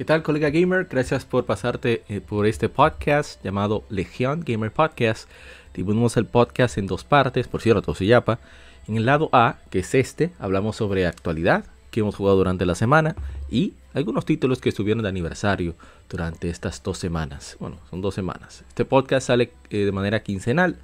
[0.00, 0.86] ¿Qué tal, colega gamer?
[0.90, 5.28] Gracias por pasarte eh, por este podcast llamado Legion Gamer Podcast.
[5.74, 8.38] Dividimos el podcast en dos partes, por cierto, yapa.
[8.88, 12.76] En el lado A, que es este, hablamos sobre actualidad que hemos jugado durante la
[12.76, 13.14] semana
[13.50, 15.74] y algunos títulos que estuvieron de aniversario
[16.08, 17.58] durante estas dos semanas.
[17.60, 18.64] Bueno, son dos semanas.
[18.68, 20.78] Este podcast sale eh, de manera quincenal,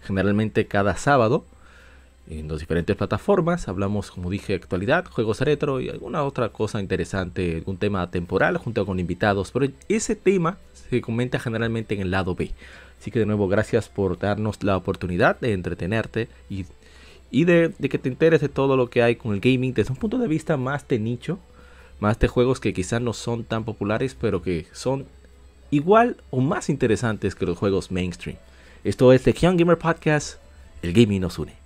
[0.00, 1.44] generalmente cada sábado
[2.28, 3.68] en las diferentes plataformas.
[3.68, 8.84] Hablamos, como dije, actualidad, juegos retro y alguna otra cosa interesante, algún tema temporal junto
[8.84, 9.50] con invitados.
[9.52, 12.50] Pero ese tema se comenta generalmente en el lado B.
[13.00, 16.64] Así que de nuevo, gracias por darnos la oportunidad de entretenerte y,
[17.30, 19.98] y de, que te enteres de todo lo que hay con el gaming desde un
[19.98, 21.38] punto de vista más de nicho,
[22.00, 25.06] más de juegos que quizás no son tan populares, pero que son
[25.70, 28.38] igual o más interesantes que los juegos mainstream.
[28.84, 30.38] Esto es The Young Gamer Podcast,
[30.82, 31.65] el gaming nos une.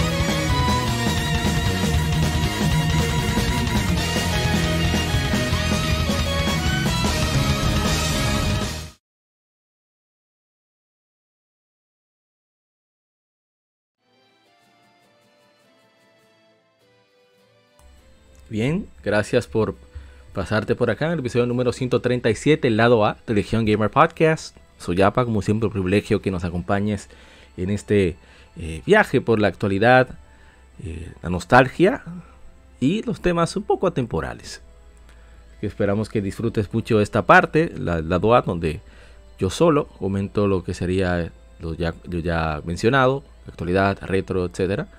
[18.51, 19.75] Bien, gracias por
[20.33, 24.57] pasarte por acá en el episodio número 137, el lado A de Legion Gamer Podcast.
[24.77, 27.07] Soy como siempre, un privilegio que nos acompañes
[27.55, 28.17] en este
[28.57, 30.19] eh, viaje por la actualidad,
[30.83, 32.03] eh, la nostalgia
[32.81, 34.61] y los temas un poco atemporales.
[35.61, 38.81] Esperamos que disfrutes mucho esta parte, la, lado A, donde
[39.39, 41.31] yo solo comento lo que sería
[41.61, 44.89] lo ya, lo ya mencionado, actualidad, retro, etcétera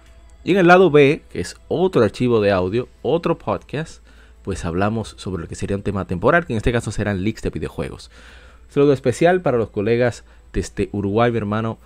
[0.44, 4.03] y en el lado B, que es otro archivo de audio, otro podcast,
[4.42, 7.42] pues hablamos sobre lo que sería un tema temporal, que en este caso serán leaks
[7.42, 8.10] de videojuegos.
[8.69, 11.78] Saludo especial para los colegas desde Uruguay, mi hermano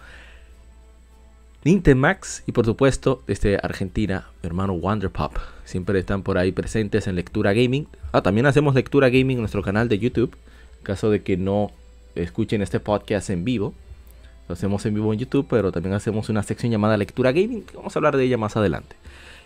[1.65, 5.37] Nintemax y por supuesto desde Argentina, mi hermano Wonderpop.
[5.65, 7.89] Siempre están por ahí presentes en Lectura Gaming.
[8.13, 10.37] Ah, también hacemos Lectura Gaming en nuestro canal de YouTube.
[10.79, 11.73] En caso de que no
[12.15, 13.75] escuchen este podcast en vivo,
[14.49, 17.77] lo hacemos en vivo en YouTube, pero también hacemos una sección llamada Lectura Gaming, que
[17.77, 18.97] vamos a hablar de ella más adelante.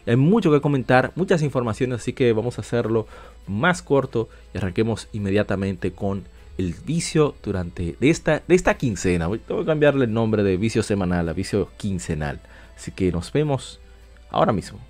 [0.07, 3.07] Hay mucho que comentar, muchas informaciones, así que vamos a hacerlo
[3.47, 6.25] más corto y arranquemos inmediatamente con
[6.59, 9.27] el vicio durante de esta, de esta quincena.
[9.27, 12.41] Voy a cambiarle el nombre de vicio semanal a vicio quincenal.
[12.77, 13.81] Así que nos vemos
[14.31, 14.90] ahora mismo.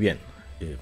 [0.00, 0.18] Bien,
[0.60, 0.76] eh,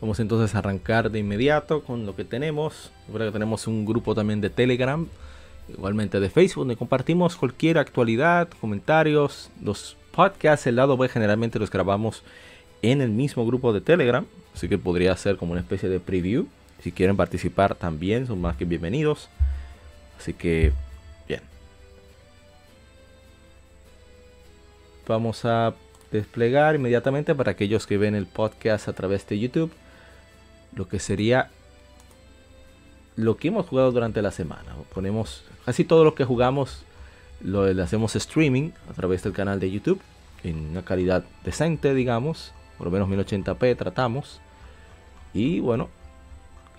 [0.00, 2.92] vamos entonces a arrancar de inmediato con lo que tenemos.
[3.06, 5.08] Recuerda que tenemos un grupo también de Telegram,
[5.68, 11.70] igualmente de Facebook, donde compartimos cualquier actualidad, comentarios, los podcasts, el lado B generalmente los
[11.70, 12.22] grabamos
[12.82, 14.24] en el mismo grupo de Telegram,
[14.54, 16.46] así que podría ser como una especie de preview.
[16.82, 19.28] Si quieren participar también son más que bienvenidos.
[20.18, 20.72] Así que,
[21.26, 21.40] bien.
[25.08, 25.74] Vamos a
[26.10, 29.72] desplegar inmediatamente para aquellos que ven el podcast a través de YouTube
[30.74, 31.50] lo que sería
[33.16, 34.74] lo que hemos jugado durante la semana.
[34.94, 36.84] Ponemos casi todo lo que jugamos
[37.40, 40.00] lo hacemos streaming a través del canal de YouTube
[40.42, 44.40] en una calidad decente, digamos, por lo menos 1080p tratamos.
[45.34, 45.88] Y bueno,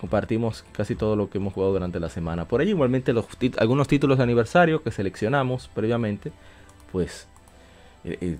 [0.00, 2.46] compartimos casi todo lo que hemos jugado durante la semana.
[2.46, 3.26] Por ello igualmente los
[3.58, 6.32] algunos títulos de aniversario que seleccionamos previamente,
[6.92, 7.28] pues
[8.04, 8.38] eh, eh,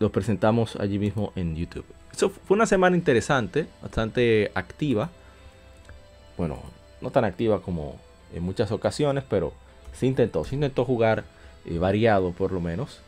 [0.00, 1.84] los presentamos allí mismo en YouTube.
[2.12, 5.10] Eso fue una semana interesante, bastante activa.
[6.36, 6.58] Bueno,
[7.00, 7.96] no tan activa como
[8.34, 9.52] en muchas ocasiones, pero
[9.92, 11.24] se intentó, se intentó jugar
[11.66, 13.02] eh, variado por lo menos.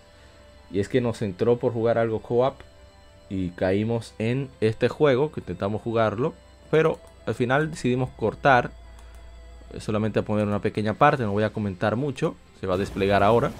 [0.70, 2.60] Y es que nos entró por jugar algo co-op
[3.28, 6.34] y caímos en este juego que intentamos jugarlo,
[6.70, 8.70] pero al final decidimos cortar
[9.78, 13.22] solamente a poner una pequeña parte, no voy a comentar mucho, se va a desplegar
[13.22, 13.50] ahora.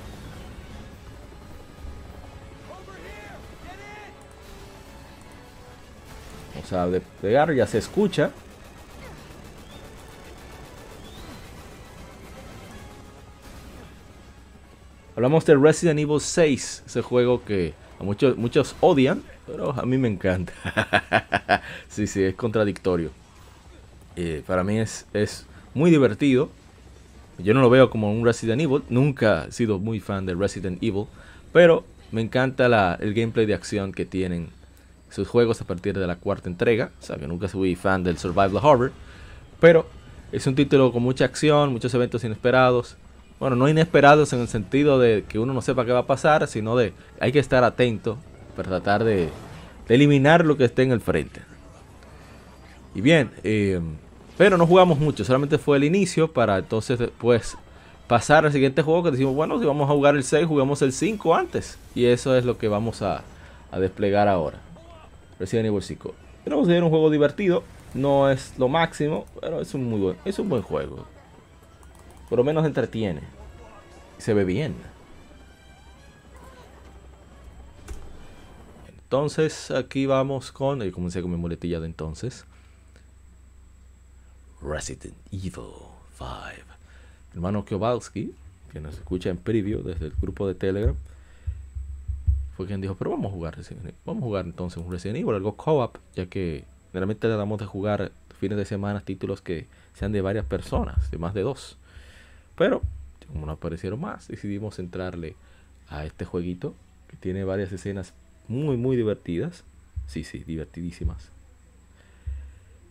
[6.62, 8.30] Vamos a desplegar, ya se escucha.
[15.16, 20.08] Hablamos de Resident Evil 6, ese juego que muchos, muchos odian, pero a mí me
[20.08, 20.52] encanta.
[21.88, 23.10] sí, sí, es contradictorio.
[24.14, 26.48] Eh, para mí es, es muy divertido.
[27.38, 28.84] Yo no lo veo como un Resident Evil.
[28.88, 31.06] Nunca he sido muy fan de Resident Evil.
[31.52, 34.50] Pero me encanta la, el gameplay de acción que tienen
[35.12, 36.90] sus juegos a partir de la cuarta entrega.
[37.00, 38.92] O sea que nunca fui fan del Survival Horror.
[39.60, 39.86] Pero
[40.32, 42.96] es un título con mucha acción, muchos eventos inesperados.
[43.38, 46.46] Bueno, no inesperados en el sentido de que uno no sepa qué va a pasar,
[46.46, 48.18] sino de hay que estar atento
[48.56, 49.30] para tratar de,
[49.88, 51.40] eliminar lo que esté en el frente.
[52.94, 53.80] Y bien, eh,
[54.38, 57.56] pero no jugamos mucho, solamente fue el inicio para entonces después
[58.12, 60.92] pasar al siguiente juego que decimos, bueno, si vamos a jugar el 6, jugamos el
[60.92, 61.78] 5 antes.
[61.94, 63.22] Y eso es lo que vamos a,
[63.78, 64.58] desplegar ahora.
[65.42, 66.14] Resident Evil 5.
[66.44, 69.98] Pero vamos a ver un juego divertido, no es lo máximo, pero es un muy
[69.98, 71.04] buen, es un buen juego.
[72.28, 73.22] Por lo menos entretiene.
[74.18, 74.76] Se ve bien.
[78.86, 82.44] Entonces aquí vamos con, y comencé con mi muletilla de entonces.
[84.62, 85.50] Resident Evil
[86.18, 86.28] 5.
[87.34, 88.32] hermano Kowalski,
[88.72, 90.94] que nos escucha en preview desde el grupo de Telegram,
[92.56, 93.58] fue quien dijo, pero vamos a jugar
[94.04, 98.12] Vamos a jugar entonces un Resident Evil, algo co-op, ya que generalmente damos de jugar
[98.38, 101.78] fines de semana títulos que sean de varias personas, de más de dos.
[102.56, 102.82] Pero,
[103.28, 105.36] como no aparecieron más, decidimos entrarle
[105.88, 106.74] a este jueguito
[107.08, 108.12] que tiene varias escenas
[108.48, 109.64] muy, muy divertidas.
[110.06, 111.30] Sí, sí, divertidísimas.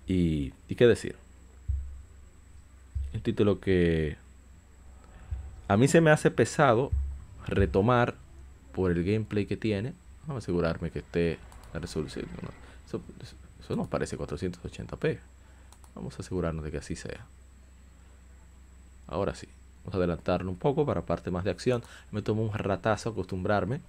[0.08, 1.16] Y, y qué decir,
[3.14, 4.18] un título que
[5.68, 6.92] a mí se me hace pesado
[7.48, 8.16] retomar
[8.72, 9.94] por el gameplay que tiene.
[10.28, 11.40] Vamos a asegurarme que esté
[11.74, 12.26] la resolución.
[12.88, 13.02] Eso,
[13.60, 15.20] eso nos parece 480p.
[15.96, 17.26] Vamos a asegurarnos de que así sea.
[19.08, 19.48] Ahora sí.
[19.84, 21.84] Vamos a adelantarlo un poco para parte más de acción.
[22.12, 23.82] Me tomo un ratazo acostumbrarme.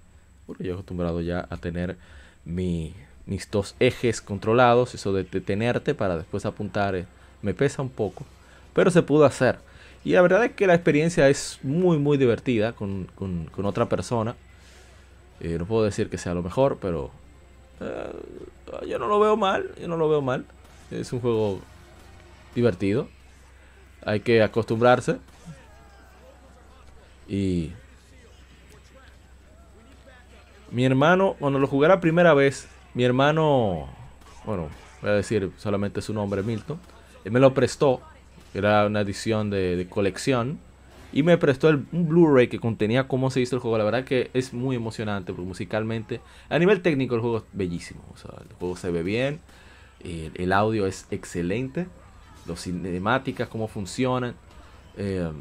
[0.47, 1.97] Porque yo he acostumbrado ya a tener
[2.45, 2.93] mi,
[3.25, 4.95] mis dos ejes controlados.
[4.95, 6.95] Eso de detenerte para después apuntar.
[6.95, 7.05] Eh,
[7.41, 8.25] me pesa un poco
[8.73, 9.57] pero se pudo hacer.
[10.03, 13.07] Y la verdad es que la experiencia es muy, muy divertida con,
[13.63, 14.35] otra persona.
[15.43, 17.11] Eh, no puedo decir que sea lo mejor, pero
[17.79, 19.71] eh, yo no lo veo mal.
[19.79, 20.45] Yo no lo veo mal.
[20.89, 21.59] Es un juego
[22.55, 23.07] divertido.
[24.05, 25.17] Hay que acostumbrarse.
[27.27, 27.71] Y
[30.71, 33.87] mi hermano, cuando lo jugué la primera vez, mi hermano,
[34.45, 34.69] bueno,
[35.01, 36.79] voy a decir solamente su nombre, Milton,
[37.23, 38.01] él me lo prestó
[38.53, 40.59] era una edición de, colección.
[41.13, 43.77] Y me prestó el, un Blu-ray que contenía cómo se hizo el juego.
[43.77, 48.03] La verdad que es muy emocionante, porque musicalmente, a nivel técnico, el juego es bellísimo.
[48.13, 49.39] O sea, el juego se ve bien,
[50.03, 51.87] el, audio es excelente,
[52.47, 54.35] las cinemáticas, cómo funcionan.
[54.97, 55.31] Eh,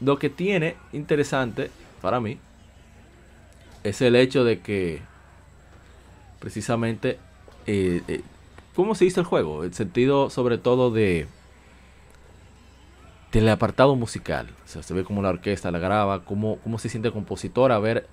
[0.00, 1.70] lo que tiene interesante
[2.00, 2.38] para mí
[3.82, 5.00] es el hecho de que
[6.38, 7.18] precisamente
[7.66, 8.22] eh, eh,
[8.74, 11.26] cómo se hizo el juego, el sentido sobre todo de
[13.32, 14.48] del apartado musical.
[14.64, 17.72] O sea, se ve como la orquesta la graba, cómo, cómo se siente el compositor,
[17.72, 18.06] a ver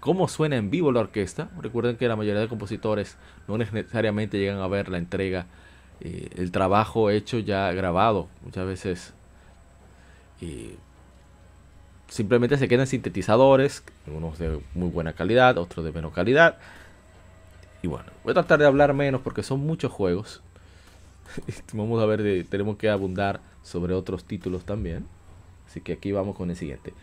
[0.00, 1.50] cómo suena en vivo la orquesta.
[1.60, 5.46] Recuerden que la mayoría de compositores no necesariamente llegan a ver la entrega,
[6.00, 8.28] eh, el trabajo hecho ya grabado.
[8.44, 9.14] Muchas veces
[10.40, 10.76] eh,
[12.08, 16.58] simplemente se quedan sintetizadores, unos de muy buena calidad, otros de menos calidad.
[17.82, 20.42] Y bueno, voy a tratar de hablar menos porque son muchos juegos.
[21.72, 25.06] Vamos a ver, tenemos que abundar sobre otros títulos también.
[25.68, 26.94] Así que aquí vamos con el siguiente.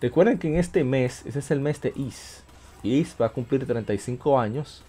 [0.00, 2.42] Recuerden que en este mes, ese es el mes de Is.
[2.82, 4.82] Is va a cumplir 35 años.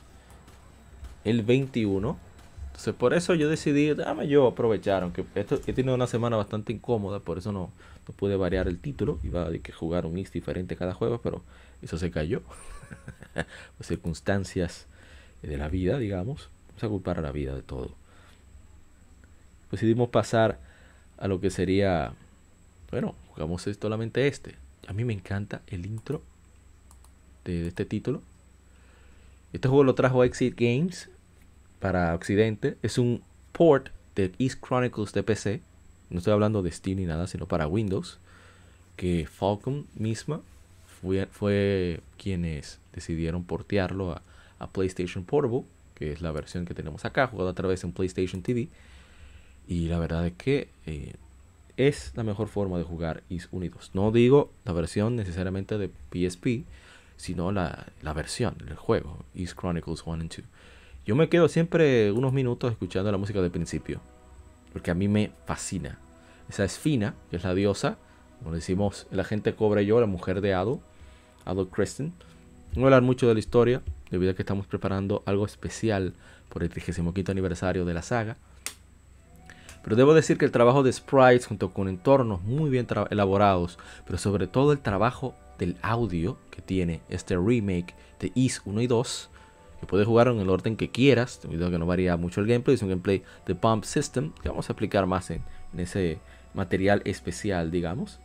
[1.23, 2.17] El 21.
[2.67, 6.73] Entonces por eso yo decidí, dame yo aprovechar, aunque esto he tenido una semana bastante
[6.73, 7.69] incómoda, por eso no,
[8.07, 9.19] no pude variar el título.
[9.23, 11.41] Iba a que jugar un Is diferente cada juego, pero
[11.81, 12.41] eso se cayó.
[13.77, 14.87] Por circunstancias
[15.41, 16.49] de la vida, digamos.
[16.69, 17.91] Vamos a culpar a la vida de todo.
[19.71, 20.59] decidimos pasar
[21.17, 22.13] a lo que sería,
[22.91, 24.55] bueno, jugamos solamente este.
[24.87, 26.21] A mí me encanta el intro
[27.45, 28.21] de, este título.
[29.53, 31.09] Este juego lo trajo Exit Games
[31.79, 32.77] para Occidente.
[32.81, 35.61] Es un port de East Chronicles de PC.
[36.09, 38.19] No estoy hablando de Steam ni nada, sino para Windows.
[38.95, 40.41] Que Falcon misma
[41.01, 44.21] fue, fue quienes decidieron portearlo a,
[44.71, 48.41] PlayStation Portable, que es la versión que tenemos acá, jugado a través de un PlayStation
[48.41, 48.69] TV.
[49.67, 51.13] Y la verdad es que eh,
[51.77, 53.91] es la mejor forma de jugar Is Unidos.
[53.93, 56.65] No digo la versión necesariamente de PSP,
[57.17, 60.39] sino la, la versión del juego, Is Chronicles 1 y 2.
[61.05, 63.99] Yo me quedo siempre unos minutos escuchando la música del principio,
[64.71, 65.99] porque a mí me fascina.
[66.49, 67.97] Esa es Fina, que es la diosa,
[68.43, 70.81] como decimos, la gente cobra yo, la mujer de Ado,
[71.45, 72.13] Adolf Kristen.
[72.75, 76.13] No voy a hablar mucho de la historia, debido a que estamos preparando algo especial
[76.49, 78.35] por el 35 aniversario de la saga.
[79.83, 84.17] Pero debo decir que el trabajo de sprites junto con entornos muy bien elaborados, pero
[84.17, 89.29] sobre todo el trabajo del audio que tiene este remake de Is 1 y 2,
[89.81, 92.75] que puedes jugar en el orden que quieras, a que no varía mucho el gameplay,
[92.75, 95.43] es un gameplay de Pump System, que vamos a explicar más en
[95.77, 96.19] ese
[96.53, 98.19] material especial, digamos.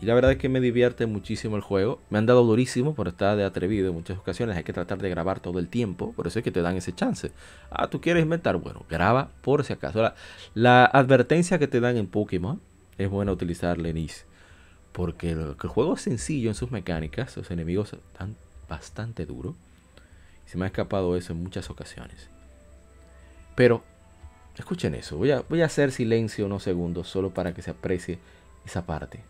[0.00, 2.00] Y la verdad es que me divierte muchísimo el juego.
[2.10, 4.56] Me han dado durísimo por estar de atrevido en muchas ocasiones.
[4.56, 6.12] Hay que tratar de grabar todo el tiempo.
[6.12, 7.30] Por eso es que te dan ese chance.
[7.70, 8.56] Ah, tú quieres inventar.
[8.56, 10.12] Bueno, graba por si acaso.
[10.54, 12.60] La, advertencia que te dan en Pokémon
[12.98, 14.26] es buena utilizar Lenis.
[14.92, 17.36] Porque el, juego es sencillo en sus mecánicas.
[17.36, 18.36] Los enemigos están
[18.68, 19.54] bastante duros.
[20.44, 22.28] Se me ha escapado eso en muchas ocasiones.
[23.54, 23.82] Pero,
[24.58, 25.16] escuchen eso.
[25.32, 28.18] A, voy a hacer silencio unos segundos solo para que se aprecie
[28.66, 29.20] esa parte.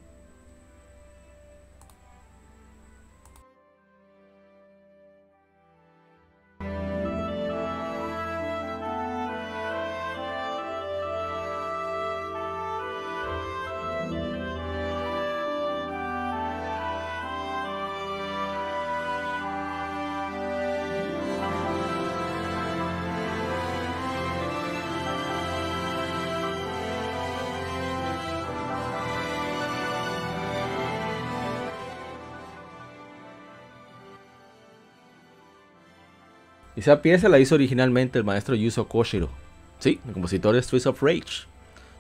[36.85, 39.31] Esa pieza la hizo originalmente el maestro Yuzo Koshiro.
[39.79, 41.47] Sí, el compositor de Streets of Rage,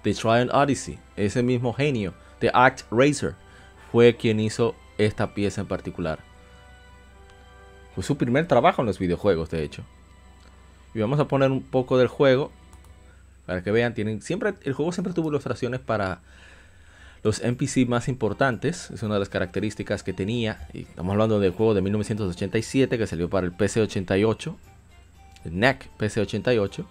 [0.04, 0.98] de Triumph Odyssey.
[1.16, 3.34] Ese mismo genio de Act Racer
[3.90, 6.18] fue quien hizo esta pieza en particular.
[7.94, 9.82] Fue su primer trabajo en los videojuegos, de hecho.
[10.92, 12.52] Y vamos a poner un poco del juego
[13.46, 13.94] para que vean.
[13.94, 16.20] Tienen siempre el juego siempre tuvo ilustraciones para
[17.22, 18.90] los NPC más importantes.
[18.90, 20.68] Es una de las características que tenía.
[20.74, 24.48] Y estamos hablando del juego de 1987 que salió para el PC88.
[24.48, 24.73] El
[25.44, 26.84] NEC PC88.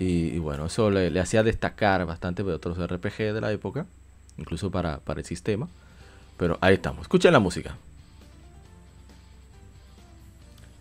[0.00, 3.86] Y, bueno, eso le, hacía destacar bastante de otros RPG de la época.
[4.36, 5.68] Incluso para, para el sistema.
[6.36, 7.02] Pero ahí estamos.
[7.02, 7.76] Escuchen la música.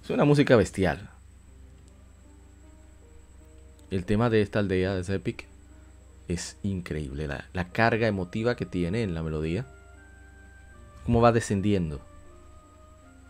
[0.03, 1.09] Es una música bestial.
[3.89, 5.45] El tema de esta aldea de Epic
[6.27, 7.27] es increíble.
[7.27, 9.65] La, carga emotiva que tiene en la melodía.
[11.05, 12.01] Cómo va descendiendo.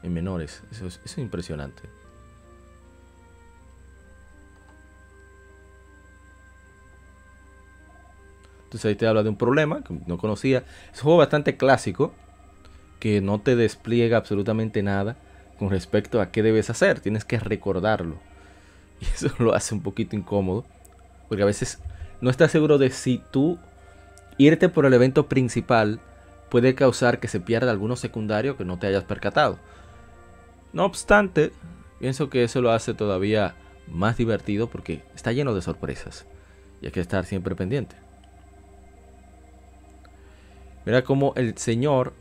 [0.04, 0.62] En menores.
[0.72, 1.82] Eso es, impresionante.
[8.68, 10.66] Entonces ahí te habla de un problema que no conocía.
[10.92, 12.14] Es un juego bastante clásico.
[13.00, 15.16] Que no te despliega absolutamente nada
[15.58, 17.00] con respecto a qué debes hacer.
[17.00, 18.18] Tienes que recordarlo.
[19.00, 20.66] Y eso lo hace un poquito incómodo.
[21.30, 21.80] Porque a veces
[22.20, 23.58] no estás seguro de si tú
[24.38, 26.00] irte por el evento principal
[26.50, 29.60] puede causar que se pierda alguno secundario que no te hayas percatado.
[30.74, 31.52] No obstante,
[32.00, 33.56] pienso que eso lo hace todavía
[33.88, 36.26] más divertido porque está lleno de sorpresas
[36.82, 38.07] y hay que estar siempre pendiente.
[40.88, 42.14] Mira cómo el señor,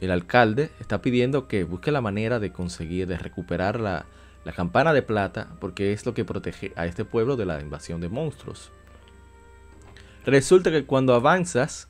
[0.00, 4.04] el alcalde, está pidiendo que busque la manera de conseguir, de recuperar la,
[4.44, 8.00] la campana de plata porque es lo que protege a este pueblo de la invasión
[8.00, 8.72] de monstruos.
[10.26, 11.86] Resulta que cuando avanzas,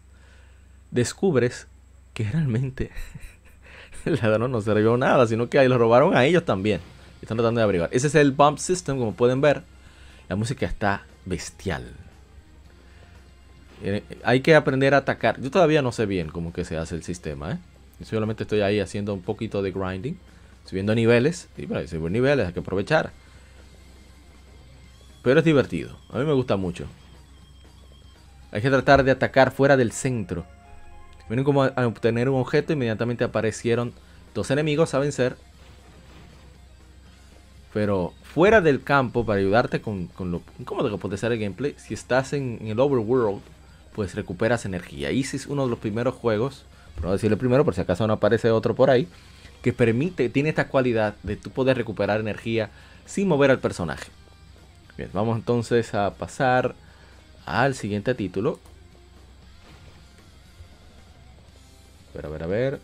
[0.90, 1.68] descubres
[2.12, 2.90] que realmente
[4.04, 6.83] el ladrón no se robó nada, sino que ahí lo robaron a ellos también.
[7.23, 7.88] Están tratando de averiguar.
[7.95, 9.62] Ese es el bump system, como pueden ver.
[10.28, 11.95] La música está bestial.
[13.82, 15.40] Eh, hay que aprender a atacar.
[15.40, 17.52] Yo todavía no sé bien cómo que se hace el sistema.
[17.52, 17.58] ¿eh?
[18.00, 20.18] Yo solamente estoy ahí haciendo un poquito de grinding.
[20.64, 21.49] Subiendo niveles.
[21.56, 23.11] Y bueno, subir niveles hay que aprovechar.
[25.23, 25.97] Pero es divertido.
[26.11, 26.87] A mí me gusta mucho.
[28.50, 30.44] Hay que tratar de atacar fuera del centro.
[31.28, 33.92] Miren como al obtener un objeto inmediatamente aparecieron
[34.35, 35.37] dos enemigos a vencer.
[37.75, 41.75] Pero fuera del campo, para ayudarte con, con lo incómodo que puede ser el gameplay,
[41.76, 43.42] si estás en, el overworld,
[43.99, 45.11] pues recuperas energía.
[45.11, 46.64] Y es uno de los primeros juegos,
[47.02, 49.09] no decir el primero, por si acaso no aparece otro por ahí,
[49.61, 52.71] que permite, tiene esta cualidad de tú poder recuperar energía
[53.07, 54.09] sin mover al personaje.
[54.97, 56.76] Bien, vamos entonces a pasar
[57.45, 58.61] al siguiente título.
[62.12, 62.81] A ver, a ver, a ver.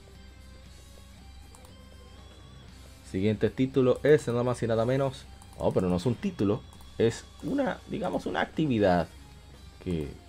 [3.08, 5.26] Siguiente título es nada más y nada menos.
[5.58, 6.60] Oh, pero no es un título.
[6.98, 9.06] Es una, digamos, una actividad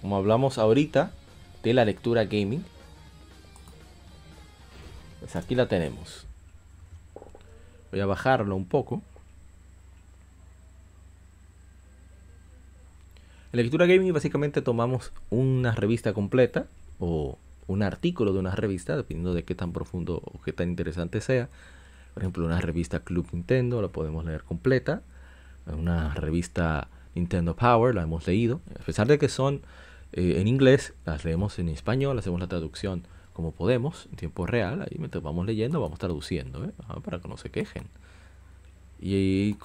[0.02, 1.12] como hablamos ahorita,
[1.64, 2.64] de la lectura gaming.
[5.20, 6.26] Pues aquí la tenemos.
[7.92, 9.02] Voy a bajarlo un poco.
[13.54, 16.68] En lectura gaming básicamente tomamos una revista completa
[17.00, 21.22] o un artículo de una revista, dependiendo de qué tan profundo o qué tan interesante
[21.22, 21.50] sea.
[22.14, 25.02] Por ejemplo, una revista Club Nintendo la podemos leer completa.
[25.66, 28.62] Una revista Nintendo Power la hemos leído.
[28.80, 29.62] A pesar de que son
[30.14, 34.82] eh, en inglés, las leemos en español, hacemos la traducción como podemos, en tiempo real.
[34.82, 36.72] Ahí mientras vamos leyendo, vamos traduciendo, ¿eh?
[37.04, 37.84] para que no se quejen.
[39.00, 39.58] Y,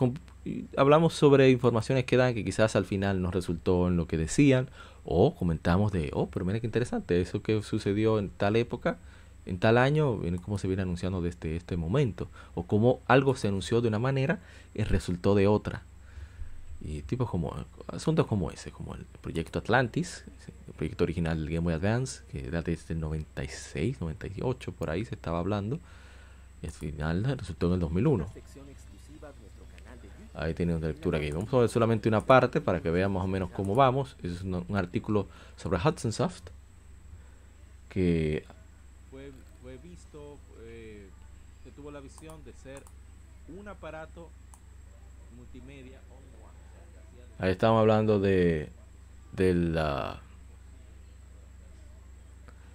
[0.77, 4.68] hablamos sobre informaciones que dan que quizás al final nos resultó en lo que decían.
[5.05, 8.98] O comentamos de, oh, pero mira qué interesante, eso que sucedió en tal época,
[9.46, 12.29] en tal año, cómo se viene anunciando desde este momento.
[12.55, 14.40] O cómo algo se anunció de una manera
[14.75, 15.85] y resultó de otra.
[16.83, 17.55] Y tipos como,
[17.88, 20.25] asuntos como ese, como el proyecto Atlantis,
[20.66, 25.05] el proyecto original del Game Boy Advance, que era desde el 96, 98, por ahí
[25.05, 25.79] se estaba hablando.
[26.62, 28.27] Y al final resultó en el 2001.
[30.35, 31.31] Ahí tiene una lectura aquí.
[31.33, 34.16] Vamos a ver solamente una parte para que vean más o menos cómo vamos.
[34.23, 36.45] Es un, artículo sobre Hudson Soft
[37.88, 38.45] que
[39.11, 39.31] fue,
[39.83, 40.38] visto,
[41.64, 42.83] que tuvo la visión de ser
[43.59, 44.31] un aparato
[45.37, 46.01] multimedia.
[47.40, 48.70] Ahí estamos hablando de
[49.33, 49.79] del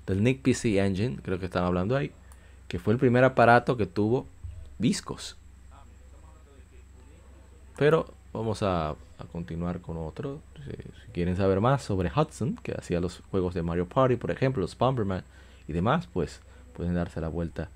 [0.07, 2.11] del Nick PC Engine, creo que están hablando ahí,
[2.67, 4.27] que fue el primer aparato que tuvo
[4.77, 5.37] discos
[7.77, 8.95] pero vamos a,
[9.31, 10.41] continuar con otro.
[10.65, 14.61] Si, quieren saber más sobre Hudson, que hacía los juegos de Mario Party, por ejemplo,
[14.61, 15.23] los Bomberman
[15.67, 16.41] y demás, pues
[16.75, 17.69] pueden darse la vuelta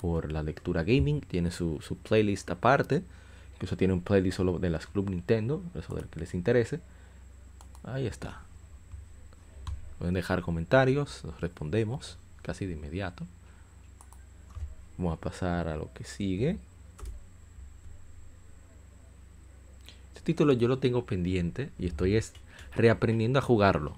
[0.00, 1.20] por la lectura gaming.
[1.20, 3.02] Tiene su, playlist aparte.
[3.58, 6.80] Incluso tiene un playlist solo de las Club Nintendo, eso del que les interese.
[7.82, 8.42] Ahí está.
[9.98, 13.26] Pueden dejar comentarios, los respondemos casi de inmediato.
[14.96, 16.58] Vamos a pasar a lo que sigue.
[20.28, 22.20] título yo lo tengo pendiente y estoy
[22.76, 23.92] reaprendiendo a jugarlo.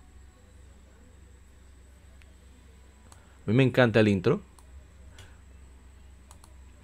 [3.44, 4.40] A mí me encanta el intro.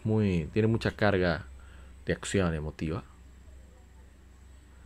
[0.03, 1.47] Muy, tiene mucha carga
[2.07, 3.05] de acción emotiva.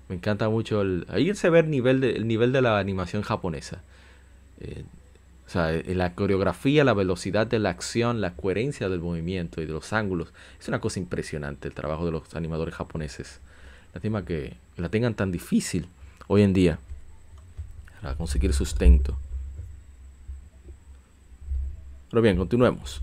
[0.09, 1.06] Me encanta mucho el.
[1.09, 3.83] Ahí se ve el nivel de, nivel de la animación japonesa.
[4.61, 4.85] Eh,
[5.46, 9.66] o sea, eh, la coreografía, la velocidad de la acción, la coherencia del movimiento y
[9.66, 10.33] de los ángulos.
[10.59, 13.40] Es una cosa impresionante el trabajo de los animadores japoneses.
[13.94, 15.88] Lástima que la tengan tan difícil
[16.26, 16.78] hoy en día
[18.00, 19.16] para conseguir sustento.
[22.11, 23.02] Pero bien, continuemos.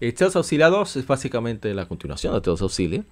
[0.00, 3.04] Tales Auxilia 2 es básicamente la continuación de Tales Auxilia.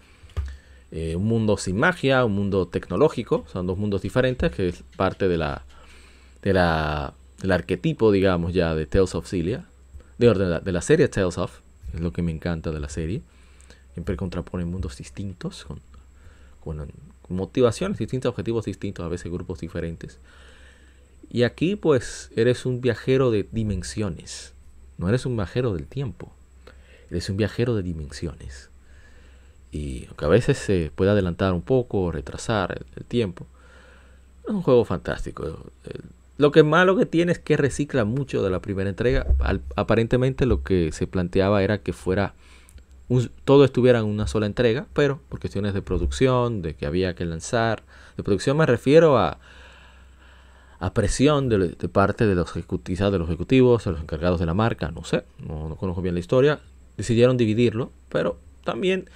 [0.90, 3.44] Eh, un mundo sin magia, un mundo tecnológico.
[3.50, 5.64] Son dos mundos diferentes que es parte de la,
[6.42, 9.30] de la del arquetipo, digamos, ya de Tales of.
[9.30, 9.62] De,
[10.18, 11.60] de, la, de la serie Tales of.
[11.94, 13.22] Es lo que me encanta de la serie.
[13.94, 15.80] Siempre contrapone mundos distintos con
[16.62, 16.92] con,
[17.28, 20.18] motivaciones distintas, objetivos distintos, a veces grupos diferentes.
[21.30, 24.52] Y aquí pues eres un viajero de dimensiones,
[24.98, 26.32] no eres un viajero del tiempo,
[27.12, 28.70] eres un viajero de dimensiones.
[29.70, 33.46] Y aunque a veces se puede adelantar un poco, retrasar el, tiempo,
[34.44, 35.70] es un juego fantástico.
[36.38, 39.26] Lo que malo que tiene es que recicla mucho de la primera entrega.
[39.76, 42.34] aparentemente lo que se planteaba era que fuera
[43.44, 47.26] todo estuviera en una sola entrega, pero por cuestiones de producción, de que había que
[47.26, 47.82] lanzar,
[48.16, 49.38] de producción me refiero a,
[50.82, 54.90] a presión de, parte de ejecutivos, de los ejecutivos, de los encargados de la marca,
[54.90, 56.58] no sé, no, conozco bien la historia,
[56.96, 59.08] decidieron dividirlo, pero también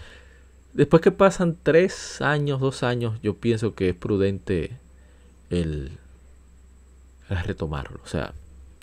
[0.72, 4.78] después que pasan tres años, dos años, yo pienso que es prudente
[5.50, 5.92] el,
[7.28, 8.00] retomarlo.
[8.04, 8.34] O sea,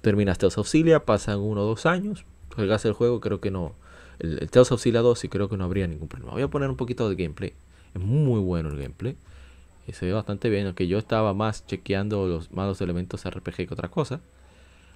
[0.01, 2.25] terminaste los Auxilia, pasan uno o dos años,
[2.55, 3.75] juegas el juego, creo que no,
[4.19, 6.33] el, el Tales of 2 y creo que no habría ningún problema.
[6.33, 7.53] Voy a poner un poquito de gameplay.
[7.93, 9.15] Es muy bueno el gameplay.
[9.87, 13.73] Y se ve bastante bien, aunque yo estaba más chequeando los malos elementos RPG que
[13.73, 14.21] otra cosa.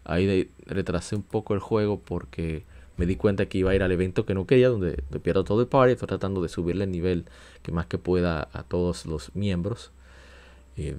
[0.05, 2.63] Ahí retrasé un poco el juego porque
[2.97, 5.61] me di cuenta que iba a ir al evento que no quería, donde pierdo todo
[5.61, 5.93] el party.
[5.93, 7.25] Estoy tratando de subirle el nivel
[7.61, 9.91] que más que pueda a todos los miembros.
[10.75, 10.97] Eh,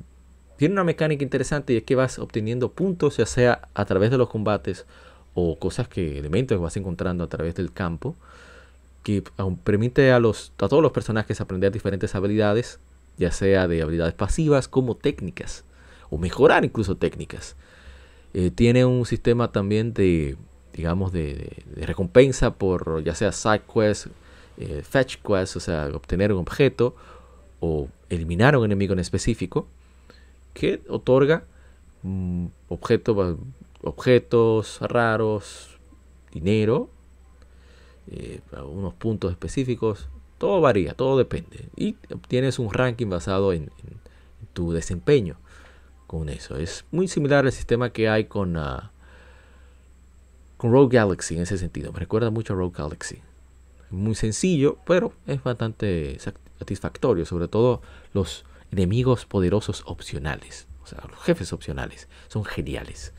[0.56, 4.18] tiene una mecánica interesante y es que vas obteniendo puntos, ya sea a través de
[4.18, 4.86] los combates
[5.34, 8.16] o cosas que, elementos que vas encontrando a través del campo,
[9.02, 9.22] que
[9.64, 12.80] permite a, los, a todos los personajes aprender diferentes habilidades,
[13.18, 15.64] ya sea de habilidades pasivas como técnicas,
[16.10, 17.56] o mejorar incluso técnicas.
[18.34, 20.36] Eh, tiene un sistema también de,
[20.72, 24.06] digamos, de, recompensa por ya sea side quest,
[24.58, 26.94] eh, fetch quest, o sea, obtener un objeto
[27.60, 29.66] o eliminar un enemigo en específico,
[30.54, 31.44] que otorga
[32.02, 32.46] mm,
[33.80, 35.78] objetos raros,
[36.32, 36.90] dinero,
[38.10, 40.08] eh, unos puntos específicos.
[40.38, 41.68] Todo varía, todo depende.
[41.76, 43.70] Y obtienes un ranking basado en,
[44.52, 45.36] tu desempeño
[46.06, 46.56] con eso.
[46.56, 48.56] Es muy similar al sistema que hay con...
[48.56, 48.78] Uh,
[50.58, 51.92] con Rogue Galaxy en ese sentido.
[51.92, 53.22] Me recuerda mucho a Rogue Galaxy.
[53.90, 56.18] Muy sencillo, pero es bastante
[56.58, 57.24] satisfactorio.
[57.24, 57.80] Sobre todo
[58.12, 60.66] los enemigos poderosos opcionales.
[60.82, 62.08] O sea, los jefes opcionales.
[62.28, 63.14] Son geniales.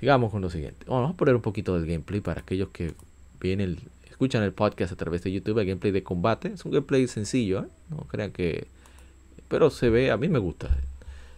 [0.00, 0.86] Sigamos con lo siguiente.
[0.88, 2.94] vamos a poner un poquito del gameplay para aquellos que
[3.38, 3.78] vienen
[4.10, 5.58] escuchan el podcast a través de YouTube.
[5.58, 6.48] El gameplay de combate.
[6.48, 7.60] Es un gameplay sencillo.
[7.60, 7.68] ¿eh?
[7.90, 8.66] No crean que...
[9.48, 10.70] Pero se ve, a mí me gusta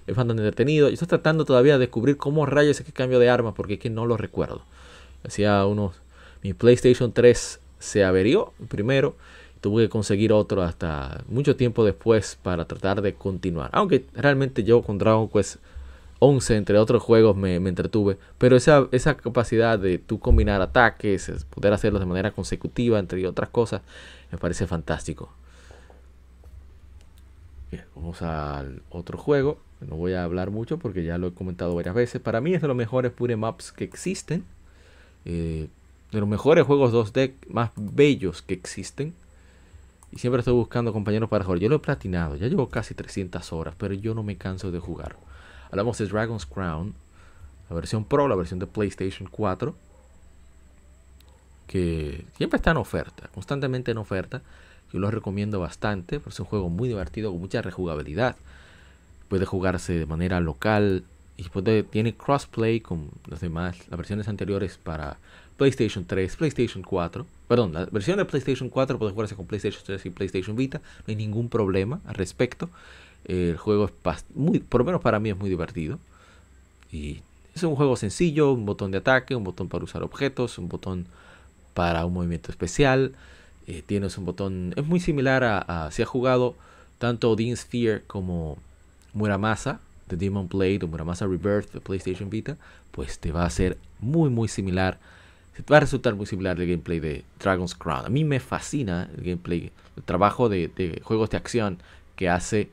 [0.06, 0.88] es bastante entretenido.
[0.88, 3.80] Yo estoy tratando todavía de descubrir cómo rayos es que cambio de arma, porque es
[3.80, 4.62] que no lo recuerdo.
[5.24, 5.96] Hacía unos.
[6.42, 9.16] Mi PlayStation 3 se averió primero.
[9.60, 13.70] Tuve que conseguir otro hasta mucho tiempo después para tratar de continuar.
[13.72, 15.56] Aunque realmente yo con Dragon Quest
[16.18, 18.16] 11, entre otros juegos, me, entretuve.
[18.38, 23.48] Pero esa, esa capacidad de tú combinar ataques, poder hacerlos de manera consecutiva, entre otras
[23.48, 23.82] cosas,
[24.30, 25.30] me parece fantástico.
[27.70, 29.58] Bien, vamos al otro juego.
[29.80, 32.20] No voy a hablar mucho porque ya lo he comentado varias veces.
[32.20, 34.44] Para mí es de los mejores pure maps que existen.
[35.24, 35.68] Eh,
[36.12, 39.14] de los mejores juegos 2D más bellos que existen.
[40.12, 41.58] Y siempre estoy buscando compañeros para jugar.
[41.60, 42.36] Yo lo he platinado.
[42.36, 43.74] Ya llevo casi 300 horas.
[43.76, 45.16] Pero yo no me canso de jugar.
[45.70, 46.94] Hablamos de Dragon's Crown.
[47.68, 49.74] La versión Pro, la versión de PlayStation 4.
[51.66, 53.28] Que siempre está en oferta.
[53.34, 54.40] Constantemente en oferta.
[54.90, 56.18] Yo lo recomiendo bastante.
[56.18, 57.30] Porque es un juego muy divertido.
[57.30, 58.36] Con mucha rejugabilidad
[59.28, 61.04] puede jugarse de manera local
[61.36, 65.18] y puede, tiene crossplay con las demás, las versiones anteriores para
[65.56, 67.26] PlayStation 3, PlayStation 4.
[67.48, 70.78] Perdón, la versión de PlayStation 4 puede jugarse con PlayStation 3 y PlayStation Vita.
[70.78, 72.68] No hay ningún problema al respecto.
[73.24, 75.98] El juego es muy, por lo menos para mí es muy divertido.
[76.92, 77.20] Y
[77.54, 81.06] es un juego sencillo, un botón de ataque, un botón para usar objetos, un botón
[81.74, 83.14] para un movimiento especial.
[83.66, 86.54] Eh, tienes un botón, es muy similar a, si ha jugado
[86.98, 88.58] tanto Odin Sphere como
[89.16, 92.56] Muramasa de Demon Blade o Muramasa Rebirth de PlayStation Vita,
[92.92, 94.98] pues te va a ser muy muy similar.
[95.56, 98.04] Te va a resultar muy similar el gameplay de Dragon's Crown.
[98.04, 101.78] A mí me fascina el gameplay, el trabajo de, juegos de acción
[102.14, 102.70] que hace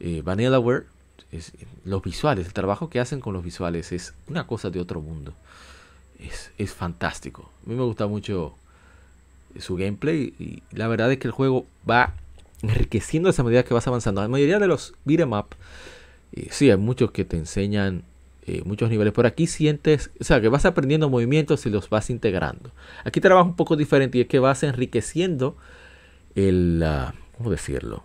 [0.00, 0.84] eh, Vanillaware.
[1.32, 1.52] Es,
[1.84, 5.32] los visuales, el trabajo que hacen con los visuales es una cosa de otro mundo.
[6.20, 7.50] Es, es fantástico.
[7.64, 8.54] A mí me gusta mucho
[9.58, 12.12] su gameplay y la verdad es que el juego va
[12.68, 14.20] enriqueciendo esa medida que vas avanzando.
[14.22, 15.46] La mayoría de los beat'em up,
[16.32, 18.04] eh, sí, hay muchos que te enseñan
[18.46, 19.12] eh, muchos niveles.
[19.12, 22.72] Por aquí sientes, o sea, que vas aprendiendo movimientos y los vas integrando.
[23.04, 25.56] Aquí trabaja un poco diferente y es que vas enriqueciendo
[26.34, 26.84] el,
[27.38, 28.04] ¿cómo decirlo?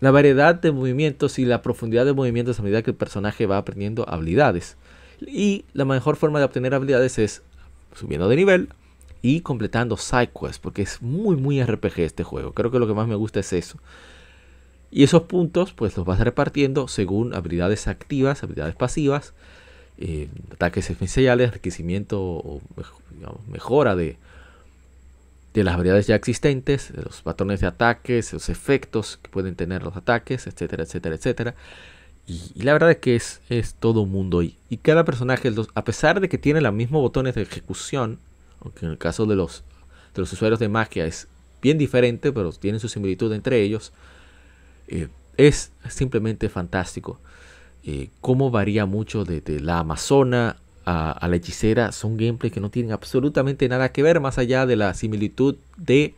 [0.00, 3.56] La variedad de movimientos y la profundidad de movimientos a medida que el personaje va
[3.56, 4.76] aprendiendo habilidades.
[5.20, 7.42] Y la mejor forma de obtener habilidades es
[7.94, 8.68] subiendo de nivel,
[9.22, 12.52] y completando sidequests, porque es muy, muy RPG este juego.
[12.52, 13.78] Creo que lo que más me gusta es eso.
[14.90, 19.32] Y esos puntos, pues los vas repartiendo según habilidades activas, habilidades pasivas,
[19.98, 22.60] eh, ataques especiales, enriquecimiento o
[23.48, 24.18] mejora de,
[25.54, 29.82] de las habilidades ya existentes, de los patrones de ataques, los efectos que pueden tener
[29.82, 31.54] los ataques, etcétera, etcétera, etcétera.
[32.26, 34.42] Y, la verdad es que es, todo un mundo.
[34.42, 38.18] Y, y cada personaje, a pesar de que tiene los mismos botones de ejecución,
[38.62, 39.64] aunque en el caso de los,
[40.14, 41.28] de los usuarios de magia es
[41.60, 43.92] bien diferente, pero tienen su similitud entre ellos,
[44.88, 47.18] eh, es simplemente fantástico.
[47.84, 51.92] Eh, cómo varía mucho de, la Amazona a, la hechicera.
[51.92, 56.14] Son gameplays que no tienen absolutamente nada que ver más allá de la similitud de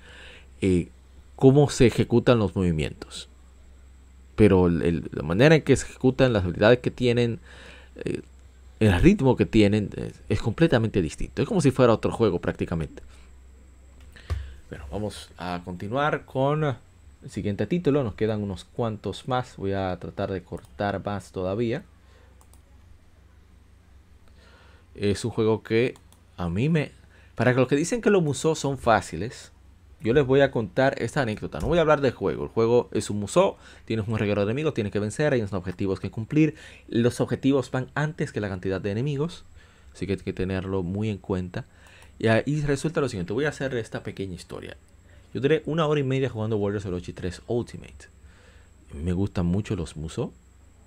[0.60, 0.88] eh,
[1.36, 3.28] cómo se ejecutan los movimientos.
[4.36, 7.38] Pero la manera en que se ejecutan, las habilidades que tienen,
[8.84, 9.90] el ritmo que tienen
[10.28, 11.42] es, completamente distinto.
[11.42, 13.02] Es como si fuera otro juego prácticamente.
[14.68, 18.02] Bueno, vamos a continuar con el siguiente título.
[18.02, 19.56] Nos quedan unos cuantos más.
[19.56, 21.84] Voy a tratar de cortar más todavía.
[24.94, 25.94] Es un juego que
[26.36, 26.92] a mí me...
[27.34, 29.50] Para los que dicen que los musos son fáciles,
[30.04, 31.60] yo les voy a contar esta anécdota.
[31.60, 32.44] No voy a hablar del juego.
[32.44, 35.54] El juego es un museo, tienes un reguero de enemigos, tienes que vencer, hay unos
[35.54, 36.56] objetivos que cumplir.
[36.88, 39.44] Los objetivos van antes que la cantidad de enemigos,
[39.94, 41.64] así que hay que tenerlo muy en cuenta.
[42.18, 44.76] Y ahí resulta lo siguiente, voy a hacer esta pequeña historia.
[45.32, 48.08] Yo duré una hora y media jugando Warriors Orochi 3 Ultimate.
[48.92, 50.34] Me gustan mucho los muso,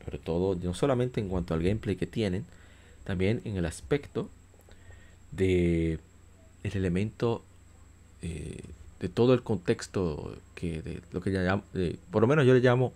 [0.05, 2.45] sobre todo no solamente en cuanto al gameplay que tienen,
[3.03, 4.29] también en el aspecto
[5.31, 5.99] de
[6.63, 7.43] el elemento
[8.21, 8.61] eh,
[8.99, 11.61] de todo el contexto que de lo que ya
[12.11, 12.93] por lo menos yo le llamo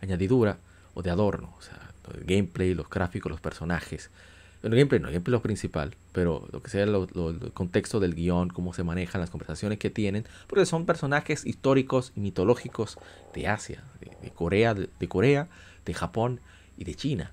[0.00, 0.58] añadidura
[0.94, 4.10] o de adorno, o sea, el gameplay, los gráficos, los personajes.
[4.62, 8.14] El gameplay no, el gameplay es lo principal, pero lo que sea el contexto del
[8.14, 12.98] guion, cómo se manejan las conversaciones que tienen, porque son personajes históricos y mitológicos
[13.34, 15.48] de Asia, de, Corea, de, Corea,
[15.86, 16.40] de Japón
[16.76, 17.32] y de China.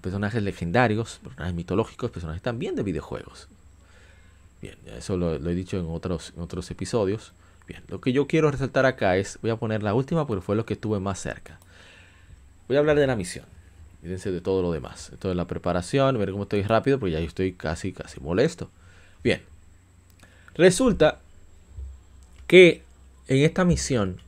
[0.00, 3.48] Personajes legendarios, personajes mitológicos, personajes también de videojuegos.
[4.62, 7.34] Bien, eso lo, he dicho en otros, en otros episodios.
[7.66, 10.56] Bien, lo que yo quiero resaltar acá es, voy a poner la última porque fue
[10.56, 11.58] lo que estuve más cerca.
[12.68, 13.46] Voy a hablar de la misión.
[14.02, 15.10] Fíjense de todo lo demás.
[15.12, 18.70] Esto de la preparación, ver cómo estoy rápido porque ya estoy casi, casi molesto.
[19.22, 19.42] Bien.
[20.54, 21.20] Resulta
[22.46, 22.82] que
[23.28, 24.18] en esta misión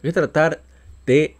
[0.00, 0.62] voy a tratar
[1.06, 1.36] de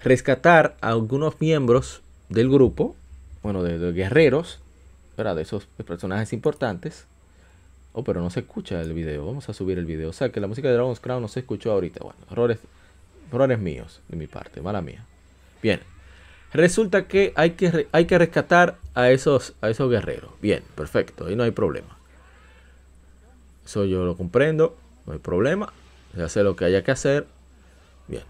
[0.00, 2.94] rescatar a algunos miembros del grupo,
[3.42, 4.60] bueno, de, guerreros,
[5.16, 5.36] ¿verdad?
[5.36, 7.06] de esos personajes importantes,
[7.92, 9.26] Oh, pero no se escucha el video.
[9.26, 10.10] Vamos a subir el video.
[10.10, 12.00] O sea que la música de Dragon's Crown no se escuchó ahorita.
[12.04, 12.58] Bueno, errores,
[13.32, 15.04] errores míos de mi parte, mala mía.
[15.62, 15.80] Bien.
[16.52, 20.32] Resulta que hay que, hay que rescatar a esos, a esos guerreros.
[20.40, 21.26] Bien, perfecto.
[21.26, 21.98] Ahí no hay problema.
[23.64, 24.76] Eso yo lo comprendo.
[25.06, 25.72] No hay problema.
[26.14, 27.26] Se hace lo que haya que hacer.
[28.08, 28.24] Bien.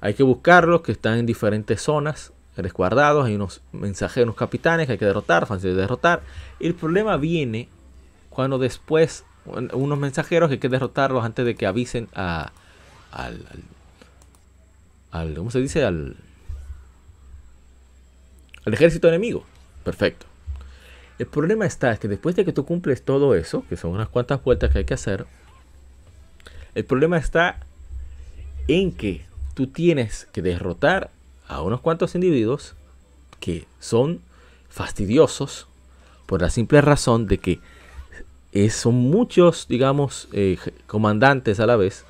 [0.00, 4.92] Hay que buscarlos que están en diferentes zonas resguardados, hay unos mensajeros, unos capitanes que
[4.92, 6.22] hay que derrotar, fácil de derrotar.
[6.60, 7.68] El problema viene
[8.30, 12.52] cuando después unos mensajeros que hay que derrotarlos antes de que avisen a,
[13.10, 13.44] al,
[15.10, 15.84] al, ¿cómo se dice?
[15.84, 16.16] Al,
[18.64, 19.44] al ejército enemigo.
[19.84, 20.26] Perfecto.
[21.18, 24.08] El problema está es que después de que tú cumples todo eso, que son unas
[24.08, 25.26] cuantas vueltas que hay que hacer,
[26.74, 27.60] el problema está
[28.68, 31.10] en que tú tienes que derrotar
[31.48, 32.76] a unos cuantos individuos
[33.40, 34.20] que son
[34.68, 35.66] fastidiosos
[36.26, 37.60] por la simple razón de que
[38.70, 42.04] son muchos, digamos, eh, comandantes a la vez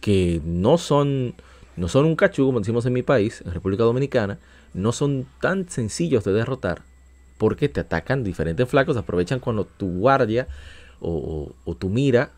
[0.00, 1.34] que no son,
[1.76, 4.38] no son un cachú, como decimos en mi país, en República Dominicana,
[4.74, 6.82] no son tan sencillos de derrotar
[7.38, 10.48] porque te atacan diferentes flacos, aprovechan cuando tu guardia
[11.00, 12.32] o, o tu mira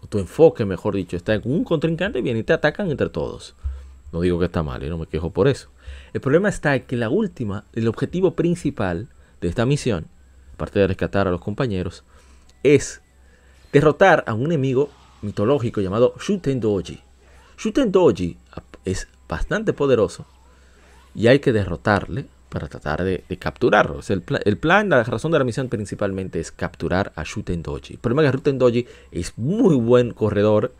[0.00, 3.54] o tu enfoque, mejor dicho, está en un contrincante, bien y te atacan entre todos.
[4.12, 5.70] No digo que está mal, y no me quejo por eso.
[6.12, 9.08] El problema está en que la última, el objetivo principal
[9.40, 10.06] de esta misión,
[10.54, 12.04] aparte de rescatar a los compañeros,
[12.62, 13.02] es
[13.72, 14.90] derrotar a un enemigo
[15.22, 17.00] mitológico llamado Shuten Doji.
[17.58, 18.38] Shuten Doji
[18.84, 20.26] es bastante poderoso
[21.14, 24.00] y hay que derrotarle para tratar de, capturarlo.
[24.08, 27.94] el, el, plan, la razón de la misión principalmente es capturar a Shuten Doji.
[27.94, 30.72] El problema es que Shuten Doji es muy buen corredor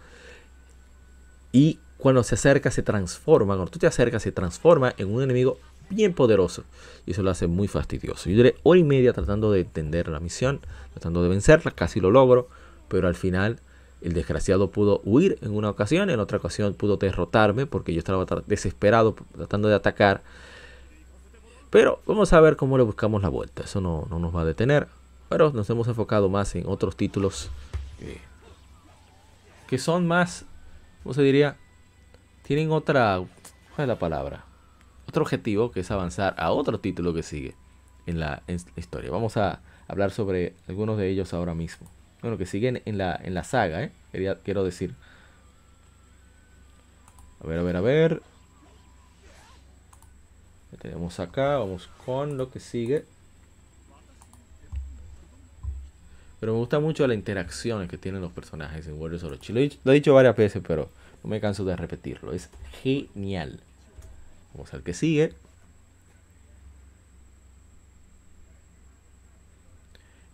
[1.53, 5.59] y cuando se acerca se transforma, cuando tú te acercas se transforma en un enemigo
[5.91, 6.65] bien poderoso.
[7.07, 8.31] Y eso lo hace muy fastidioso.
[8.31, 10.61] Yo duré hora y media tratando de entender la misión,
[10.93, 12.49] tratando de vencerla, casi lo logro,
[12.89, 13.61] pero al final
[14.01, 18.25] el desgraciado pudo huir en una ocasión, en otra ocasión pudo derrotarme porque yo estaba
[18.47, 20.23] desesperado tratando de atacar.
[21.71, 23.65] Pero vamos a ver cómo le buscamos la vuelta.
[23.65, 24.87] Eso no, nos va a detener.
[25.29, 27.51] Pero nos hemos enfocado más en otros títulos
[29.67, 30.47] que son más,
[31.03, 31.59] ¿cómo se diría?
[32.49, 33.19] Tienen otra,
[33.77, 34.47] ¿cuál es la palabra?
[35.07, 37.55] Otro objetivo que es avanzar a otro título que sigue
[38.07, 38.43] en la,
[38.75, 39.11] historia.
[39.11, 41.91] Vamos a hablar sobre algunos de ellos ahora mismo.
[42.23, 43.93] Bueno, que siguen en la, en la saga, ¿eh?
[44.45, 44.95] quiero decir.
[47.45, 48.23] A ver, a ver, a ver.
[50.81, 53.05] tenemos acá, vamos con lo que sigue.
[56.41, 59.53] Pero me gusta mucho la interacción que tienen los personajes en Warriors Orochi.
[59.53, 60.89] Lo, lo he dicho varias veces, pero
[61.29, 62.33] me canso de repetirlo.
[62.33, 62.49] Es
[62.83, 63.61] genial.
[64.55, 65.35] Vamos al que sigue.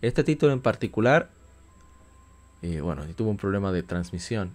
[0.01, 1.29] Este título en particular,
[2.61, 4.51] eh, bueno, tuvo un problema de transmisión.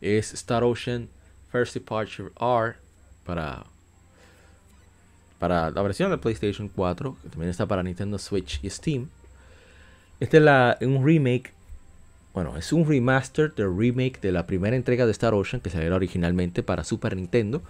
[0.00, 1.08] Es Star Ocean
[1.50, 2.74] First Departure R
[3.24, 3.64] para,
[5.38, 9.08] para la versión de PlayStation 4, que también está para Nintendo Switch y Steam.
[10.20, 11.53] Este es la, un remake
[12.34, 15.94] bueno, es un remaster del remake de la primera entrega de Star Ocean que salió
[15.94, 17.62] originalmente para Super Nintendo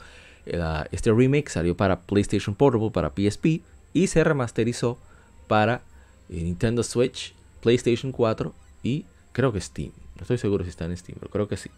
[0.91, 4.99] este remake salió para PlayStation Portable, para PSP y se remasterizó
[5.47, 5.83] para
[6.29, 9.93] eh, Nintendo Switch, PlayStation 4 y creo que Steam.
[10.17, 11.71] No estoy seguro si está en Steam, pero creo que sí.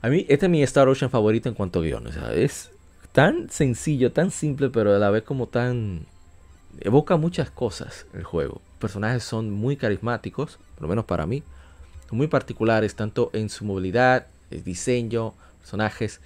[0.00, 2.06] A mí, este es mi Star Ocean favorito en cuanto a guion.
[2.34, 2.70] es
[3.12, 6.06] tan sencillo, tan simple, pero a la vez como tan...
[6.80, 8.60] Evoca muchas cosas el juego.
[8.78, 11.42] Personajes son muy carismáticos, por lo menos para mí.
[12.10, 16.20] Muy particulares, tanto en su movilidad, el diseño, personajes.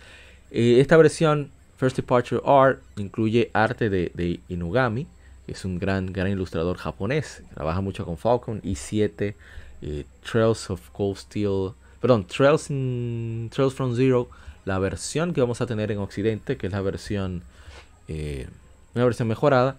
[0.51, 5.07] Eh, esta versión, First Departure Art, incluye arte de, Inugami,
[5.47, 7.43] que es un gran, gran ilustrador japonés.
[7.55, 9.35] Trabaja mucho con Falcon, i7,
[9.83, 14.29] eh, Trails of Cold Steel, perdón, Trails, Trails from Zero,
[14.65, 17.43] la versión que vamos a tener en Occidente, que es la versión,
[18.09, 18.47] eh,
[18.95, 19.77] una versión mejorada,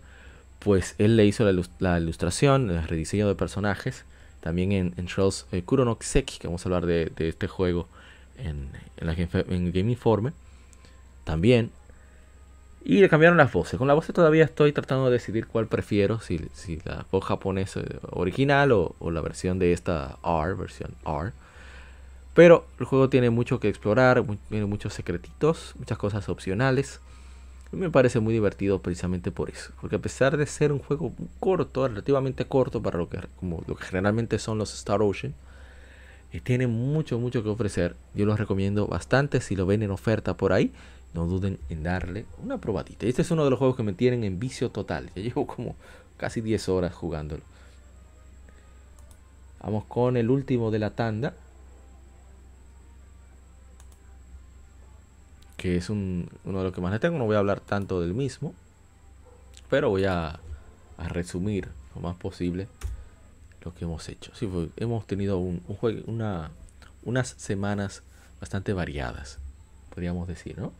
[0.63, 1.43] pues él le hizo
[1.79, 4.05] la, ilustración, el rediseño de personajes,
[4.39, 7.87] también en, Trails eh, Kuro que vamos a hablar de, este juego
[8.37, 10.31] en, en, en Game Informe,
[11.23, 11.71] también.
[12.85, 13.77] Y le cambiaron las voces.
[13.77, 16.49] Con la voz todavía estoy tratando de decidir cuál prefiero, si,
[16.83, 21.31] la voz japonesa original o, o, la versión de esta R, versión R.
[22.33, 26.99] Pero el juego tiene mucho que explorar, tiene muchos secretitos, muchas cosas opcionales.
[27.73, 29.71] Me parece muy divertido precisamente por eso.
[29.81, 33.75] Porque a pesar de ser un juego corto, relativamente corto para lo que, como lo
[33.75, 35.33] que generalmente son los Star Ocean,
[36.31, 37.95] eh, tiene mucho, mucho que ofrecer.
[38.15, 39.41] Yo los recomiendo bastante.
[39.41, 40.71] Si lo ven en oferta por ahí,
[41.13, 43.05] no duden en darle una probadita.
[43.05, 45.11] Este es uno de los juegos que me tienen en vicio total.
[45.15, 45.75] Ya llevo como
[46.17, 47.43] casi 10 horas jugándolo.
[49.61, 51.35] Vamos con el último de la tanda.
[55.63, 57.17] Que es un, uno de los que más le tengo.
[57.17, 58.53] No voy a hablar tanto del mismo,
[59.69, 60.41] pero voy a,
[60.97, 62.67] resumir lo más posible
[63.63, 64.35] lo que hemos hecho.
[64.35, 66.51] Sí, hemos tenido un, juego, una,
[67.03, 68.03] unas semanas
[68.41, 69.39] bastante variadas,
[69.89, 70.73] podríamos decir, ¿no?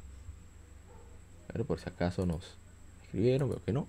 [1.48, 2.58] Pero por si acaso nos
[3.04, 3.88] escribieron, veo que no.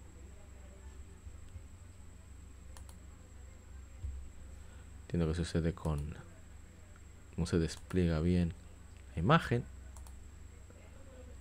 [5.02, 6.14] Entiendo que sucede con
[7.36, 8.52] no se despliega bien
[9.16, 9.73] la imagen.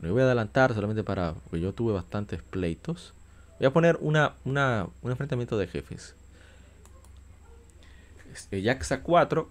[0.03, 1.33] Me voy a adelantar solamente para.
[1.33, 3.13] Porque yo tuve bastantes pleitos.
[3.57, 6.13] Voy a poner una, un enfrentamiento de jefes.
[8.33, 9.49] Este, Yakuza 4.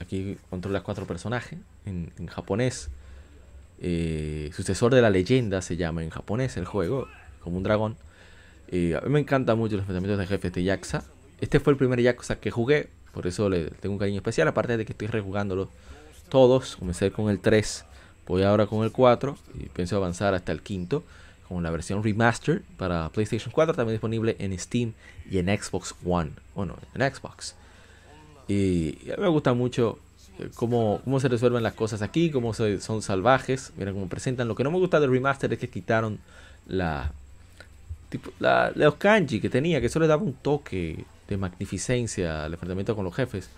[0.00, 1.58] Aquí controla cuatro personajes.
[1.84, 2.88] En, japonés.
[3.80, 7.06] Eh, sucesor de la leyenda se llama en japonés el juego.
[7.40, 7.98] Como un dragón.
[8.68, 11.04] Eh, a mí me encanta mucho los enfrentamientos de jefes de Yakuza.
[11.38, 12.88] Este fue el primer Yakuza que jugué.
[13.12, 14.48] Por eso le tengo un cariño especial.
[14.48, 15.68] Aparte de que estoy rejugándolos
[16.30, 16.76] todos.
[16.76, 17.84] Comencé con el 3
[18.26, 21.02] Voy ahora con el 4 y pienso avanzar hasta el quinto
[21.48, 24.94] con la versión remaster para PlayStation 4 también disponible en Steam
[25.30, 26.30] y en Xbox One.
[26.54, 27.54] Bueno, en Xbox.
[28.48, 29.98] Y, a mí me gusta mucho
[30.38, 33.72] eh, cómo, cómo se resuelven las cosas aquí, cómo son salvajes.
[33.76, 34.48] Mira cómo presentan.
[34.48, 36.20] Lo que no me gusta del remaster es que quitaron
[36.66, 37.12] la,
[38.08, 42.52] tipo, la los kanji que tenía, que eso le daba un toque de magnificencia al
[42.52, 43.50] enfrentamiento con los jefes.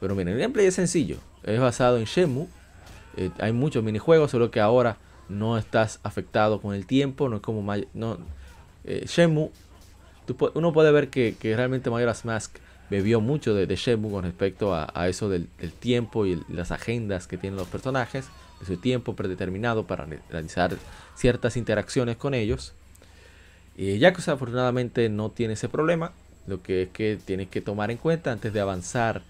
[0.00, 1.18] Pero miren, el gameplay es sencillo.
[1.42, 2.46] Es basado en Shemu,
[3.16, 7.42] eh, hay muchos minijuegos, solo que ahora no estás afectado con el tiempo, no es
[7.42, 7.62] como
[7.94, 8.18] no,
[8.84, 9.06] eh,
[10.54, 12.56] uno puede ver que, realmente Majora's Mask
[12.90, 17.36] bebió mucho de, de Shemu con respecto a, eso del, tiempo y las agendas que
[17.36, 18.26] tienen los personajes,
[18.60, 20.76] de su tiempo predeterminado para realizar
[21.14, 22.72] ciertas interacciones con ellos.
[23.76, 26.12] Y Yakuza afortunadamente no tiene ese problema,
[26.46, 29.22] lo que es que tienes que tomar en cuenta antes de avanzar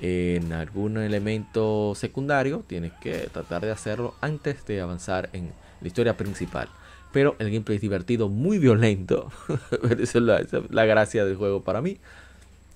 [0.00, 6.16] en algún elemento secundario, tienes que tratar de hacerlo antes de avanzar en la historia
[6.16, 6.68] principal.
[7.12, 9.32] Pero el gameplay es divertido, muy violento.
[9.98, 11.98] esa, es la, gracia del juego para mí.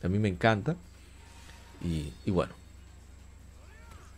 [0.02, 0.76] A mí me encanta.
[1.84, 2.52] Y, bueno.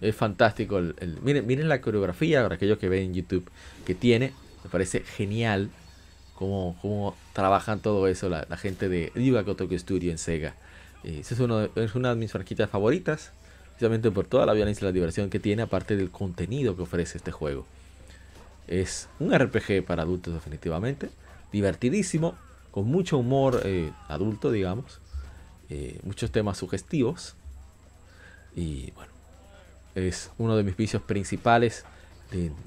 [0.01, 0.79] Es fantástico.
[0.79, 3.51] El, miren, miren la coreografía, para aquellos que ven en YouTube,
[3.85, 4.33] que tiene.
[4.63, 5.71] Me parece genial
[6.35, 9.11] cómo, cómo trabajan todo eso la, gente de
[9.45, 10.55] Kotoku Studio en Sega.
[11.05, 11.41] Es, es
[11.95, 13.33] una de mis franquicias favoritas,
[13.71, 17.19] precisamente por toda la violencia y la diversión que tiene, aparte del contenido que ofrece
[17.19, 17.67] este juego.
[18.67, 21.11] Es un RPG para adultos definitivamente,
[21.53, 22.35] divertidísimo,
[22.71, 25.01] con mucho humor eh, adulto, digamos,
[25.71, 27.35] eh, muchos temas sugestivos.
[28.57, 29.13] Y bueno,
[29.95, 31.85] es uno de mis vicios principales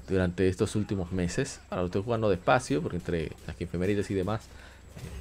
[0.08, 1.60] durante estos últimos meses.
[1.68, 4.46] Ahora lo estoy jugando despacio, porque entre las enfermerías y demás,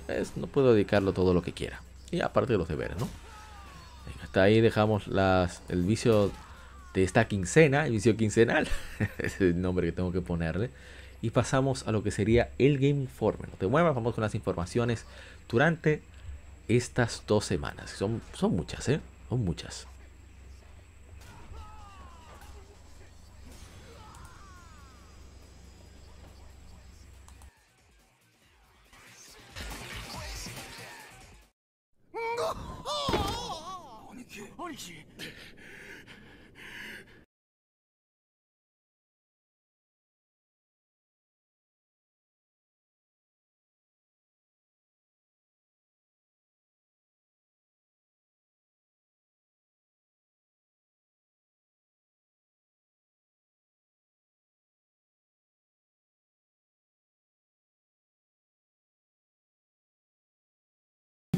[0.08, 1.82] eh, no puedo dedicarlo todo lo que quiera.
[2.12, 3.08] Y aparte de los deberes, ¿no?
[4.24, 6.32] Hasta ahí dejamos las, el vicio
[6.94, 8.68] de esta quincena, el vicio quincenal,
[9.18, 10.70] es el nombre que tengo que ponerle.
[11.22, 13.48] Y pasamos a lo que sería el Game Informe.
[13.50, 15.06] No te muevas, vamos con las informaciones
[15.50, 16.02] durante
[16.68, 17.92] estas dos semanas.
[17.92, 19.00] Son, son muchas, ¿eh?
[19.30, 19.88] Son muchas.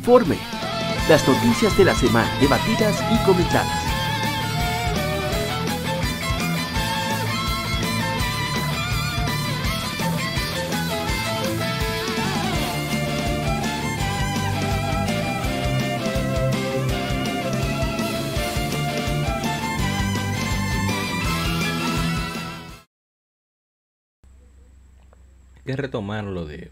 [0.09, 0.39] Informe.
[1.07, 3.67] Las noticias de la semana debatidas y comentadas.
[25.63, 26.71] Que retomar lo de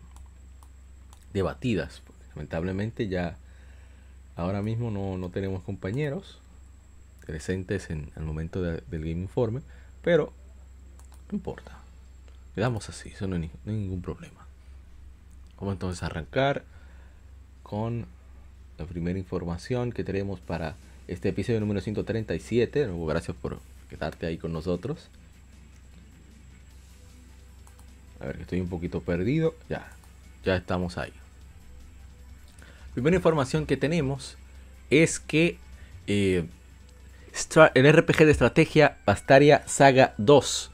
[1.33, 2.01] debatidas.
[2.37, 3.35] Lamentablemente ya
[4.35, 6.37] ahora mismo no, no tenemos compañeros
[7.25, 9.61] presentes en el momento de- del Game Informe,
[10.03, 10.31] pero
[11.31, 11.79] no importa.
[12.53, 14.45] Quedamos así, eso no hay, ningún problema.
[15.59, 16.63] Vamos entonces a arrancar
[17.63, 18.05] con
[18.77, 20.75] la primera información que tenemos para
[21.07, 22.87] este episodio número 137.
[22.87, 23.59] De gracias por
[23.89, 25.09] quedarte ahí con nosotros.
[28.19, 29.55] A ver, que estoy un poquito perdido.
[29.69, 29.91] Ya,
[30.45, 31.13] ya estamos ahí.
[32.97, 34.37] Primera información que tenemos
[34.89, 35.59] es que
[36.07, 36.47] eh,
[37.75, 40.71] el RPG de estrategia Bastaria Saga 2,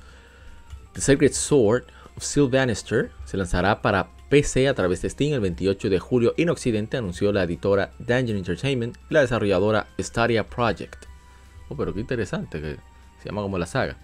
[0.93, 1.83] The Sacred Sword
[2.15, 6.49] of Sylvanister, se lanzará para PC a través de Steam el 28 de julio en
[6.49, 11.07] Occidente, anunció la editora Dungeon Entertainment y la desarrolladora Staria Project.
[11.67, 12.77] Oh, pero qué interesante, que
[13.21, 13.97] se llama como la saga.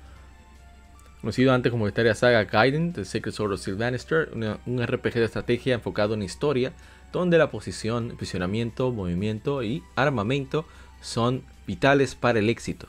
[1.21, 4.29] Conocido antes como Staria Saga Gaiden, The Sacred Sword of Sylvanister,
[4.65, 6.73] un RPG de estrategia enfocado en historia,
[7.11, 10.65] donde la posición, posicionamiento, movimiento y armamento
[11.01, 12.87] son vitales para el éxito.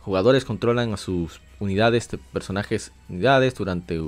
[0.00, 4.00] Jugadores controlan a sus unidades, de personajes unidades durante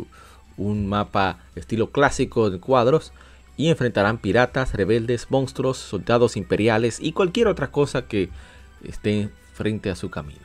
[0.57, 3.13] un mapa estilo clásico de cuadros
[3.57, 8.29] y enfrentarán piratas, rebeldes, monstruos, soldados imperiales y cualquier otra cosa que
[8.83, 10.41] esté frente a su camino.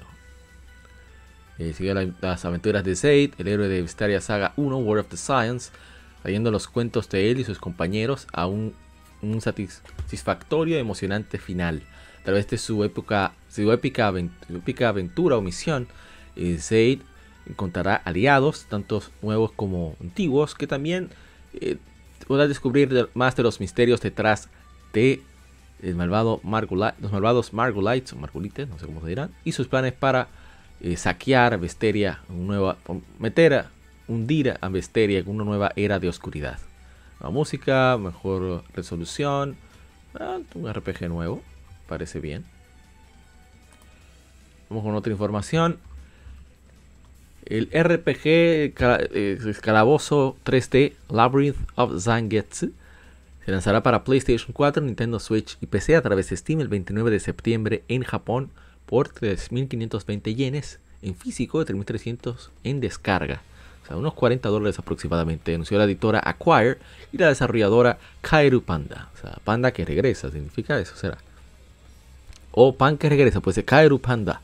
[1.58, 5.08] Eh, sigue la- las aventuras de Zaid, el héroe de Vistaria Saga 1, War of
[5.08, 5.72] the Science,
[6.22, 8.74] trayendo los cuentos de él y sus compañeros a un,
[9.22, 11.84] un satis- satisfactorio y emocionante final.
[12.22, 14.08] A través de su, época, su, épica,
[14.88, 15.88] aventura o misión,
[16.36, 17.02] eh, Zaid
[17.48, 21.10] encontrará aliados, tanto nuevos como antiguos, que también
[21.54, 21.78] eh,
[22.28, 24.50] podrá descubrir de- más de los misterios detrás
[24.94, 25.22] de
[25.82, 28.14] los malvados Margulites
[28.68, 30.28] no sé cómo se dirán, y sus planes para
[30.82, 32.78] eh, saquear Vesteria, una nueva,
[33.18, 33.66] meter
[34.10, 36.60] hundir a Vesteria en una nueva era de oscuridad.
[37.22, 39.56] Nueva música, mejor resolución,
[40.20, 41.42] ah, un RPG nuevo,
[41.88, 42.44] parece bien.
[44.70, 45.78] Vamos con otra información.
[47.46, 52.72] El RPG ca- eh, Calabozo 3D Labyrinth of Zangetsu
[53.46, 57.10] se lanzará para PlayStation 4, Nintendo Switch y PC a través de Steam el 29
[57.10, 58.52] de septiembre en Japón
[58.86, 63.42] por 3.520 yenes en físico y 3.300 en descarga.
[63.96, 65.54] Unos 40 dólares aproximadamente.
[65.54, 66.78] Anunció la editora Acquire
[67.12, 69.10] y la desarrolladora Kairu Panda.
[69.16, 71.18] O sea, panda que regresa, significa eso, será.
[72.52, 74.42] O pan que regresa, pues de Kairu Panda.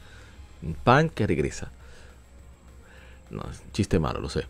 [0.84, 1.72] Pan que regresa.
[3.30, 4.46] No, es un chiste malo, lo sé.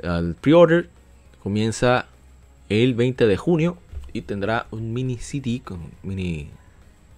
[0.00, 0.88] El pre-order
[1.42, 2.06] comienza
[2.68, 3.78] el 20 de junio
[4.12, 6.50] y tendrá un mini CD con mini,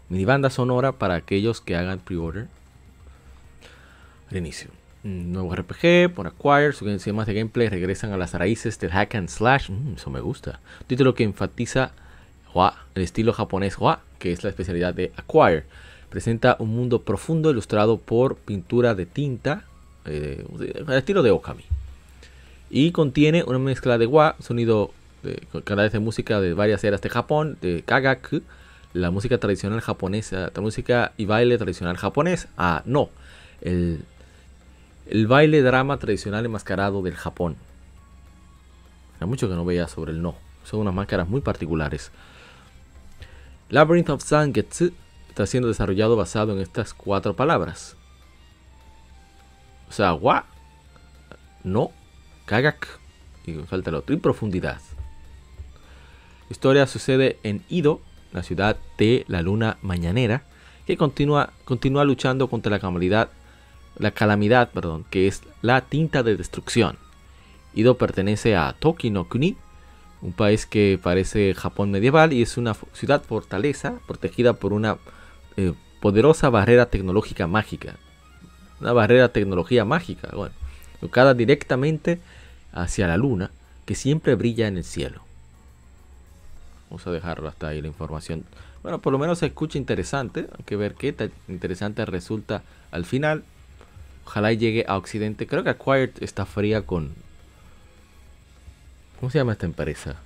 [0.08, 2.48] mini banda sonora para aquellos que hagan pre-order
[4.30, 4.70] al inicio.
[4.70, 9.28] Un nuevo RPG por Acquire, sistemas de gameplay regresan a las raíces del hack and
[9.28, 9.70] slash.
[9.70, 10.60] Mm, eso me gusta.
[10.86, 11.92] Título que enfatiza
[12.52, 15.64] Hwa, el estilo japonés Hwa, que es la especialidad de Acquire.
[16.08, 19.64] Presenta un mundo profundo ilustrado por pintura de tinta,
[20.06, 20.44] eh,
[20.90, 21.64] estilo de Okami.
[22.70, 24.92] Y contiene una mezcla de Wa, sonido
[25.22, 28.42] de canales de música de varias eras de Japón, de Kagaku,
[28.94, 32.48] la música tradicional japonesa, la música y baile tradicional japonés.
[32.56, 33.10] Ah, no,
[33.60, 34.04] el,
[35.06, 37.56] el baile drama tradicional enmascarado del Japón.
[39.20, 40.34] Hay mucho que no veía sobre el no.
[40.64, 42.10] Son unas máscaras muy particulares.
[43.68, 44.92] Labyrinth of Zangetsu
[45.28, 47.96] está siendo desarrollado basado en estas cuatro palabras.
[49.88, 50.46] O sea, wa,
[51.62, 51.90] no,
[52.46, 52.88] kagak,
[53.46, 54.80] y falta el otro, y profundidad.
[56.48, 58.00] La historia sucede en Ido,
[58.32, 60.44] la ciudad de la luna mañanera,
[60.86, 63.30] que continúa, continúa luchando contra la calamidad,
[63.98, 66.96] la calamidad, perdón, que es la tinta de destrucción.
[67.74, 69.56] Ido pertenece a Toki no Kuni,
[70.22, 74.96] un país que parece Japón medieval y es una ciudad fortaleza protegida por una
[75.56, 77.96] eh, poderosa barrera tecnológica mágica.
[78.80, 80.54] Una barrera tecnología mágica, bueno,
[81.00, 82.20] colocada directamente
[82.72, 83.50] hacia la luna,
[83.84, 85.22] que siempre brilla en el cielo.
[86.88, 88.44] Vamos a dejarlo hasta ahí la información.
[88.82, 90.46] Bueno, por lo menos se escucha interesante.
[90.56, 93.44] Hay que ver qué tan interesante resulta al final.
[94.26, 95.46] Ojalá llegue a Occidente.
[95.46, 97.14] Creo que Acquired está fría con.
[99.20, 100.16] ¿Cómo se llama esta empresa?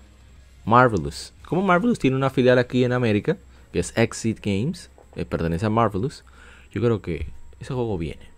[0.65, 1.33] Marvelous.
[1.47, 3.37] Como Marvelous tiene una filial aquí en América,
[3.73, 6.25] que es Exit Games, eh, pertenece a Marvelous,
[6.73, 7.27] yo creo que
[7.61, 8.29] ese juego viene.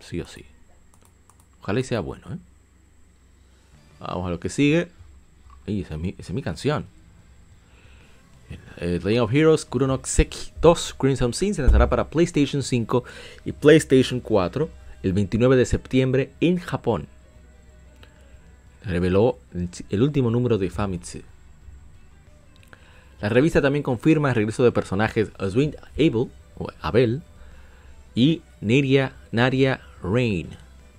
[0.00, 0.44] Sí o sí.
[1.62, 2.38] Ojalá y sea bueno, ¿eh?
[4.00, 4.88] Vamos a lo que sigue.
[5.66, 6.86] Y esa es mi, canción.
[8.78, 10.06] The Legend of Heroes Kuronok
[10.60, 13.02] 2 Crimson Sin se lanzará para PlayStation 5
[13.44, 14.68] y PlayStation 4
[15.06, 17.06] el 29 de septiembre en Japón.
[18.84, 19.38] Reveló
[19.88, 21.20] el último número de Famitsu.
[23.20, 26.28] La revista también confirma el regreso de personajes Oswin Abel,
[26.58, 27.22] o Abel
[28.16, 30.48] y Naria, Naria Rain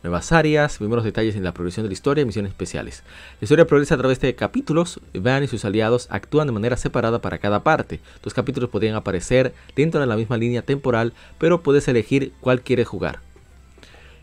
[0.03, 3.03] nuevas áreas, primeros detalles en la progresión de la historia y misiones especiales.
[3.41, 7.19] La historia progresa a través de capítulos, Van y sus aliados actúan de manera separada
[7.19, 7.99] para cada parte.
[8.23, 12.87] Los capítulos podrían aparecer dentro de la misma línea temporal, pero puedes elegir cuál quieres
[12.87, 13.26] jugar.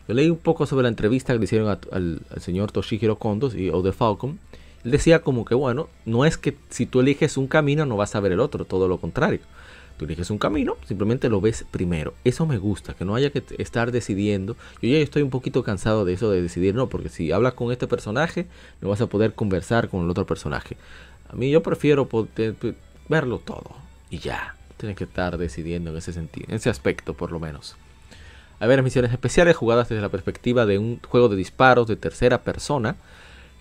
[0.07, 3.81] Yo leí un poco sobre la entrevista que le hicieron al, señor Toshihiro Kondo, o
[3.81, 4.39] de Falcon.
[4.83, 8.15] Él decía como que, bueno, no es que si tú eliges un camino no vas
[8.15, 9.39] a ver el otro, todo lo contrario.
[9.97, 12.13] Tú eliges un camino, simplemente lo ves primero.
[12.23, 14.57] Eso me gusta, que no haya que estar decidiendo.
[14.81, 17.71] Yo ya estoy un poquito cansado de eso de decidir, no, porque si hablas con
[17.71, 18.45] este personaje,
[18.81, 20.77] no vas a poder conversar con el otro personaje.
[21.29, 22.55] A mí yo prefiero poder
[23.07, 23.71] verlo todo
[24.09, 24.55] y ya.
[24.77, 27.77] Tienes que estar decidiendo en ese sentido, en ese aspecto por lo menos.
[28.59, 32.41] A ver, misiones especiales jugadas desde la perspectiva de un juego de disparos de tercera
[32.41, 32.95] persona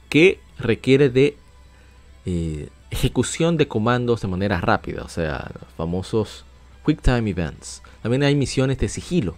[0.09, 1.37] que requiere de
[2.27, 6.45] eh, ejecución de comandos de manera rápida, o sea, los famosos
[6.87, 7.83] Quick Time Events.
[8.03, 9.37] También hay misiones de sigilo.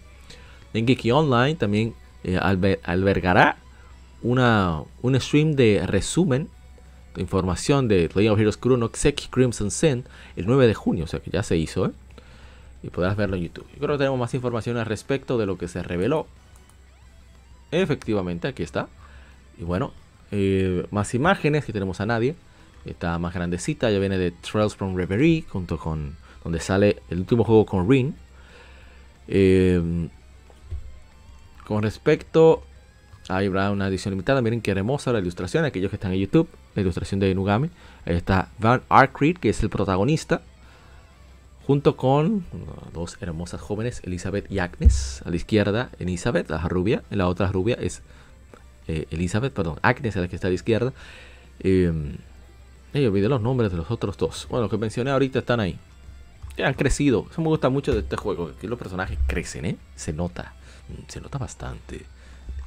[0.75, 3.57] Dengeki Online también eh, albergará
[4.23, 6.49] una, un stream de resumen
[7.15, 10.05] de información de Legend of Heroes Chrono Seki Crimson Sin
[10.37, 11.91] el 9 de junio, o sea que ya se hizo, ¿eh?
[12.83, 13.67] Y podrás verlo en YouTube.
[13.73, 16.27] Yo creo que tenemos más información al respecto de lo que se reveló.
[17.71, 18.89] Efectivamente, aquí está.
[19.59, 19.93] Y bueno,
[20.31, 22.37] eh, más imágenes que tenemos a nadie.
[22.85, 27.43] Está más grandecita, ya viene de Trails from Reverie, junto con donde sale el último
[27.43, 28.15] juego con Rin.
[29.27, 30.09] Eh,
[31.67, 32.63] con respecto
[33.29, 36.49] a habrá una edición limitada, miren qué hermosa la ilustración, aquellos que están en YouTube,
[36.77, 37.71] la ilustración de Nugami.
[38.05, 40.43] Ahí está Van Arkreed, que es el protagonista,
[41.67, 42.45] junto con
[42.93, 45.23] dos hermosas jóvenes, Elizabeth y Agnes.
[45.25, 48.03] A la izquierda, Elizabeth, la rubia, la otra rubia es
[48.89, 50.93] eh, Elizabeth, perdón, Agnes es la que está a la izquierda.
[51.61, 51.93] Eh,
[52.95, 54.47] yo olvidé los nombres de los otros dos.
[54.49, 55.79] Bueno, los que mencioné ahorita están ahí.
[56.63, 57.27] Han crecido.
[57.31, 58.53] Eso me gusta mucho de este juego.
[58.59, 59.77] Que los personajes crecen, ¿eh?
[59.97, 60.55] Se nota.
[60.89, 62.07] Mm, se nota bastante.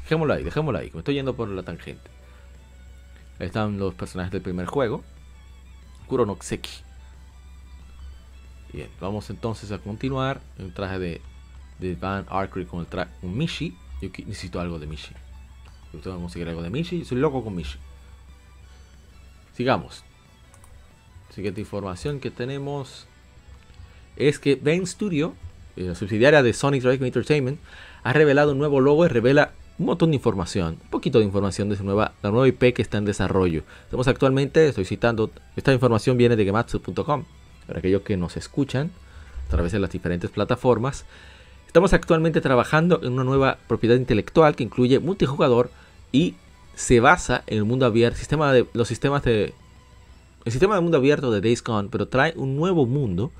[0.04, 0.92] Dejémoslo ahí, dejémoslo ahí.
[0.94, 2.12] Me estoy yendo por la tangente.
[3.40, 5.04] Ahí están los personajes del primer juego.
[6.08, 6.89] Kuronokseki.
[8.72, 10.42] Bien, vamos entonces a continuar.
[10.58, 13.76] El traje de, Van Archery con el traje con Mishi.
[14.02, 15.14] Yo necesito algo de Mishi.
[15.92, 17.04] Yo tengo que conseguir algo de Mishi.
[17.04, 17.80] Soy loco con Mishi.
[19.54, 20.04] Sigamos.
[21.34, 23.08] Siguiente información que tenemos
[24.16, 25.34] es que Ben Studio,
[25.76, 27.60] eh, la subsidiaria de Sonic Drive Entertainment,
[28.04, 31.70] ha revelado un nuevo logo y revela un montón de información, un poquito de información
[31.70, 33.64] de su nueva, la nueva IP que está en desarrollo.
[33.86, 37.24] Estamos actualmente, estoy citando, esta información viene de gematsu.com,
[37.70, 38.92] para aquellos que nos escuchan
[39.48, 41.06] a través de las diferentes plataformas.
[41.68, 45.70] Estamos actualmente trabajando en una nueva propiedad intelectual que incluye multijugador
[46.12, 46.34] y
[46.74, 48.20] se basa en el mundo abierto,
[48.52, 49.54] de, los sistemas de
[50.46, 53.32] el sistema de mundo abierto de Days Gone, pero trae un nuevo mundo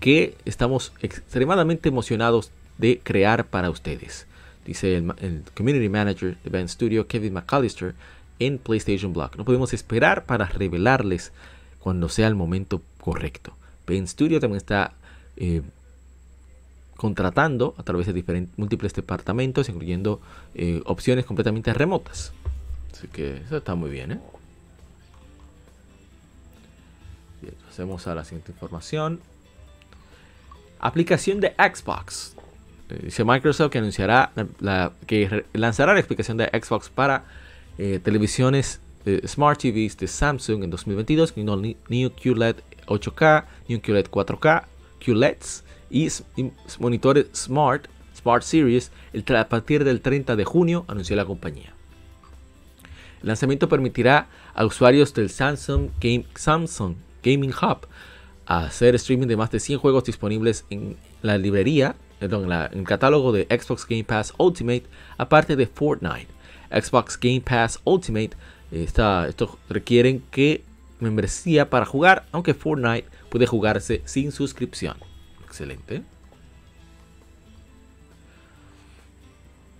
[0.00, 4.26] que estamos extremadamente emocionados de crear para ustedes.
[4.66, 7.94] Dice el, Community Manager de Band Studio, Kevin McAllister,
[8.40, 9.36] en PlayStation Blog.
[9.36, 11.32] No podemos esperar para revelarles
[11.78, 13.56] cuando sea el momento correcto.
[13.86, 14.92] Ben Studio también está
[15.38, 15.62] eh,
[16.94, 20.20] contratando a través de diferentes, múltiples departamentos, incluyendo
[20.54, 22.32] eh, opciones completamente remotas.
[22.92, 24.20] Así que eso está muy bien, ¿eh?
[27.66, 29.20] pasemos a la siguiente información.
[30.78, 32.34] Aplicación de Xbox.
[33.02, 34.32] Dice Microsoft que anunciará
[35.06, 37.24] que lanzará la explicación de Xbox para
[37.76, 38.80] televisiones
[39.26, 42.56] Smart TVs de Samsung en 2022, con New QLED
[42.88, 44.64] 8K, New QLED 4K,
[45.04, 46.08] QLEDs y,
[46.78, 48.90] monitores Smart Smart Series
[49.36, 51.72] a partir del 30 de junio, anunció la compañía.
[53.22, 55.90] El lanzamiento permitirá a usuarios del Samsung,
[56.34, 57.86] Samsung Gaming Hub
[58.48, 63.30] hacer streaming de más de 100 juegos disponibles en la librería, perdón, en, el catálogo
[63.30, 64.84] de Xbox Game Pass Ultimate,
[65.18, 66.28] aparte de Fortnite.
[66.70, 68.30] Xbox Game Pass Ultimate,
[68.70, 70.64] está, esto requieren que
[71.00, 74.96] membresía para jugar, aunque Fortnite puede jugarse sin suscripción.
[75.44, 76.02] Excelente.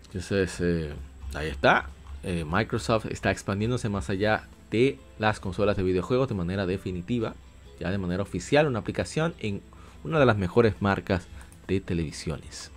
[0.06, 0.94] Entonces, eh,
[1.34, 1.90] ahí está.
[2.22, 7.34] Eh, Microsoft está expandiéndose más allá de las consolas de videojuegos de manera definitiva,
[7.78, 9.62] ya de manera oficial, una aplicación en
[10.04, 11.26] una de las mejores marcas
[11.66, 12.70] de televisiones.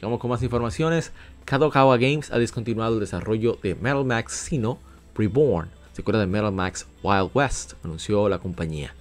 [0.00, 1.12] Vamos con más informaciones.
[1.44, 4.78] Kadokawa Games ha descontinuado el desarrollo de Metal Max Sino
[5.14, 5.68] Reborn,
[6.00, 8.94] secuela de Metal Max Wild West, anunció la compañía.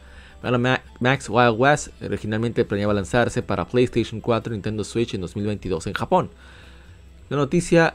[0.44, 5.88] Metal Max Wild West originalmente planeaba lanzarse para PlayStation 4 y Nintendo Switch en 2022
[5.88, 6.30] en Japón.
[7.30, 7.94] La noticia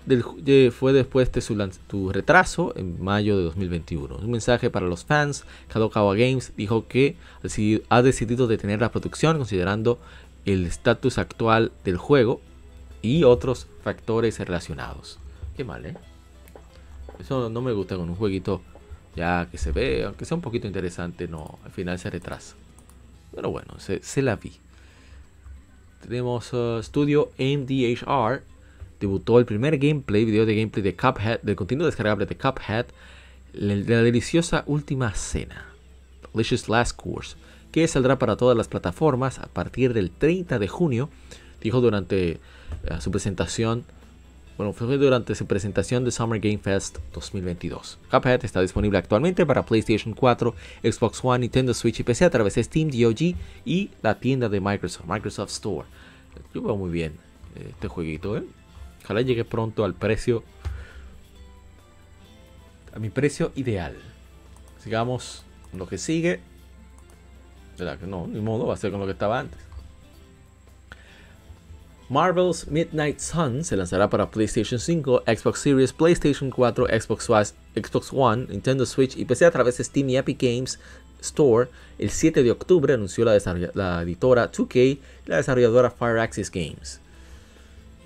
[0.70, 4.16] fue después de su, retraso en mayo de 2021.
[4.16, 7.16] Un mensaje para los fans, Kadokawa Games dijo que
[7.88, 9.98] ha decidido detener la producción considerando
[10.44, 12.40] el estatus actual del juego
[13.02, 15.18] y otros factores relacionados.
[15.56, 15.96] Qué mal, ¿eh?
[17.18, 18.62] Eso no me gusta con un jueguito
[19.16, 22.56] ya que se ve, aunque sea un poquito interesante, no, al final se retrasa.
[23.34, 24.52] Pero bueno, se, la vi.
[26.02, 26.80] Tenemos uh,
[27.38, 28.42] MDHR.
[29.00, 32.86] Debutó el primer gameplay, video de gameplay de Cuphead, del contenido descargable de Cuphead,
[33.52, 35.66] la deliciosa última cena,
[36.32, 37.36] Delicious Last Course,
[37.70, 41.10] que saldrá para todas las plataformas a partir del 30 de junio,
[41.60, 42.40] dijo durante
[42.90, 43.84] uh, su presentación
[44.56, 47.98] bueno, fue durante su presentación de Summer Game Fest 2022.
[48.10, 52.54] Cuphead está disponible actualmente para PlayStation 4, Xbox One, Nintendo Switch y PC a través
[52.54, 55.88] de Steam, GOG y la tienda de Microsoft, Microsoft Store.
[56.54, 57.14] Yo veo muy bien
[57.56, 58.44] eh, este jueguito, ¿eh?
[59.04, 60.44] Ojalá llegue pronto al precio.
[62.94, 63.96] A mi precio ideal.
[64.78, 66.40] Sigamos con lo que sigue.
[67.76, 68.28] ¿Verdad que no?
[68.28, 69.58] Ni modo, va a ser con lo que estaba antes.
[72.10, 78.12] Marvel's Midnight Sun se lanzará para PlayStation 5, Xbox Series, PlayStation 4, Xbox One, Xbox
[78.12, 80.78] One, Nintendo Switch y PC a través de Steam y Epic Games
[81.22, 87.00] Store el 7 de octubre, anunció la, editora 2K y la desarrolladora Fireaxis Games.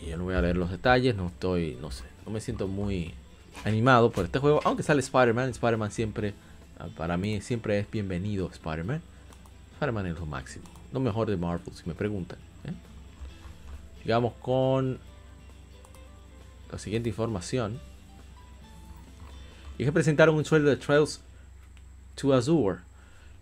[0.00, 2.68] Y yo no voy a leer los detalles, no estoy, no sé, no me siento
[2.68, 3.14] muy
[3.64, 6.34] animado por este juego, aunque sale Spider-Man, Spider-Man siempre,
[6.96, 9.02] para mí siempre es bienvenido Spider-Man.
[9.72, 12.38] Spider-Man es lo máximo, lo mejor de Marvel, si me preguntan.
[14.02, 14.98] Sigamos con
[16.70, 17.80] la siguiente información.
[19.76, 21.20] Y que presentaron un sueldo de Trails
[22.14, 22.80] to Azure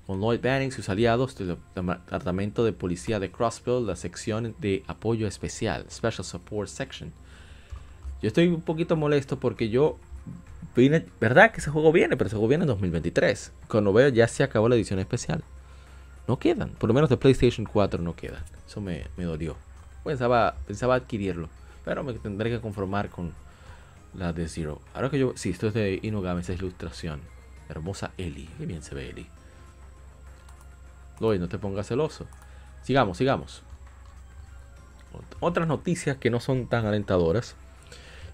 [0.07, 5.27] con Lloyd Banning, sus aliados del Departamento de Policía de Crossville, la sección de apoyo
[5.27, 7.13] especial, Special Support Section.
[8.23, 9.99] Yo estoy un poquito molesto porque yo
[10.77, 13.53] vine, verdad que ese juego viene, pero ese juego viene en 2023.
[13.69, 15.43] Cuando veo ya se acabó la edición especial.
[16.29, 18.43] No quedan, por lo menos de PlayStation 4 no quedan.
[18.67, 19.57] Eso me, me dolió.
[20.07, 21.49] Pensaba, pensaba adquirirlo,
[21.85, 23.33] pero me tendré que conformar con
[24.15, 24.81] la de Zero.
[24.95, 27.21] Ahora que yo, sí, esto es de Inugame, esa ilustración.
[27.69, 29.27] Hermosa Eli, qué bien se ve Eli.
[31.19, 32.27] Lloyd, no te pongas celoso.
[32.83, 33.63] Sigamos, sigamos.
[35.41, 37.57] Otras noticias que no son tan alentadoras.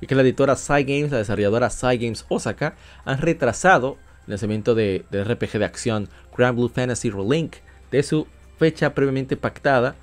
[0.00, 3.96] Y que la editora Cygames, la desarrolladora Cygames Osaka, han retrasado
[4.26, 7.56] el lanzamiento de, del RPG de acción Grand Blue Fantasy Relink
[7.90, 8.26] de su
[8.58, 9.96] fecha previamente pactada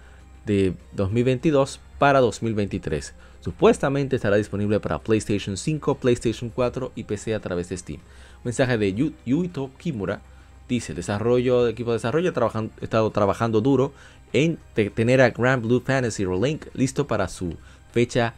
[0.50, 3.14] de 2022 para 2023.
[3.42, 8.02] Supuestamente estará disponible para PlayStation 5, PlayStation 4 y PC a través de Steam.
[8.44, 10.22] Mensaje de Yu Yuito Kimura
[10.68, 13.94] dice: el desarrollo, equipo de desarrollo ha estado trabajando duro
[14.34, 17.56] en tener a Grand Blue Fantasy Relink listo para su
[17.92, 18.34] fecha,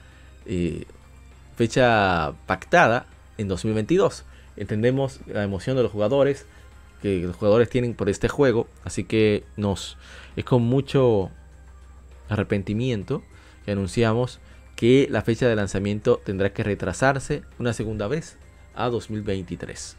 [0.46, 0.84] eh,
[1.56, 3.06] fecha pactada
[3.38, 4.26] en 2022.
[4.58, 6.46] Entendemos la emoción de los jugadores
[7.02, 9.98] que los jugadores tienen por este juego, así que nos
[10.36, 11.32] es con mucho
[12.32, 13.22] arrepentimiento
[13.66, 14.40] que anunciamos
[14.76, 18.38] que la fecha de lanzamiento tendrá que retrasarse una segunda vez
[18.74, 19.98] a 2023.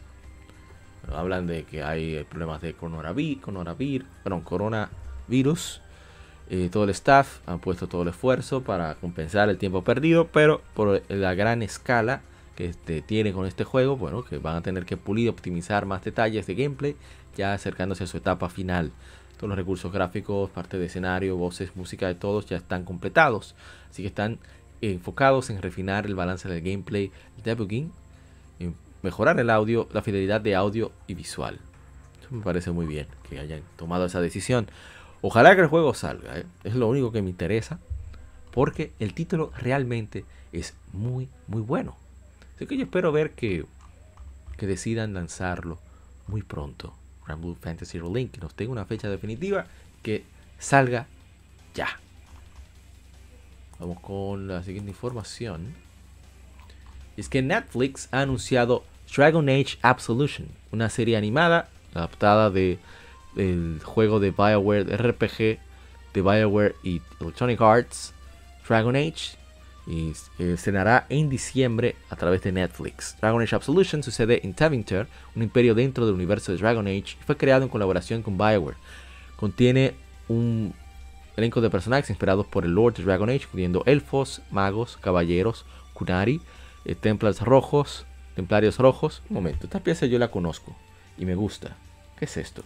[1.13, 4.07] hablan de que hay problemas de coronavirus, coronavirus,
[4.43, 5.81] coronavirus.
[6.49, 10.61] Eh, todo el staff ha puesto todo el esfuerzo para compensar el tiempo perdido, pero
[10.73, 12.21] por la gran escala
[12.55, 16.03] que este, tiene con este juego, bueno, que van a tener que pulir, optimizar más
[16.03, 16.95] detalles de gameplay,
[17.37, 18.91] ya acercándose a su etapa final
[19.49, 23.55] los recursos gráficos, parte de escenario, voces, música de todos ya están completados.
[23.89, 24.39] Así que están
[24.81, 27.91] enfocados en refinar el balance del gameplay, el debugging,
[28.59, 31.59] en mejorar el audio, la fidelidad de audio y visual.
[32.19, 34.67] Eso me parece muy bien que hayan tomado esa decisión.
[35.21, 36.45] Ojalá que el juego salga, ¿eh?
[36.63, 37.79] es lo único que me interesa,
[38.51, 41.97] porque el título realmente es muy, muy bueno.
[42.55, 43.65] Así que yo espero ver que,
[44.57, 45.79] que decidan lanzarlo
[46.27, 46.93] muy pronto
[47.27, 49.65] Blue Fantasy Relink, que nos tenga una fecha definitiva,
[50.01, 50.23] que
[50.59, 51.07] salga
[51.73, 51.99] ya.
[53.79, 55.73] Vamos con la siguiente información.
[57.17, 58.83] Es que Netflix ha anunciado
[59.15, 62.79] Dragon Age Absolution, una serie animada adaptada de,
[63.35, 65.59] del juego de BioWare, de RPG
[66.13, 68.13] de BioWare y Electronic Arts,
[68.67, 69.37] Dragon Age,
[69.85, 73.17] y se estrenará en diciembre a través de Netflix.
[73.19, 77.25] Dragon Age Absolution sucede en Tevinter, un imperio dentro del universo de Dragon Age, y
[77.25, 78.77] fue creado en colaboración con BioWare.
[79.35, 79.95] Contiene
[80.29, 80.73] un
[81.35, 86.41] elenco de personajes inspirados por el Lord de Dragon Age, incluyendo elfos, magos, caballeros, kunari,
[86.85, 88.05] eh, templars rojos,
[88.35, 89.21] templarios rojos.
[89.29, 90.75] Un momento, esta pieza yo la conozco
[91.17, 91.75] y me gusta.
[92.17, 92.63] ¿Qué es esto?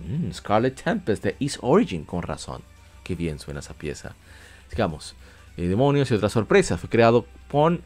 [0.00, 2.62] Mm, Scarlet Tempest de East Origin, con razón.
[3.04, 4.14] Qué bien suena esa pieza.
[4.70, 5.14] Digamos,
[5.56, 6.80] eh, demonios y otras sorpresas.
[6.80, 7.80] Fue creado por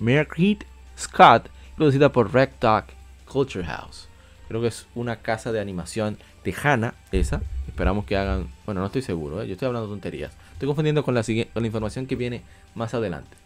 [0.00, 0.58] Mercury
[0.98, 2.84] Scott, producida por Red Dog
[3.26, 4.08] Culture House.
[4.48, 7.42] Creo que es una casa de animación tejana esa.
[7.66, 8.48] Esperamos que hagan.
[8.66, 9.46] Bueno, no estoy seguro, ¿eh?
[9.46, 10.32] yo estoy hablando tonterías.
[10.52, 12.42] Estoy confundiendo con la, con la información que viene
[12.74, 13.36] más adelante.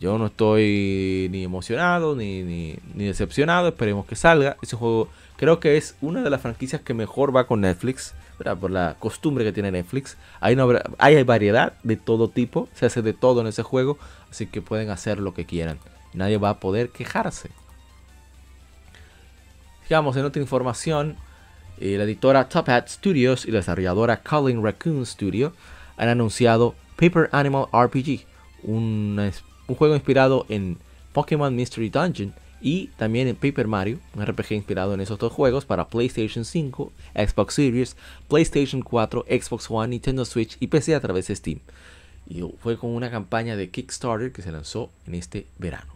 [0.00, 3.68] Yo no estoy ni emocionado ni, ni, decepcionado.
[3.68, 4.56] Esperemos que salga.
[4.62, 8.14] Ese juego creo que es una de las franquicias que mejor va con Netflix
[8.60, 10.16] por la costumbre que tiene Netflix.
[10.40, 10.54] Hay,
[11.24, 13.98] variedad de todo tipo, se hace de todo en ese juego,
[14.30, 15.78] así que pueden hacer lo que quieran.
[16.14, 17.50] Nadie va a poder quejarse.
[19.84, 21.16] Sigamos en otra información.
[21.78, 25.52] Eh, la editora Top Hat Studios y la desarrolladora Colin Raccoon Studio
[25.96, 28.26] han anunciado Paper Animal RPG,
[28.62, 29.32] un
[29.78, 30.78] juego inspirado en
[31.12, 35.64] Pokémon Mystery Dungeon y también en Paper Mario, un RPG inspirado en esos dos juegos
[35.64, 37.96] para PlayStation 5, Xbox Series,
[38.28, 41.60] PlayStation 4, Xbox One, Nintendo Switch y PC a través de Steam.
[42.28, 45.94] Y fue con una campaña de Kickstarter que se lanzó en este verano.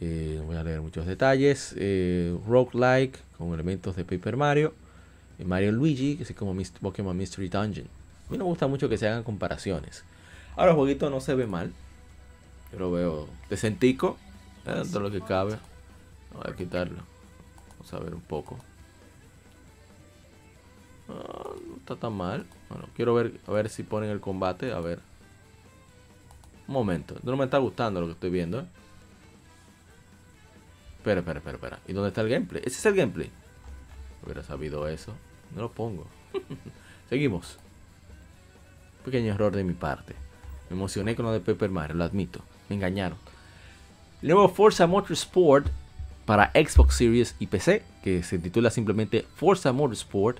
[0.00, 1.74] Eh, voy a leer muchos detalles.
[1.76, 4.72] Eh, roguelike con elementos de Paper Mario.
[5.38, 7.86] Eh, Mario Luigi, que es como Pokémon Mystery Dungeon.
[8.28, 10.04] A mí me gusta mucho que se hagan comparaciones.
[10.56, 11.72] Ahora el jueguito no se ve mal.
[12.72, 14.16] Yo lo veo decentico
[14.64, 15.58] todo lo que cabe.
[16.32, 17.02] Voy a quitarlo.
[17.72, 18.58] Vamos a ver un poco.
[21.08, 22.46] Ah, no está tan mal.
[22.68, 24.72] Bueno, quiero ver a ver si ponen el combate.
[24.72, 25.00] A ver.
[26.68, 27.16] Un momento.
[27.22, 28.60] No me está gustando lo que estoy viendo.
[28.60, 28.66] ¿eh?
[30.98, 31.78] Espera, espera, espera, espera.
[31.88, 32.62] ¿Y dónde está el gameplay?
[32.64, 33.30] Ese es el gameplay.
[34.24, 35.12] Hubiera sabido eso.
[35.54, 36.06] No lo pongo.
[37.10, 37.58] Seguimos.
[39.04, 40.14] Pequeño error de mi parte.
[40.70, 42.40] Me emocioné con lo de Pepper Mario, lo admito.
[42.68, 43.18] Me engañaron.
[44.22, 45.66] El nuevo Forza Motorsport
[46.26, 50.38] para Xbox Series y PC, que se titula simplemente Forza Motorsport,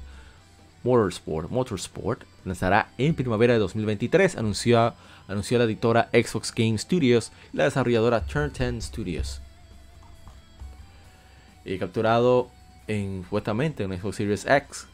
[0.85, 4.95] Motorsport, Motorsport, lanzará en primavera de 2023, anunció,
[5.27, 9.43] anunció la editora Xbox Game Studios y la desarrolladora Turn 10 Studios.
[11.65, 12.51] He capturado
[12.87, 14.87] en, supuestamente en Xbox Series X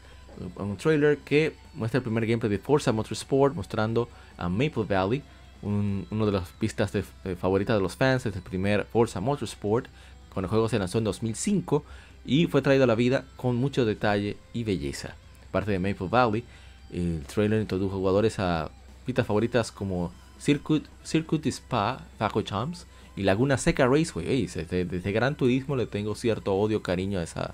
[0.55, 5.21] un trailer que muestra el primer gameplay de Forza Motorsport mostrando a Maple Valley
[5.61, 7.03] un, una de las pistas de,
[7.35, 9.87] favoritas de los fans es el primer Forza Motorsport,
[10.33, 11.83] cuando el juego se lanzó en 2005
[12.25, 15.15] y fue traído a la vida con mucho detalle y belleza.
[15.51, 16.43] Parte de Maple Valley,
[16.91, 18.69] el trailer introdujo jugadores a
[19.05, 22.85] pistas favoritas como Circuit, Circuit Spa, Paco Champs
[23.15, 24.45] y Laguna Seca Raceway.
[24.45, 27.53] desde, desde, Gran Turismo le tengo cierto odio, cariño a esa,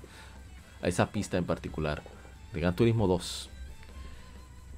[0.82, 2.02] a esa pista en particular.
[2.52, 3.50] De Gran Turismo 2.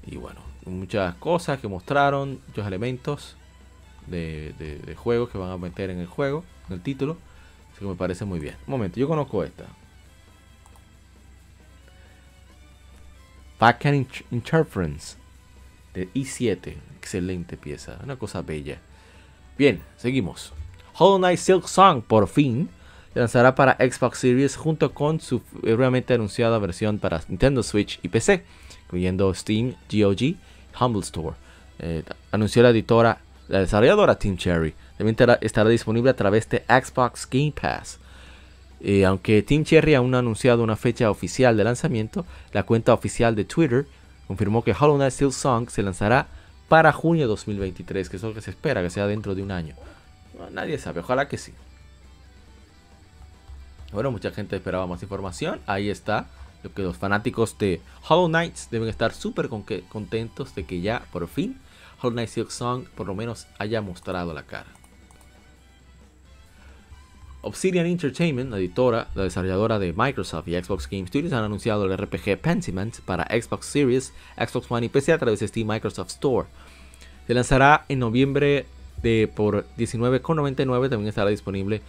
[0.07, 3.37] Y bueno, muchas cosas que mostraron, muchos elementos
[4.07, 7.17] de, de, juegos que van a meter en el juego, en el título.
[7.71, 8.55] Así que me parece muy bien.
[8.67, 9.65] Un momento, yo conozco esta.
[13.57, 15.17] Packet Interference
[15.93, 16.75] de i7.
[16.97, 18.79] Excelente pieza, una cosa bella.
[19.57, 20.53] Bien, seguimos.
[20.97, 22.69] Hollow Knight Silk Song por fin
[23.13, 28.45] lanzará para Xbox Series junto con su realmente anunciada versión para Nintendo Switch y PC,
[28.89, 30.35] incluyendo Steam, GOG
[30.79, 31.35] Humble Store.
[31.77, 34.73] Eh, anunció la editora, la desarrolladora Team Cherry.
[34.97, 37.99] También estará disponible a través de Xbox Game Pass.
[38.81, 42.93] Eh, aunque Team Cherry aún no ha anunciado una fecha oficial de lanzamiento, la cuenta
[42.93, 43.85] oficial de Twitter
[44.27, 46.27] confirmó que Hollow Knight Steel Song se lanzará
[46.67, 49.51] para junio de 2023, que es lo que se espera que sea dentro de un
[49.51, 49.75] año.
[50.51, 51.53] nadie sabe, ojalá que sí.
[53.91, 55.59] Bueno, mucha gente esperaba más información.
[55.65, 56.27] Ahí está.
[56.63, 61.27] Lo que los fanáticos de Hollow Knights deben estar súper contentos de que ya por
[61.27, 61.57] fin
[62.01, 64.67] Hollow Knight Silk Song por lo menos haya mostrado la cara.
[67.41, 71.97] Obsidian Entertainment, la editora, la desarrolladora de Microsoft y Xbox Game Studios, han anunciado el
[71.97, 76.49] RPG Pentiment para Xbox Series, Xbox One y PC a través de Steam Microsoft Store.
[77.27, 78.65] Se lanzará en noviembre
[79.01, 81.81] de por 19,99 también estará disponible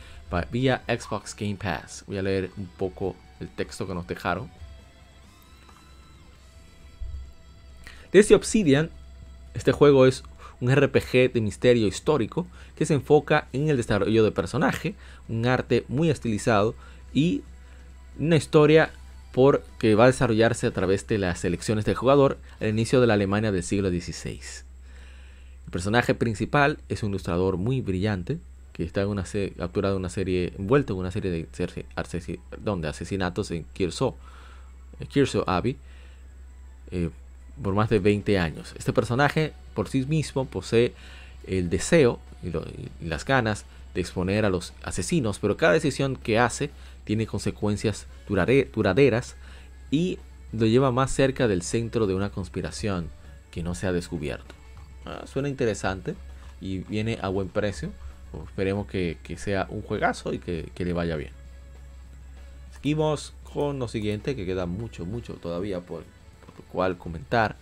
[0.53, 2.05] vía Xbox Game Pass.
[2.07, 4.49] Voy a leer un poco el texto que nos dejaron.
[8.13, 8.91] Desde Obsidian,
[9.55, 10.25] este juego es
[10.61, 12.47] un RPG de misterio histórico
[12.77, 14.95] que se enfoca en el desarrollo de personaje,
[15.29, 16.75] un arte muy estilizado
[17.15, 17.43] y
[18.19, 18.91] una historia
[19.33, 23.07] por que va a desarrollarse a través de las elecciones del jugador al inicio de
[23.07, 24.41] la Alemania del siglo XVI.
[25.67, 28.39] El personaje principal es un ilustrador muy brillante
[28.73, 29.25] que está en una
[29.57, 34.17] capturado una serie envuelto en una serie de, asesinatos en Kirso,
[35.09, 35.77] Kirso Abbey
[36.91, 37.11] eh,
[37.63, 38.75] por más de 20 años.
[38.79, 40.95] Este personaje por sí mismo posee
[41.47, 42.53] el deseo y,
[43.07, 46.71] las ganas de exponer a los asesinos, pero cada decisión que hace
[47.05, 49.37] tiene consecuencias duraderas
[49.91, 50.19] y
[50.53, 53.09] lo lleva más cerca del centro de una conspiración
[53.51, 54.55] que no se ha descubierto.
[55.05, 56.15] Ah, suena interesante
[56.61, 57.91] y viene a buen precio.
[58.47, 61.33] Esperemos que, sea un juegazo y que, le vaya bien.
[62.75, 66.05] Seguimos con lo siguiente, que queda mucho, mucho todavía por
[66.57, 67.57] lo cual comentar.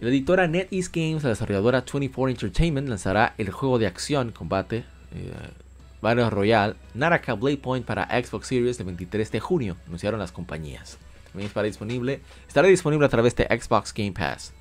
[0.00, 4.84] La editora NetEase Games, la desarrolladora 24 Entertainment, lanzará el juego de acción, combate,
[5.14, 5.32] eh,
[6.00, 10.96] Battle Royale, Naraka Blade Point para Xbox Series el 23 de junio, anunciaron las compañías.
[11.30, 14.52] También estará disponible, estará disponible a través de Xbox Game Pass.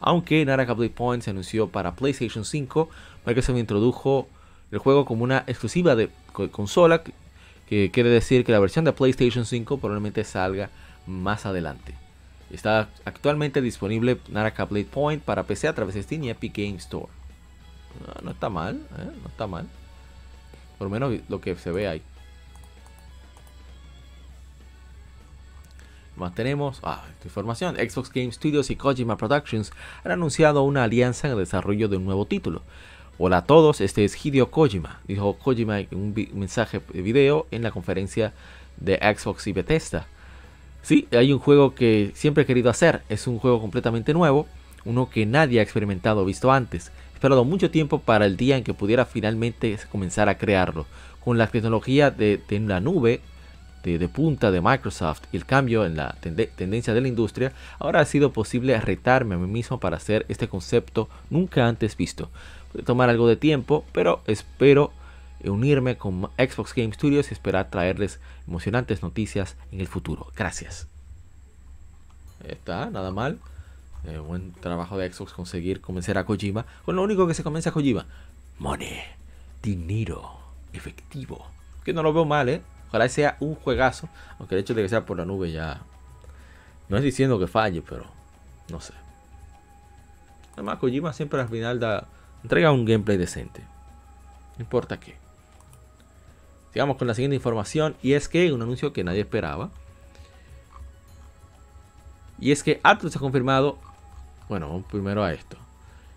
[0.00, 2.90] Aunque Naraka Blade Point se anunció para PlayStation 5,
[3.24, 4.28] Microsoft introdujo
[4.70, 6.10] el juego como una exclusiva de
[6.50, 7.02] consola,
[7.68, 10.68] que quiere decir que la versión de PlayStation 5 probablemente salga
[11.06, 11.94] más adelante.
[12.50, 16.76] Está actualmente disponible Naraka Blade Point para PC a través de Steam y Epic Game
[16.76, 17.08] Store.
[18.22, 19.10] No, está mal, ¿eh?
[19.22, 19.66] no está mal.
[20.78, 22.02] Por lo menos lo que se ve ahí.
[26.16, 27.76] Más tenemos ah, esta información.
[27.76, 29.72] Xbox Game Studios y Kojima Productions
[30.04, 32.62] han anunciado una alianza en el desarrollo de un nuevo título.
[33.18, 37.62] Hola a todos, este es Hideo Kojima, dijo Kojima en un mensaje de video en
[37.62, 38.32] la conferencia
[38.76, 40.08] de Xbox y Bethesda.
[40.84, 43.00] Sí, hay un juego que siempre he querido hacer.
[43.08, 44.46] Es un juego completamente nuevo,
[44.84, 46.92] uno que nadie ha experimentado o visto antes.
[47.12, 50.84] He esperado mucho tiempo para el día en que pudiera finalmente comenzar a crearlo.
[51.24, 53.22] Con la tecnología de, la nube
[53.82, 58.04] de, punta de Microsoft y el cambio en la tendencia de la industria, ahora ha
[58.04, 62.28] sido posible retarme a mí mismo para hacer este concepto nunca antes visto.
[62.72, 64.92] Puede tomar algo de tiempo, pero espero
[65.50, 70.26] unirme con Xbox Game Studios y esperar traerles emocionantes noticias en el futuro.
[70.36, 70.88] Gracias.
[72.44, 73.38] Está, nada mal.
[74.06, 76.66] Eh, buen trabajo de Xbox conseguir convencer a Kojima.
[76.84, 78.06] Con lo único que se convence a Kojima.
[78.58, 79.00] Money.
[79.62, 80.38] Dinero.
[80.72, 81.46] Efectivo.
[81.84, 82.62] Que no lo veo mal, ¿eh?
[82.88, 84.08] Ojalá sea un juegazo.
[84.38, 85.82] Aunque el hecho de que sea por la nube ya...
[86.88, 88.04] No es diciendo que falle, pero...
[88.68, 88.92] No sé.
[90.52, 92.06] Además, Kojima siempre al final da...
[92.42, 93.62] Entrega un gameplay decente.
[94.58, 95.23] No importa qué.
[96.74, 99.70] Sigamos con la siguiente información y es que un anuncio que nadie esperaba.
[102.40, 103.78] Y es que Atlus ha confirmado,
[104.48, 105.56] bueno, primero a esto.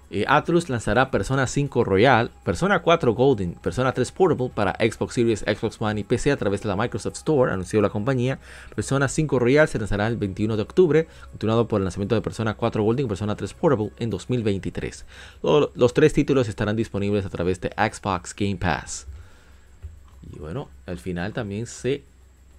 [0.09, 5.41] Eh, Atlus lanzará Persona 5 Royal, Persona 4 Golden, Persona 3 Portable para Xbox Series,
[5.41, 8.39] Xbox One y PC a través de la Microsoft Store, anunció la compañía.
[8.73, 12.55] Persona 5 Royal se lanzará el 21 de octubre, continuado por el lanzamiento de Persona
[12.55, 15.05] 4 Golden y Persona 3 Portable en 2023.
[15.75, 19.05] los tres títulos estarán disponibles a través de Xbox Game Pass.
[20.33, 22.03] Y bueno, al final también se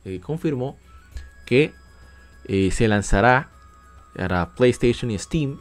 [0.05, 0.77] eh, confirmó
[1.47, 1.73] que
[2.45, 3.51] eh, se lanzará
[4.15, 5.61] para PlayStation y Steam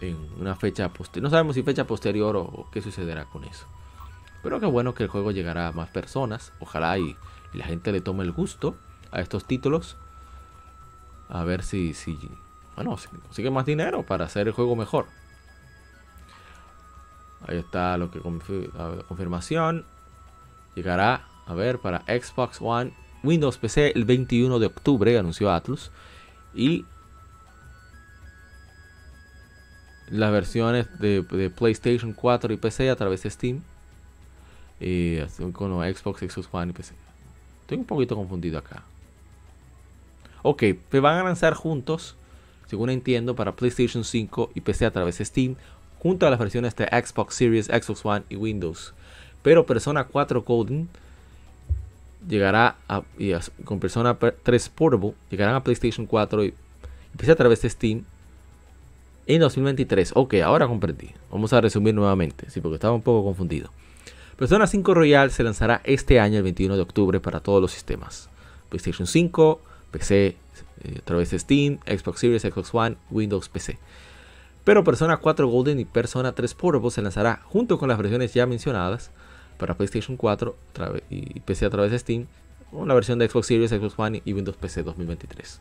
[0.00, 1.24] en una fecha posterior.
[1.24, 3.66] No sabemos si fecha posterior o, qué sucederá con eso.
[4.42, 6.52] Pero qué bueno que el juego llegará a más personas.
[6.60, 7.16] Ojalá y,
[7.52, 8.76] la gente le tome el gusto
[9.10, 9.96] a estos títulos.
[11.28, 12.18] A ver si, si
[12.76, 15.06] bueno, si consigue más dinero para hacer el juego mejor.
[17.46, 19.84] Ahí está lo que la confirmación.
[20.78, 22.92] Llegará, a ver, para Xbox One,
[23.24, 25.90] Windows PC el 21 de octubre, anunció Atlus.
[26.54, 26.84] Y
[30.08, 33.62] las versiones de, PlayStation 4 y PC a través de Steam.
[34.78, 35.18] Y
[35.50, 36.94] con Xbox, Xbox One y PC.
[37.62, 38.84] Estoy un poquito confundido acá.
[40.42, 40.62] Ok,
[40.92, 42.14] van a lanzar juntos,
[42.68, 45.56] según entiendo, para PlayStation 5 y PC a través de Steam,
[45.98, 48.94] junto a las versiones de Xbox Series, Xbox One y Windows.
[49.42, 50.88] Pero Persona 4 Golden
[52.26, 53.02] llegará a,
[53.64, 56.54] con Persona 3 Portable, llegarán a PlayStation 4 y,
[57.20, 58.04] y a través de Steam
[59.26, 60.12] en 2023.
[60.14, 61.10] Ok, ahora comprendí.
[61.30, 63.70] Vamos a resumir nuevamente, sí, porque estaba un poco confundido.
[64.36, 68.30] Persona 5 Royal se lanzará este año, el 21 de octubre, para todos los sistemas.
[68.68, 69.60] PlayStation 5,
[69.90, 70.36] PC, eh,
[70.98, 73.78] a través de Steam, Xbox Series, Xbox One, Windows PC.
[74.64, 78.46] Pero Persona 4 Golden y Persona 3 Portable se lanzará junto con las versiones ya
[78.46, 79.10] mencionadas
[79.58, 80.56] para PlayStation 4
[81.10, 82.26] y PC a través de Steam,
[82.72, 85.60] una versión de Xbox Series, Xbox One y Windows PC 2023.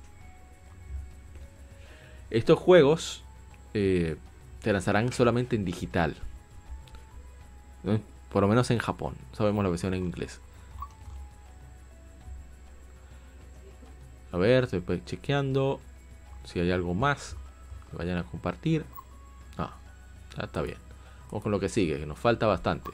[2.29, 3.23] Estos juegos
[3.73, 4.17] eh,
[4.63, 6.15] se lanzarán solamente en digital.
[8.31, 9.15] Por lo menos en Japón.
[9.33, 10.41] Sabemos la versión en inglés.
[14.31, 15.79] A ver, estoy chequeando
[16.43, 17.35] si hay algo más
[17.89, 18.83] que vayan a compartir.
[19.57, 19.75] Ah,
[20.37, 20.77] ya está bien.
[21.27, 22.91] Vamos con lo que sigue, que nos falta bastante.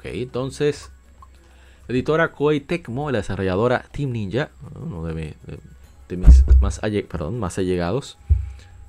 [0.00, 0.90] Ok, entonces,
[1.86, 5.36] editora Koei Tecmo, la desarrolladora Team Ninja, uno de,
[6.08, 6.82] mis más,
[7.32, 8.16] más allegados,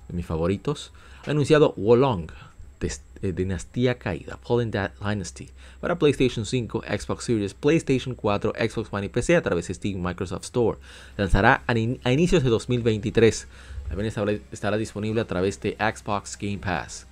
[0.08, 0.94] de mis favoritos,
[1.28, 2.32] ha anunciado Wolong,
[2.80, 5.50] eh, Dinastía Caída, Fallen Dynasty,
[5.82, 10.02] para PlayStation 5, Xbox Series, PlayStation 4, Xbox One y PC a través de Steam
[10.02, 10.78] Microsoft Store.
[11.18, 13.48] Lanzará a, inicios de 2023.
[13.90, 14.14] También
[14.54, 17.06] estará, disponible a través de Xbox Game Pass.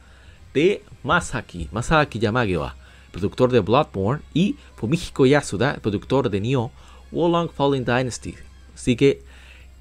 [0.53, 2.77] De Masaki, Masaki Yamagiwa,
[3.11, 6.71] productor de Bloodborne, y Fumihiko Yasuda, productor de Nioh,
[7.11, 8.35] Wolong Fallen Dynasty.
[8.75, 9.21] Sigue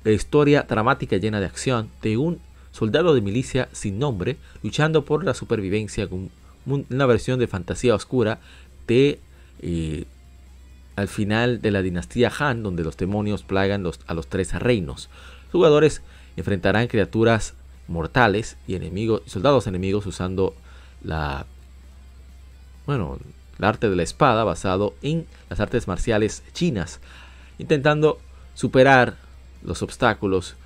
[0.04, 2.40] la historia dramática llena de acción de un
[2.72, 6.30] soldado de milicia sin nombre, luchando por la supervivencia con
[6.66, 8.40] una versión de fantasía oscura
[8.86, 9.20] de
[9.60, 10.04] eh,
[10.96, 15.08] al final de la dinastía Han, donde los demonios plagan a los tres reinos.
[15.44, 16.02] Los jugadores
[16.36, 17.54] enfrentarán criaturas
[17.86, 20.54] mortales y enemigos soldados enemigos usando
[21.02, 21.46] la
[22.88, 23.18] bueno,
[23.58, 27.00] el arte de la espada basado en las artes marciales chinas,
[27.58, 28.18] intentando
[28.54, 29.16] superar
[29.62, 30.56] los obstáculos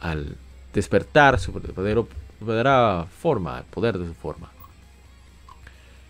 [0.00, 0.34] al
[0.74, 4.50] despertar su verdadera forma, el poder de su forma.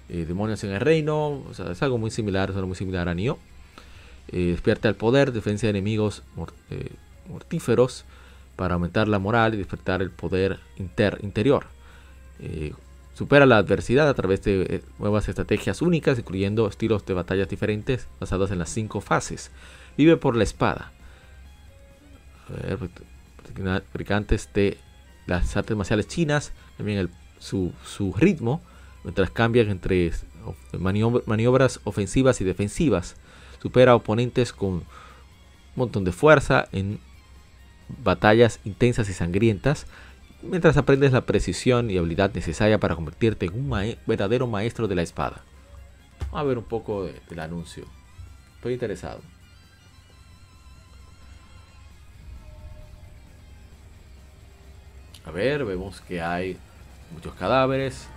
[0.09, 3.37] Eh, demonios en el reino, es algo muy similar, es algo muy similar a Nioh.
[4.29, 6.23] Eh, despierta el poder, defensa de enemigos
[6.71, 6.93] eh,
[7.29, 8.07] mortíferos
[8.57, 11.66] para aumentar la moral y despertar el poder interior.
[13.19, 18.53] Supera la adversidad a través de nuevas estrategias únicas, incluyendo estilos de batallas diferentes basados
[18.53, 19.51] en las cinco fases.
[19.97, 20.93] Vive por la espada.
[22.49, 22.79] A ver,
[23.91, 24.79] fabricantes de
[25.27, 27.11] las artes marciales chinas, también
[27.41, 27.73] su,
[28.16, 28.62] ritmo,
[29.03, 30.12] mientras cambian entre
[30.79, 33.16] maniobras ofensivas y defensivas.
[33.61, 34.85] Supera oponentes con un
[35.75, 37.01] montón de fuerza en
[37.89, 39.89] batallas intensas y sangrientas,
[40.43, 45.03] mientras aprendes la precisión y habilidad necesaria para convertirte en un verdadero maestro de la
[45.03, 45.43] espada.
[46.20, 47.84] Vamos a ver un poco del anuncio.
[48.57, 49.20] Estoy interesado.
[55.24, 56.57] A ver, vemos que hay
[57.12, 58.09] muchos cadáveres,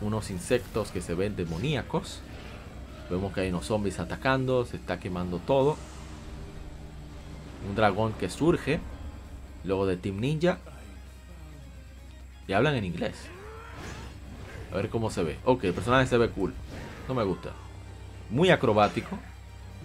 [0.00, 2.20] unos insectos que se ven demoníacos.
[3.08, 5.76] Vemos que hay unos zombies atacando, se está quemando todo.
[7.68, 8.80] Un dragón que surge,
[9.64, 10.58] luego de Team Ninja.
[12.48, 13.16] Y hablan en inglés.
[14.72, 15.38] A ver cómo se ve.
[15.44, 16.54] Ok, el personaje se ve cool.
[17.08, 17.50] No me gusta.
[18.30, 19.18] Muy acrobático.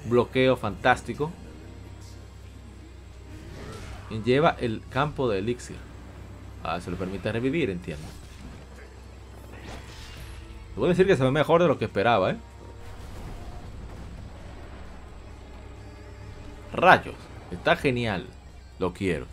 [0.06, 1.32] Bloqueo fantástico.
[4.10, 5.78] Y lleva el campo de elixir.
[6.64, 8.06] Ah, se le permite revivir, entiendo.
[10.76, 12.38] Puedo decir que se ve mejor de lo que esperaba, ¿eh?
[16.74, 17.16] Rayos.
[17.52, 18.28] Está genial.
[18.80, 19.26] Lo quiero.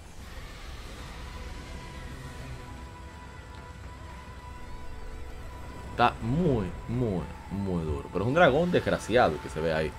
[5.99, 8.09] Está muy, muy, muy duro.
[8.12, 9.90] Pero es un dragón desgraciado que se ve ahí.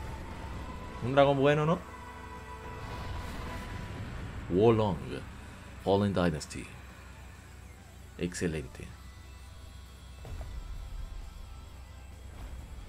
[1.03, 1.77] Un dragón bueno, ¿no?
[4.49, 4.95] Wolong.
[5.83, 6.65] Fallen Dynasty.
[8.17, 8.87] Excelente.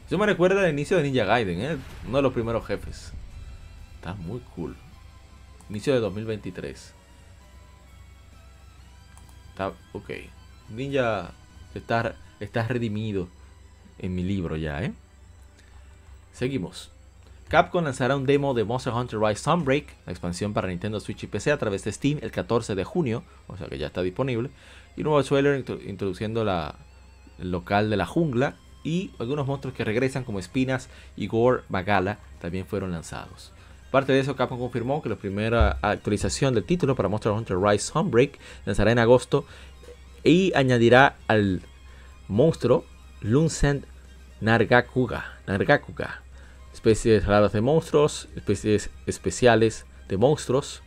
[0.07, 1.79] Eso me recuerda al inicio de Ninja Gaiden, ¿eh?
[2.07, 3.13] uno de los primeros jefes.
[3.97, 4.77] Está muy cool.
[5.69, 6.95] Inicio de 2023.
[9.49, 10.11] Está ok.
[10.69, 11.33] Ninja
[11.75, 13.29] está, está redimido
[13.99, 14.93] en mi libro ya, ¿eh?
[16.33, 16.91] Seguimos.
[17.49, 21.27] Capcom lanzará un demo de Monster Hunter Rise Sunbreak, la expansión para Nintendo Switch y
[21.27, 24.51] PC a través de Steam el 14 de junio, o sea que ya está disponible.
[24.97, 26.77] Y un nuevo trailer introduciendo la,
[27.41, 32.19] el local de la jungla y algunos monstruos que regresan como Espinas y Gore Bagala
[32.41, 33.53] también fueron lanzados.
[33.89, 37.93] Aparte de eso, Capcom confirmó que la primera actualización del título para Monster Hunter Rise
[37.93, 39.45] Sunbreak lanzará en agosto
[40.23, 41.63] y añadirá al
[42.31, 42.87] monstruo
[43.21, 43.85] Luncent
[44.41, 46.23] Nargacuga, Nargacuga
[46.73, 50.83] especies raras de monstruos, especies especiales de monstruos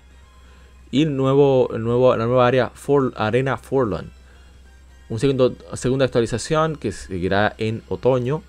[0.91, 4.11] y nuevo, nuevo, la nueva área For, Arena Forlon.
[5.09, 8.43] Un segundo, segunda actualización que seguirá en otoño.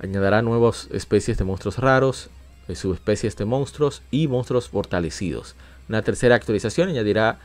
[0.00, 2.30] Añadirá nuevas especies de monstruos raros,
[2.68, 5.56] eh, subespecies de monstruos y monstruos fortalecidos.
[5.88, 7.40] Una tercera actualización añadirá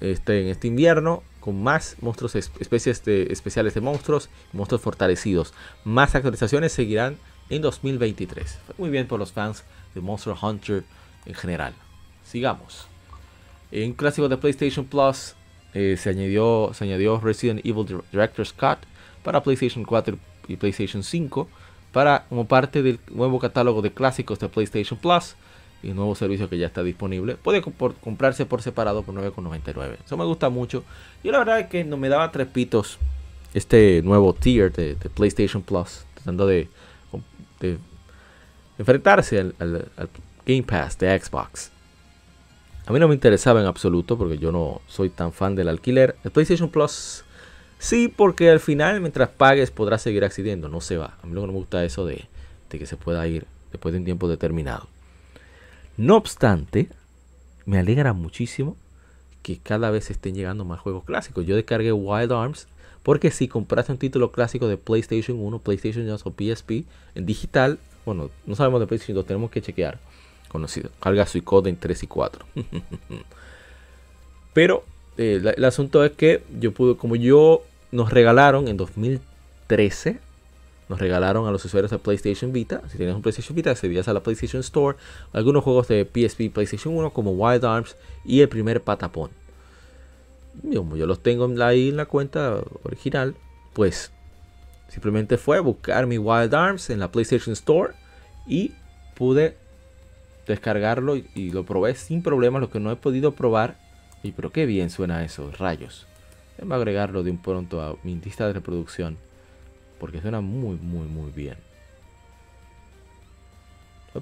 [0.00, 5.54] este, en este invierno con más monstruos, especies de, especiales de monstruos, monstruos fortalecidos.
[5.84, 7.16] Más actualizaciones seguirán
[7.48, 8.58] en 2023.
[8.78, 10.84] Muy bien por los fans de Monster Hunter
[11.26, 11.74] en general.
[12.24, 12.86] Sigamos.
[13.72, 15.34] En clásico de PlayStation Plus
[15.74, 18.78] eh, se, añadió, se añadió Resident Evil Director's Cut
[19.22, 21.48] para PlayStation 4 y PlayStation 5
[21.92, 25.34] para, como parte del nuevo catálogo de clásicos de PlayStation Plus
[25.82, 27.36] y nuevo servicio que ya está disponible.
[27.36, 29.96] Puede comprarse por separado por 9,99.
[30.04, 30.84] Eso me gusta mucho.
[31.22, 32.98] Y la verdad es que no me daba tres pitos
[33.54, 36.68] este nuevo tier de, PlayStation Plus, tratando de,
[38.78, 39.88] enfrentarse al,
[40.46, 41.70] Game Pass de Xbox.
[42.86, 46.16] A mí no me interesaba en absoluto porque yo no soy tan fan del alquiler.
[46.24, 47.24] El PlayStation Plus
[47.78, 51.16] sí, porque al final mientras pagues podrás seguir accediendo, no se va.
[51.22, 52.26] A mí no me gusta eso de,
[52.68, 54.88] que se pueda ir después de un tiempo determinado.
[56.00, 56.88] No obstante,
[57.66, 58.74] me alegra muchísimo
[59.42, 61.44] que cada vez estén llegando más juegos clásicos.
[61.44, 62.68] Yo descargué Wild Arms
[63.02, 67.78] porque si compraste un título clásico de PlayStation 1, PlayStation 2 o PSP en digital,
[68.06, 69.98] bueno, no sabemos de PlayStation 2, tenemos que chequear
[70.48, 70.88] conocido.
[71.00, 72.46] Carga Suicoden 3 y 4.
[74.54, 74.84] Pero
[75.18, 80.18] eh, el asunto es que yo pude, como yo nos regalaron en 2013,
[80.90, 82.82] nos regalaron a los usuarios de PlayStation Vita.
[82.88, 84.98] Si tienes un PlayStation Vita, accedías a la PlayStation Store.
[85.32, 89.30] Algunos juegos de PSP PlayStation 1 como Wild Arms y el primer Patapón.
[90.74, 93.36] Como yo los tengo ahí en la cuenta original,
[93.72, 94.10] pues
[94.88, 97.94] simplemente fue buscar mi Wild Arms en la PlayStation Store
[98.48, 98.72] y
[99.14, 99.56] pude
[100.48, 102.62] descargarlo y, lo probé sin problemas.
[102.62, 103.78] Lo que no he podido probar.
[104.24, 106.08] Y pero qué bien suena eso, rayos.
[106.60, 109.29] Voy a agregarlo de un pronto a mi lista de reproducción.
[110.00, 111.58] Porque suena muy, muy, muy bien.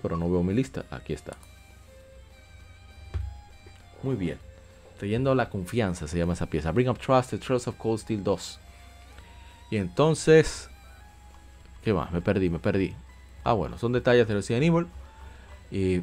[0.02, 0.84] Pero no veo mi lista.
[0.90, 1.36] Aquí está.
[4.02, 4.38] Muy bien.
[4.98, 6.72] Trayendo la confianza se llama esa pieza.
[6.72, 8.58] Bring Up Trust, The Trust of Cold Steel 2.
[9.70, 10.68] Y entonces...
[11.82, 12.10] ¿Qué más?
[12.10, 12.94] Me perdí, me perdí.
[13.44, 14.88] Ah, bueno, son detalles de Resident Evil.
[15.70, 16.02] Y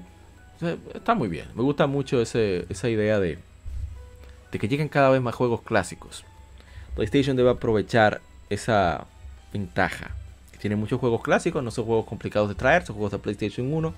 [0.93, 1.47] está muy bien.
[1.53, 3.39] Me gusta mucho esa idea de,
[4.51, 6.23] de que lleguen cada vez más juegos clásicos.
[6.95, 9.05] PlayStation debe aprovechar esa
[9.51, 10.11] ventaja.
[10.59, 13.93] tiene muchos juegos clásicos, no son juegos complicados de traer, son juegos de PlayStation 1.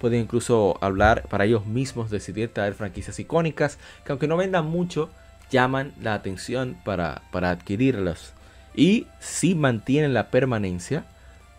[0.00, 5.10] Pueden incluso hablar para ellos mismos, decidir traer franquicias icónicas que aunque no vendan mucho,
[5.50, 8.32] llaman la atención para, para adquirirlos.
[8.74, 11.04] Y si mantienen la permanencia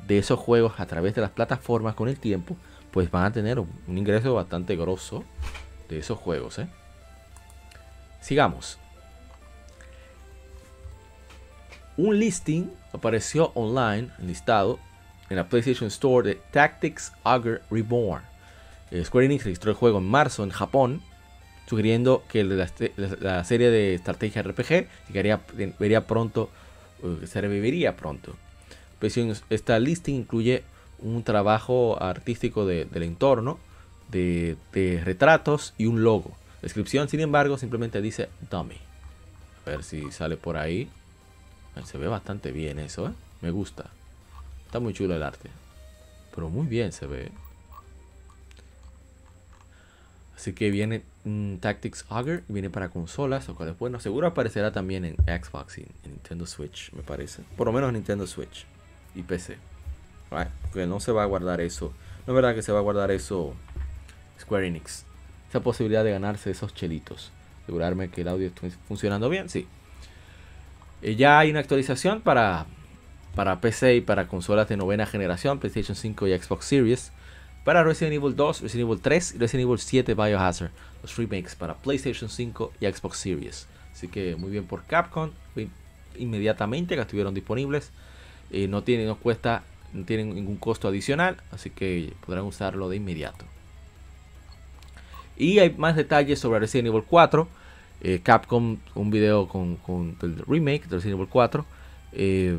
[0.08, 2.56] de esos juegos a través de las plataformas con el tiempo,
[2.92, 5.24] pues van a tener un, ingreso bastante grosso
[5.90, 6.60] de esos juegos.
[6.60, 6.68] ¿eh?
[8.22, 8.80] Sigamos.
[12.02, 14.80] Un listing apareció online, listado,
[15.30, 18.24] en la PlayStation Store de Tactics Augur Reborn.
[18.90, 21.02] Eh, Square Enix registró el juego en marzo en Japón,
[21.68, 26.50] sugiriendo que la, serie de estrategia RPG vería pronto,
[27.04, 28.34] eh, se reviviría pronto.
[29.50, 30.64] Esta listing incluye
[31.00, 33.60] un trabajo artístico del entorno,
[34.10, 34.56] de,
[35.04, 36.32] retratos y un logo.
[36.62, 38.78] Descripción, sin embargo, simplemente dice dummy.
[39.66, 40.90] A ver si sale por ahí.
[41.86, 43.12] Se ve bastante bien eso, ¿eh?
[43.42, 43.90] Me gusta.
[44.66, 45.50] Está muy chulo el arte.
[46.36, 47.32] Pero muy bien se ve.
[50.36, 51.04] Así que viene
[51.60, 52.44] Tactics Augur.
[52.48, 53.50] Viene para consolas.
[53.50, 57.44] O después, no, seguro aparecerá también en Xbox y en Nintendo Switch, me parece.
[57.58, 58.66] Por lo menos Nintendo Switch
[59.16, 59.58] y PC.
[60.30, 61.94] Porque no se va a guardar eso.
[62.28, 63.54] No es verdad que se va a guardar eso
[64.40, 65.04] Square Enix.
[65.50, 67.32] Esa posibilidad de ganarse esos chelitos.
[67.64, 69.68] Asegurarme que el audio esté funcionando bien, sí.
[71.02, 72.66] Eh, ya hay una actualización para,
[73.36, 77.12] para PC y para consolas de novena generación, PlayStation 5 y Xbox Series.
[77.64, 80.72] Para Resident Evil 2, Resident Evil 3 y Resident Evil 7 Biohazard.
[81.02, 83.68] Los remakes para PlayStation 5 y Xbox Series.
[83.94, 85.32] Así que muy bien por Capcom.
[86.18, 87.92] Inmediatamente que estuvieron disponibles.
[88.52, 89.64] Eh, no tiene, no cuesta
[89.94, 93.46] no tienen ningún costo adicional, así que podrán usarlo de inmediato.
[95.38, 97.48] Y hay más detalles sobre Resident Evil 4.
[98.02, 99.78] Eh, Capcom, un video con,
[100.22, 101.66] el remake de Resident Evil 4.
[102.14, 102.58] Eh,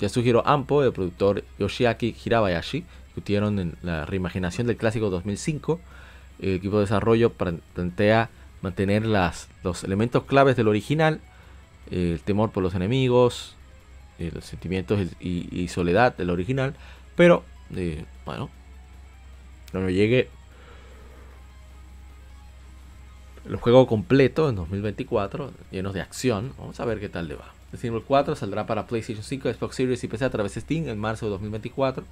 [0.00, 5.80] Yasuhiro Ampo, el productor Yoshiaki Hirabayashi, discutieron en la reimaginación del clásico 2005.
[6.40, 8.30] El equipo de desarrollo plantea
[8.62, 11.20] mantener las, los elementos claves del original,
[11.90, 13.56] el temor por los enemigos,
[14.18, 16.74] eh, los sentimientos y, soledad del original.
[17.16, 17.44] Pero,
[17.74, 18.50] eh, bueno,
[19.72, 20.28] cuando llegue
[23.48, 27.52] el juego completo en 2024, lleno de acción, vamos a ver qué tal le va.
[27.72, 30.88] Resident Evil 4 saldrá para PlayStation 5, Xbox Series y PC a través de Steam
[30.88, 32.04] en marzo de 2024.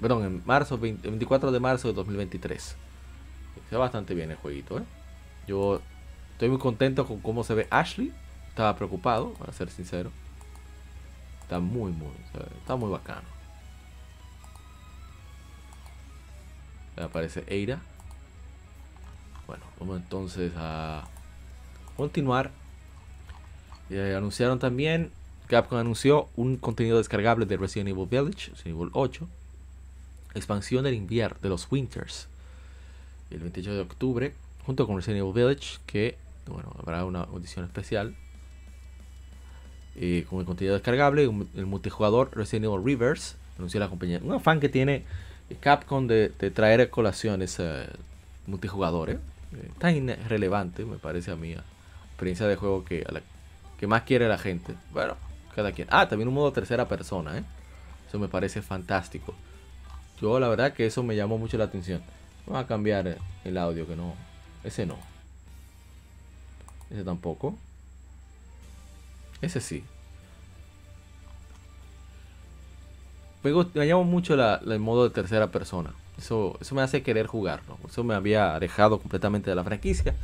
[0.00, 2.62] Perdón, en marzo, 24 de marzo de 2023.
[2.62, 2.76] Se
[3.70, 4.82] ve bastante bien el jueguito, ¿eh?
[5.46, 5.80] Yo
[6.32, 8.12] estoy muy contento con cómo se ve Ashley.
[8.48, 10.10] Estaba preocupado, para ser sincero.
[11.42, 12.12] Está muy, muy,
[12.60, 13.28] está muy bacano.
[16.96, 17.80] Aparece Eira.
[19.50, 21.08] Bueno, vamos entonces a
[21.96, 22.52] continuar.
[23.90, 25.10] Eh, anunciaron también,
[25.48, 29.26] Capcom anunció un contenido descargable de Resident Evil Village, Resident Evil 8.
[30.36, 32.28] Expansión del invierno, de los Winters.
[33.32, 36.16] El 28 de octubre, junto con Resident Evil Village, que
[36.46, 38.14] bueno, habrá una edición especial.
[39.96, 44.20] Eh, con el contenido descargable, el multijugador Resident Evil Reverse, anunció la compañía.
[44.22, 45.02] Un afán que tiene
[45.58, 47.88] Capcom de, traer a colación ese
[48.46, 49.18] multijugador, ¿eh?
[49.52, 51.56] Eh, tan relevante, me parece a mí,
[52.06, 53.04] experiencia de juego que,
[53.78, 54.74] que más quiere la gente.
[54.92, 55.16] Bueno,
[55.54, 55.88] cada quien.
[55.90, 57.44] Ah, también un modo tercera persona, ¿eh?
[58.08, 59.34] Eso me parece fantástico.
[60.20, 62.02] Yo la verdad que eso me llamó mucho la atención.
[62.46, 64.14] Vamos a cambiar el audio, que no.
[64.64, 64.98] Ese no.
[66.90, 67.56] Ese tampoco.
[69.40, 69.84] Ese sí.
[73.42, 75.94] Me, me llama mucho el modo de tercera persona.
[76.20, 77.62] Eso, eso me hace querer jugar.
[77.88, 80.14] Eso me había alejado completamente de la franquicia.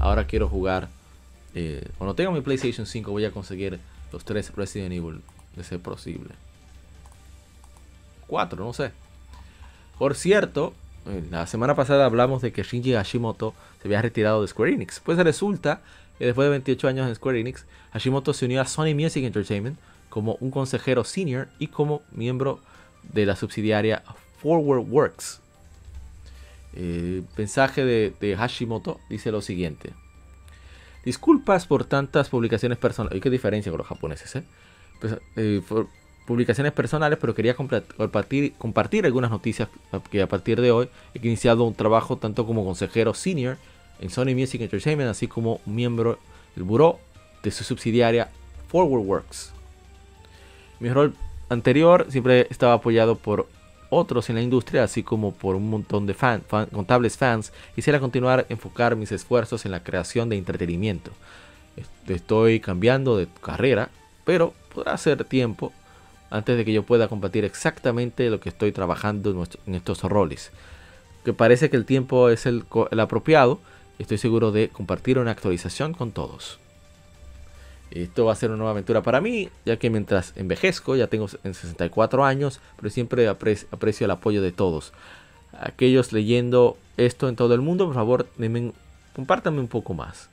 [0.00, 0.88] Ahora quiero jugar.
[1.54, 3.78] Eh, cuando tenga mi PlayStation 5 voy a conseguir
[4.12, 5.20] los tres Resident Evil
[5.54, 6.30] de ser posible.
[8.26, 8.92] Cuatro, no sé.
[9.98, 10.72] Por cierto,
[11.06, 13.52] eh, la semana pasada hablamos de que Shinji Hashimoto
[13.82, 15.00] se había retirado de Square Enix.
[15.00, 15.82] Pues resulta
[16.18, 19.78] que después de 28 años en Square Enix, Hashimoto se unió a Sony Music Entertainment
[20.08, 22.58] como un consejero senior y como miembro
[23.02, 24.02] de la subsidiaria
[24.40, 25.41] Forward Works.
[26.74, 29.90] El mensaje de, Hashimoto dice lo siguiente.
[31.04, 33.18] Disculpas por tantas publicaciones personales.
[33.18, 34.36] ¿Y qué diferencia con los japoneses?
[34.36, 34.44] Eh?
[35.00, 35.60] Pues, eh,
[36.26, 39.68] publicaciones personales, pero quería compartir, compartir algunas noticias
[40.10, 43.58] que a partir de hoy he iniciado un trabajo tanto como consejero senior
[44.00, 46.18] en Sony Music Entertainment, así como miembro
[46.54, 47.00] del buró
[47.42, 48.30] de su subsidiaria
[48.68, 49.52] Forward Works.
[50.80, 51.14] Mi rol
[51.48, 53.48] anterior siempre estaba apoyado por
[53.92, 56.42] otros en la industria, así como por un montón de fan,
[56.72, 61.10] contables fans, quisiera continuar enfocar mis esfuerzos en la creación de entretenimiento.
[62.08, 63.90] Estoy cambiando de carrera,
[64.24, 65.72] pero podrá ser tiempo
[66.30, 70.52] antes de que yo pueda compartir exactamente lo que estoy trabajando en, estos roles.
[71.24, 72.64] Que parece que el tiempo es el
[72.98, 73.60] apropiado,
[73.98, 76.61] estoy seguro de compartir una actualización con todos.
[77.94, 81.28] Esto va a ser una nueva aventura para mí, ya que mientras envejezco, ya tengo
[81.28, 84.94] 64 años, pero siempre aprecio, el apoyo de todos.
[85.52, 88.26] Aquellos leyendo esto en todo el mundo, por favor,
[89.14, 90.30] compártanme un poco más.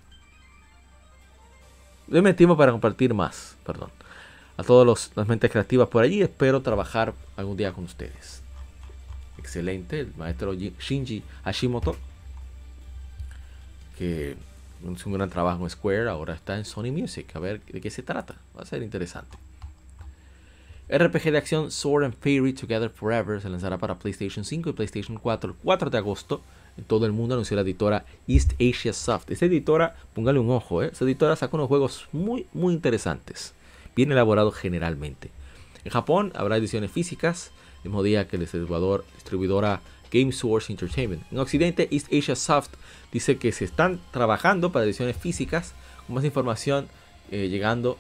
[2.07, 3.91] Denme tiempo para compartir más, perdón.
[4.56, 8.41] A todas las mentes creativas por allí, espero trabajar algún día con ustedes.
[9.38, 11.98] Excelente, el maestro Shinji Hashimoto,
[13.98, 14.38] que
[14.84, 17.35] un gran trabajo en Square, ahora está en Sony Music.
[17.35, 18.35] A ver de qué se trata.
[18.57, 19.38] Va a ser interesante.
[20.89, 25.19] RPG de acción Sword and Fairy Together Forever se lanzará para PlayStation 5 y PlayStation
[25.19, 26.41] 4 el 4 de agosto.
[26.77, 29.30] En todo el mundo anunció la editora East Asia Soft.
[29.30, 30.89] Esta editora, póngale un ojo, ¿eh?
[30.91, 33.53] esta editora saca unos juegos muy, muy interesantes.
[33.95, 35.30] Bien elaborados generalmente.
[35.84, 37.51] En Japón habrá ediciones físicas,
[37.84, 39.81] el mismo día que la distribuidora
[40.11, 41.23] Game Source Entertainment.
[41.31, 42.72] En Occidente, East Asia Soft
[43.11, 45.73] dice que se están trabajando para ediciones físicas
[46.06, 46.88] con más información
[47.31, 47.99] eh, llegando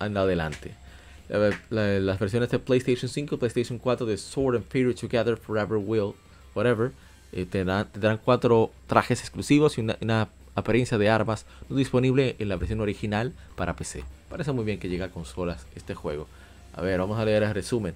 [0.00, 0.74] en adelante.
[1.70, 6.12] las versiones de PlayStation 5 y PlayStation 4 de Sword and Fairy Together Forever Will,
[6.54, 6.92] whatever,
[7.32, 12.80] eh, tendrán, cuatro trajes exclusivos y una, apariencia de armas no disponible en la versión
[12.80, 14.04] original para PC.
[14.30, 16.28] Parece muy bien que llega a consolas este juego.
[16.72, 17.94] A ver, vamos a leer el resumen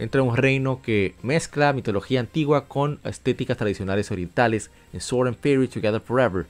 [0.00, 5.68] entra un reino que mezcla mitología antigua con estéticas tradicionales orientales en Sword and Fairy
[5.68, 6.46] Together Forever,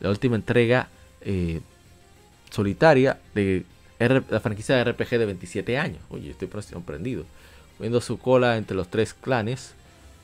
[0.00, 0.88] la última entrega
[1.20, 1.60] eh,
[2.50, 3.64] solitaria de
[3.98, 5.98] la franquicia de RPG de 27 años.
[6.10, 7.24] Oye, estoy sorprendido.
[7.78, 9.74] Viendo su cola entre los tres clanes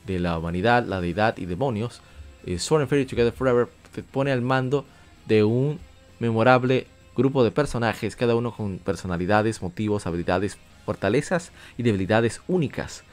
[0.05, 2.01] de la humanidad, la deidad y demonios,
[2.45, 4.85] eh, Sword and Fairy Together Forever te pone al mando
[5.25, 5.79] de un
[6.19, 13.03] memorable grupo de personajes, cada uno con personalidades, motivos, habilidades, fortalezas y debilidades únicas.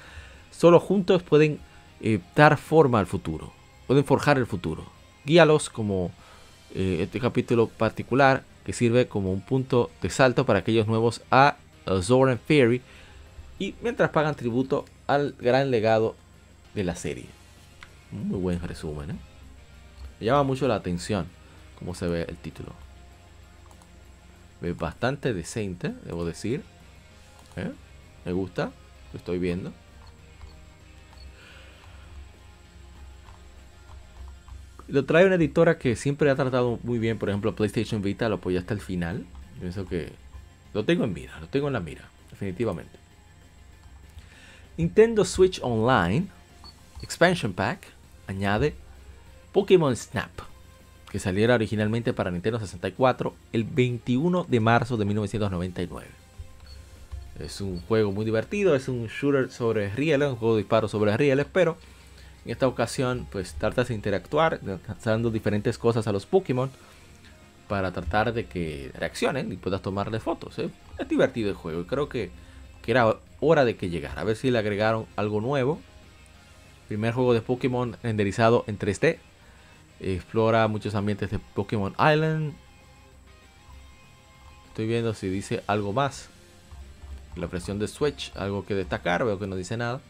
[0.51, 1.59] Solo juntos pueden
[2.01, 3.53] eh, dar forma al futuro,
[3.87, 4.85] pueden forjar el futuro.
[5.25, 6.11] Guíalos como
[6.75, 11.57] eh, este capítulo particular que sirve como un punto de salto para aquellos nuevos a
[12.03, 12.81] Zoran Fairy
[13.59, 16.15] y mientras pagan tributo al gran legado
[16.75, 17.27] de la serie.
[18.11, 19.17] Muy buen resumen, ¿eh?
[20.21, 21.27] Me llama mucho la atención
[21.79, 22.73] cómo se ve el título.
[24.61, 26.63] Ve bastante decente, debo decir.
[27.57, 27.71] ¿Eh?
[28.25, 28.73] Me gusta,
[29.13, 29.73] lo estoy viendo.
[34.89, 38.37] Lo trae una editora que siempre ha tratado muy bien, por ejemplo, PlayStation Vita lo
[38.37, 39.25] apoya hasta el final.
[39.61, 40.13] Pienso que
[40.75, 42.99] lo tengo en mira, lo tengo en la mira, definitivamente.
[44.77, 46.27] Nintendo Switch Online
[47.03, 47.87] Expansion Pack
[48.27, 48.75] añade
[49.53, 50.31] Pokémon Snap,
[51.11, 56.22] que saliera originalmente para Nintendo 64 el 21 de marzo de 1999.
[57.39, 61.17] Es un juego muy divertido, es un shooter sobre rieles, un juego de disparo sobre
[61.17, 61.77] rieles, pero
[62.45, 64.61] en esta ocasión pues tratas de interactuar,
[65.05, 66.71] dando diferentes cosas a los Pokémon
[67.69, 70.59] para tratar de que reaccionen y puedas tomarle fotos.
[70.59, 70.71] ¿eh?
[70.99, 72.31] Es divertido el juego y creo que,
[72.83, 74.21] que era hora de que llegara.
[74.21, 75.81] A ver si le agregaron algo nuevo.
[76.89, 79.19] Primer juego de Pokémon renderizado en 3D.
[80.01, 82.53] Explora muchos ambientes de Pokémon Island.
[84.69, 86.29] Estoy viendo si dice algo más.
[87.37, 90.01] La presión de Switch, algo que destacar, veo que no dice nada.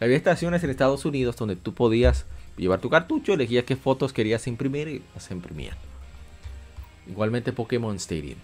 [0.00, 2.24] Había estaciones en Estados Unidos donde tú podías
[2.56, 5.76] llevar tu cartucho, elegías qué fotos querías imprimir y las imprimían.
[7.08, 8.38] Igualmente Pokémon Stadium.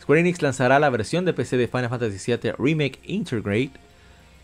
[0.00, 3.72] Square Enix lanzará la versión de PC de Final Fantasy VII Remake Integrate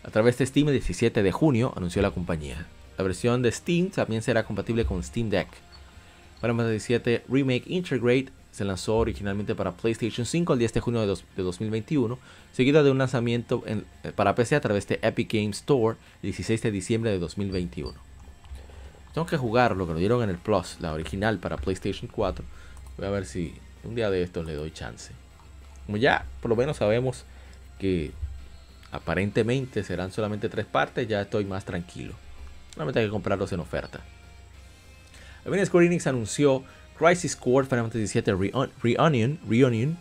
[0.03, 2.65] a través de Steam el 17 de junio, anunció la compañía.
[2.97, 5.47] La versión de Steam también será compatible con Steam Deck.
[6.39, 11.01] Final Fantasy VII Remake Integrate se lanzó originalmente para PlayStation 5 el 10 de junio
[11.01, 12.19] de, 2021,
[12.51, 13.83] seguida de un lanzamiento eh,
[14.15, 17.93] para PC a través de Epic Games Store el 16 de diciembre de 2021.
[19.13, 22.45] Tengo que jugar lo que lo dieron en el Plus, la original para PlayStation 4.
[22.97, 23.53] Voy a ver si
[23.83, 25.13] un día de estos le doy chance.
[25.85, 27.25] Como ya por lo menos sabemos
[27.79, 28.11] que
[28.91, 32.15] aparentemente serán solamente tres partes, ya estoy más tranquilo.
[32.73, 34.01] Solamente hay que comprarlos en oferta.
[35.43, 36.63] También Square Enix anunció
[37.01, 39.97] Crisis Core Final Fantasy VII Reunion, Reunion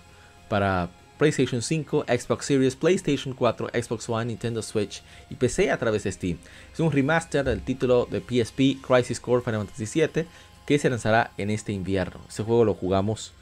[0.49, 6.05] para PlayStation 5, Xbox Series, PlayStation 4, Xbox One, Nintendo Switch y PC a través
[6.05, 6.37] de Steam.
[6.73, 10.27] Es un remaster del título de PSP Crisis Core Final Fantasy VII
[10.67, 12.21] que se lanzará en este invierno.
[12.29, 13.33] Este juego lo jugamos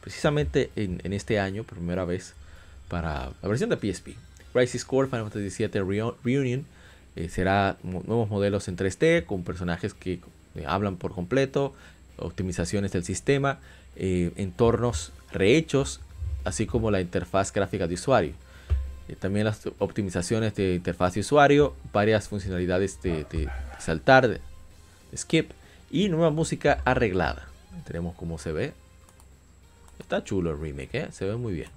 [0.00, 2.34] precisamente en, este año, por primera vez,
[2.88, 4.16] para la versión de PSP.
[4.54, 6.64] Crisis Core Final Fantasy VII Reunion
[7.16, 10.20] eh, será nuevos modelos en 3D con personajes que
[10.66, 11.74] hablan por completo,
[12.18, 13.58] optimizaciones del sistema,
[13.96, 16.00] eh, entornos rehechos,
[16.44, 18.32] así como la interfaz gráfica de usuario.
[19.08, 24.40] Eh, también las optimizaciones de interfaz de usuario, varias funcionalidades de, saltar,
[25.16, 25.50] skip
[25.90, 27.48] y nueva música arreglada.
[27.86, 28.72] Tenemos cómo se ve.
[29.98, 31.08] Está chulo el remake, ¿eh?
[31.12, 31.70] se ve muy bien.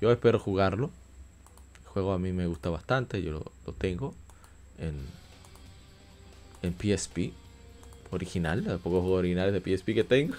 [0.00, 0.90] Yo espero jugarlo.
[1.82, 4.14] El juego a mí me gusta bastante, yo lo, lo tengo
[4.78, 4.94] en,
[6.62, 7.32] en PSP
[8.14, 10.34] original, los pocos juegos originales de PSP que tengo.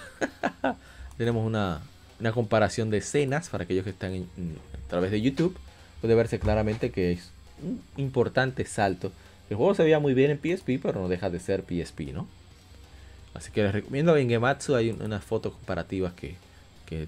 [1.18, 1.82] Tenemos una,
[2.34, 5.58] comparación de escenas para aquellos que están a través de YouTube.
[6.02, 7.32] Puede verse claramente que es
[7.62, 9.12] un importante salto.
[9.50, 12.28] El juego se veía muy bien en PSP, pero no deja de ser PSP, ¿no?
[13.36, 16.38] Así que les recomiendo en Gematsu hay unas fotos comparativas que,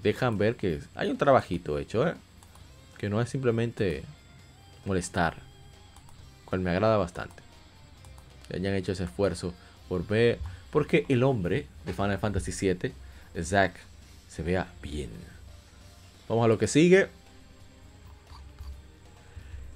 [0.02, 2.14] dejan ver que hay un trabajito hecho, ¿eh?
[2.98, 4.02] que no es simplemente
[4.84, 5.36] molestar,
[6.44, 7.42] cual me agrada bastante.
[8.46, 9.54] Que hayan hecho ese esfuerzo
[9.88, 10.38] por ver
[10.70, 12.92] porque el hombre de Final Fantasy VII,
[13.42, 13.74] Zack,
[14.28, 15.10] se vea bien.
[16.28, 17.08] Vamos a lo que sigue.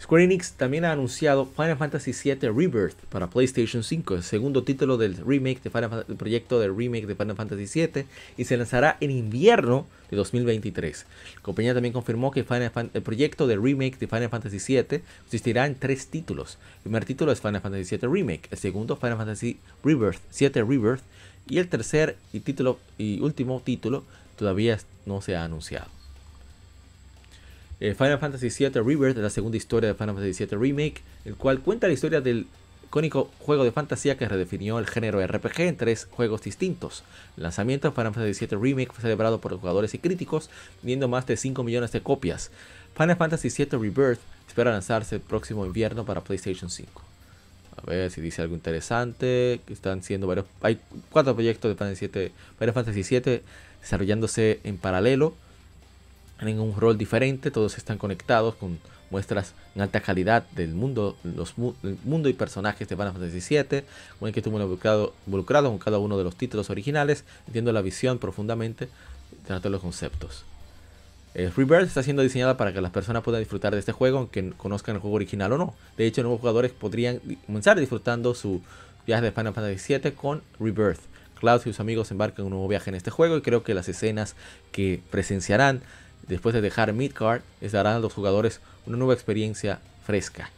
[0.03, 4.97] Square Enix también ha anunciado Final Fantasy VII Rebirth para PlayStation 5, el segundo título
[4.97, 8.07] del remake de Final, proyecto de remake de Final Fantasy VII,
[8.37, 11.07] y se lanzará en invierno de 2023.
[11.37, 15.77] La compañía también confirmó que el proyecto de remake de Final Fantasy VII consistirá en
[15.77, 16.59] tres títulos.
[16.79, 21.03] El primer título es Final Fantasy VII Remake, el segundo Final Fantasy Rebirth, 7 Rebirth,
[21.49, 22.17] y el tercer
[22.99, 24.03] y último título
[24.35, 26.02] todavía no se ha anunciado.
[27.85, 31.59] Eh, Final Fantasy VII Rebirth la segunda historia de Final Fantasy VII Remake, el cual
[31.59, 32.47] cuenta la historia del
[32.85, 37.03] icónico juego de fantasía que redefinió el género RPG en tres juegos distintos.
[37.37, 40.49] El lanzamiento de Final Fantasy VII Remake fue celebrado por jugadores y críticos,
[40.81, 42.53] vendiendo más de 5 millones de copias.
[42.97, 47.03] Final Fantasy VII Rebirth espera lanzarse el próximo invierno para PlayStation 5.
[47.79, 49.61] A ver si dice algo interesante.
[49.67, 50.47] Están siendo varios.
[50.61, 50.79] Hay
[51.11, 53.43] cuatro proyectos de Final Fantasy VII
[53.81, 55.35] desarrollándose en paralelo
[56.41, 58.79] en un rol diferente, todos están conectados con
[59.11, 63.85] muestras en alta calidad del mundo, los, mundo y personajes de Final Fantasy VII,
[64.19, 67.83] con el que estuvo involucrado, involucrado con cada uno de los títulos originales, entiendo la
[67.83, 68.89] visión profundamente,
[69.47, 70.45] de los conceptos.
[71.35, 74.51] Eh, Rebirth está siendo diseñada para que las personas puedan disfrutar de este juego, aunque
[74.57, 75.75] conozcan el juego original o no.
[75.97, 78.63] De hecho, nuevos jugadores podrían comenzar disfrutando su
[79.07, 81.01] viaje de Final Fantasy VII con Rebirth.
[81.39, 83.75] Cloud y sus amigos embarcan en un nuevo viaje en este juego y creo que
[83.75, 84.37] las escenas
[84.71, 85.83] que presenciarán
[86.29, 90.51] después de dejar Midcard, les darán a los jugadores una nueva experiencia fresca.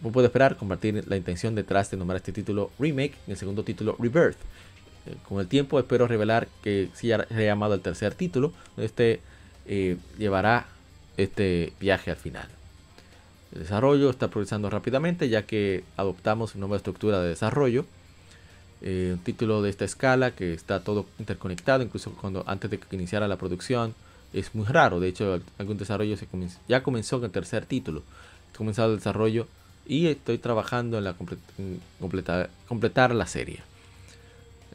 [0.00, 3.64] como puede esperar, compartir la intención detrás de nombrar este título Remake y el segundo
[3.64, 4.36] título Rebirth.
[5.06, 9.20] Eh, con el tiempo espero revelar que se ha llamado el tercer título, este
[9.66, 10.66] eh, llevará
[11.16, 12.48] este viaje al final.
[13.52, 17.86] El desarrollo está progresando rápidamente ya que adoptamos una nueva estructura de desarrollo.
[18.82, 22.96] Eh, un título de esta escala que está todo interconectado, incluso cuando antes de que
[22.96, 23.94] iniciara la producción,
[24.40, 25.00] es muy raro.
[25.00, 26.26] De hecho, algún desarrollo se
[26.68, 28.02] ya comenzó con el tercer título.
[28.52, 29.46] He comenzado el desarrollo
[29.86, 31.14] y estoy trabajando en la
[32.68, 33.60] completar la serie.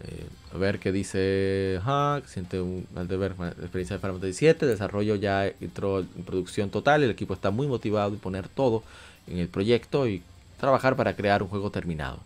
[0.03, 0.25] Eh,
[0.55, 5.15] a ver qué dice Hack, siente un, al deber experiencia de Final Fantasy VII, desarrollo
[5.15, 8.83] ya entró en producción total, el equipo está muy motivado en poner todo
[9.27, 10.23] en el proyecto y
[10.59, 12.19] trabajar para crear un juego terminado.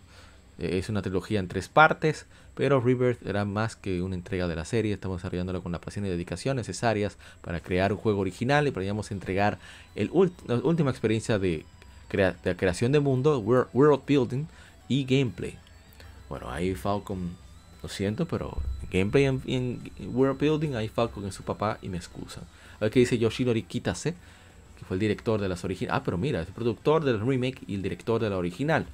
[0.58, 4.56] Eh, es una trilogía en tres partes, pero Rebirth era más que una entrega de
[4.56, 8.66] la serie, estamos desarrollándola con la pasión y dedicación necesarias para crear un juego original
[8.66, 9.58] y podríamos entregar
[9.94, 10.10] el
[10.46, 11.64] la última experiencia de,
[12.10, 14.46] de creación de mundo, world building
[14.88, 15.58] y gameplay.
[16.28, 17.36] Bueno, ahí Falcon
[17.82, 18.56] lo siento, pero
[18.90, 19.80] gameplay en,
[20.12, 22.40] World Building hay Falcon en su papá y me excusa.
[22.76, 24.14] A ver qué dice Yoshinori Kitase,
[24.78, 26.00] que fue el director de las originales.
[26.00, 28.86] Ah, pero mira, es el productor del remake y el director de la original.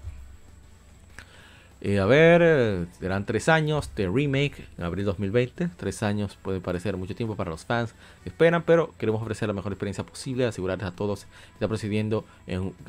[1.85, 5.69] Eh, a ver, eh, serán tres años de remake en abril 2020.
[5.77, 7.95] Tres años puede parecer mucho tiempo para los fans
[8.25, 12.25] esperan, pero queremos ofrecer la mejor experiencia posible, asegurarles a todos que está procediendo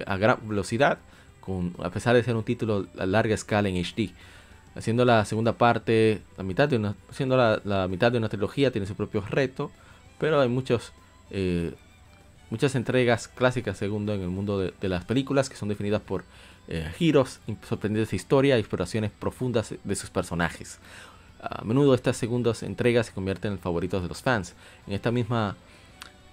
[0.05, 0.99] a gran velocidad,
[1.41, 4.13] con, a pesar de ser un título a larga escala en HD
[4.75, 8.87] haciendo la segunda parte, la mitad de una, haciendo la, mitad de una trilogía tiene
[8.87, 9.71] su propio reto,
[10.19, 10.93] pero hay muchos,
[11.31, 11.73] eh,
[12.49, 16.23] muchas entregas clásicas segundo en el mundo de, las películas que son definidas por
[16.67, 20.79] eh, giros sorprendentes de historia y exploraciones profundas de sus personajes.
[21.41, 24.55] A menudo estas segundas entregas se convierten en favoritos de los fans.
[24.87, 25.57] En esta misma,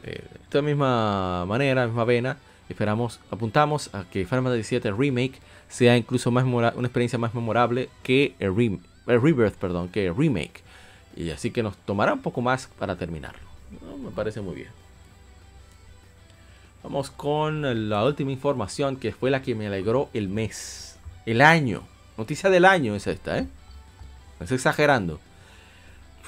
[0.05, 2.37] eh, esta misma manera, misma vena,
[2.69, 7.89] esperamos, apuntamos a que Final Fantasy VII Remake sea incluso más una experiencia más memorable
[8.05, 8.55] que el,
[9.07, 10.63] Rebirth, perdón, que el remake.
[11.17, 13.49] Y así que nos tomará un poco más para terminarlo.
[13.99, 14.90] me parece muy bien.
[16.83, 21.83] Vamos con la última información que fue la que me alegró el mes, el año.
[22.17, 23.47] Noticia del año es esta, ¿eh?
[24.39, 25.21] No estoy exagerando.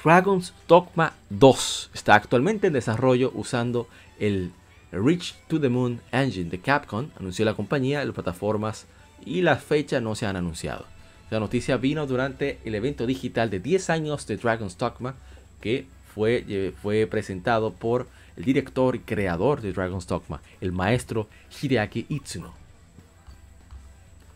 [0.03, 3.87] Dragon's Dogma 2 está actualmente en desarrollo usando
[4.19, 4.51] el
[4.91, 8.85] Reach to the Moon Engine de Capcom, anunció la compañía las plataformas
[9.25, 10.85] y las fechas no se han anunciado.
[11.31, 15.15] La noticia vino durante el evento digital de 10 años de Dragon's Dogma
[15.61, 18.07] que fue, eh, fue presentado por
[18.37, 21.27] el director y creador de Dragon's Dogma, el maestro
[21.61, 22.53] Hideaki Itsuno.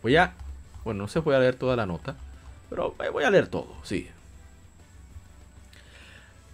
[0.02, 0.34] Voy a,
[0.84, 2.16] bueno, no se voy a leer toda la nota,
[2.70, 4.08] pero voy a leer todo, sí.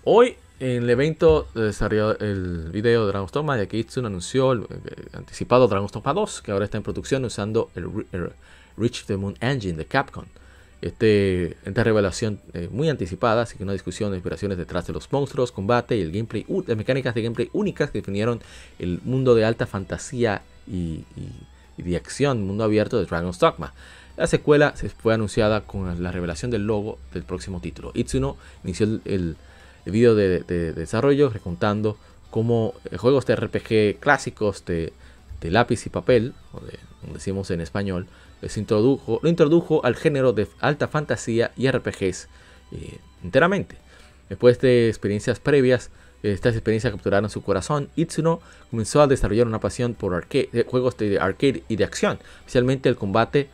[0.04, 4.66] Hoy en el evento desarrolló el video de Dragon's Dogma, que Itsuno anunció el,
[5.12, 8.32] anticipado Dragon's Dogma 2, que ahora está en producción usando el,
[8.76, 10.24] Reach the Moon Engine de Capcom.
[10.84, 15.10] Este, esta revelación eh, muy anticipada, así que una discusión de inspiraciones detrás de los
[15.10, 18.42] monstruos, combate y el gameplay, las mecánicas de gameplay únicas que definieron
[18.78, 21.06] el mundo de alta fantasía y,
[21.78, 23.72] de acción, mundo abierto de Dragon's Dogma.
[24.18, 27.90] La secuela se fue anunciada con la revelación del logo del próximo título.
[27.94, 29.38] Itsuno inició el
[29.86, 30.42] video de,
[30.74, 31.96] desarrollo recontando
[32.28, 34.92] cómo eh, juegos de RPG clásicos de,
[35.40, 36.60] lápiz y papel, o
[37.00, 38.06] como decimos en español,
[38.56, 42.28] introdujo, lo introdujo al género de alta fantasía y RPGs
[42.72, 43.76] eh, enteramente.
[44.28, 45.90] Después de experiencias previas,
[46.22, 47.90] estas experiencias capturaron su corazón.
[47.96, 48.40] Itsuno
[48.70, 50.26] comenzó a desarrollar una pasión por
[50.66, 53.48] juegos de arcade y de acción, especialmente el combate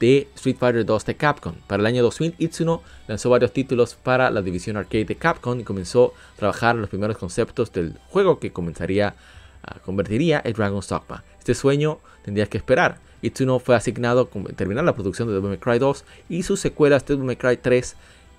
[0.00, 1.54] de Street Fighter 2 de Capcom.
[1.66, 5.64] Para el año 2000, Itsuno lanzó varios títulos para la división arcade de Capcom y
[5.64, 9.14] comenzó a trabajar en los primeros conceptos del juego que comenzaría
[9.62, 11.24] a convertiría en Dragon's Dogma.
[11.38, 12.98] Este sueño tendría que esperar.
[13.22, 17.06] Itsuno fue asignado a terminar la producción de Devil May Cry 2 y sus secuelas
[17.06, 17.96] Devil May Cry 3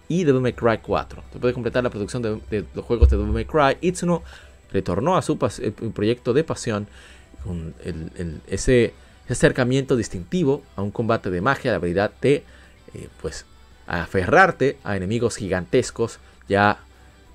[0.07, 1.23] y Devil May Cry 4.
[1.31, 4.23] Después de completar la producción de, los juegos de Devil May Cry, Itsuno
[4.71, 6.87] retornó a su proyecto de pasión
[7.43, 7.73] con
[8.47, 8.93] ese
[9.29, 12.43] acercamiento distintivo a un combate de magia, la habilidad de
[12.93, 13.45] eh, pues
[13.87, 16.79] aferrarte a enemigos gigantescos, ya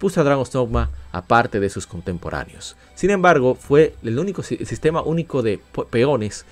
[0.00, 2.74] puso a Dragon's Dogma aparte de sus contemporáneos.
[2.96, 5.60] Sin embargo, fue el único sistema único de
[5.90, 6.44] peones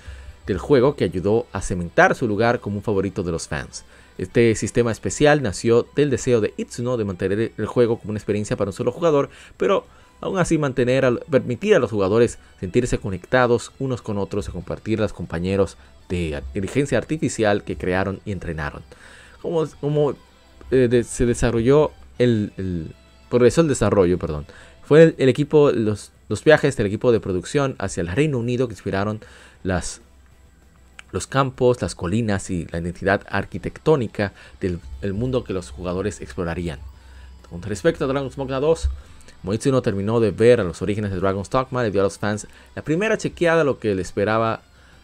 [0.47, 3.83] del juego que ayudó a cementar su lugar como un favorito de los fans.
[4.17, 8.55] Este sistema especial nació del deseo de Itsuno de mantener el juego como una experiencia
[8.55, 9.85] para un solo jugador, pero
[10.21, 15.13] Aún así, mantener, permitir a los jugadores sentirse conectados unos con otros y compartir los
[15.13, 15.77] compañeros
[16.09, 18.83] de inteligencia artificial que crearon y entrenaron.
[19.41, 20.15] Como, como
[20.71, 22.93] eh, se desarrolló el,
[23.29, 24.45] progresó el desarrollo, perdón.
[24.83, 28.73] Fue el, equipo, los, los, viajes del equipo de producción hacia el Reino Unido que
[28.73, 29.21] inspiraron
[29.63, 30.01] las
[31.11, 34.79] los campos, las colinas y la identidad arquitectónica del,
[35.13, 36.79] mundo que los jugadores explorarían.
[37.49, 38.89] Con respecto a Dragon's Dogma 2,
[39.43, 42.47] no terminó de ver a los orígenes de Dragon's Dogma y dio a los fans
[42.75, 44.61] la primera chequeada lo que le esperaba,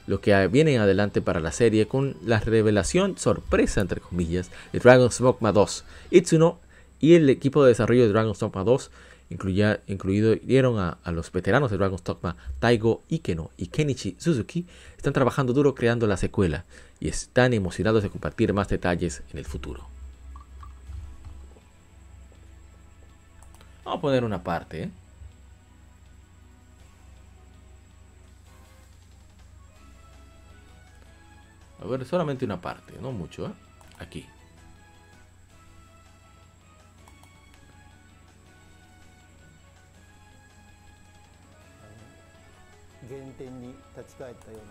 [0.08, 4.80] lo que viene en adelante para la serie con la revelación sorpresa entre comillas de
[4.80, 5.86] Dragon's Dogma 2.
[6.12, 6.60] Itsuno
[7.00, 8.92] y el equipo de desarrollo de Dragon's Dogma 2
[9.30, 14.66] incluya, incluido dieron a, los veteranos de Dragon's Dogma Taigo Ikeno y Kenichi Suzuki,
[14.98, 16.66] están trabajando duro creando la secuela
[17.00, 19.88] y están emocionados de compartir más detalles en el futuro.
[23.84, 24.84] Vamos a poner una parte.
[24.84, 24.90] ¿eh?
[31.84, 33.46] A ver, solamente una parte, no mucho.
[33.46, 33.52] ¿eh?
[34.00, 34.26] Aquí.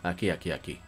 [0.02, 0.81] Aquí, aquí, aquí.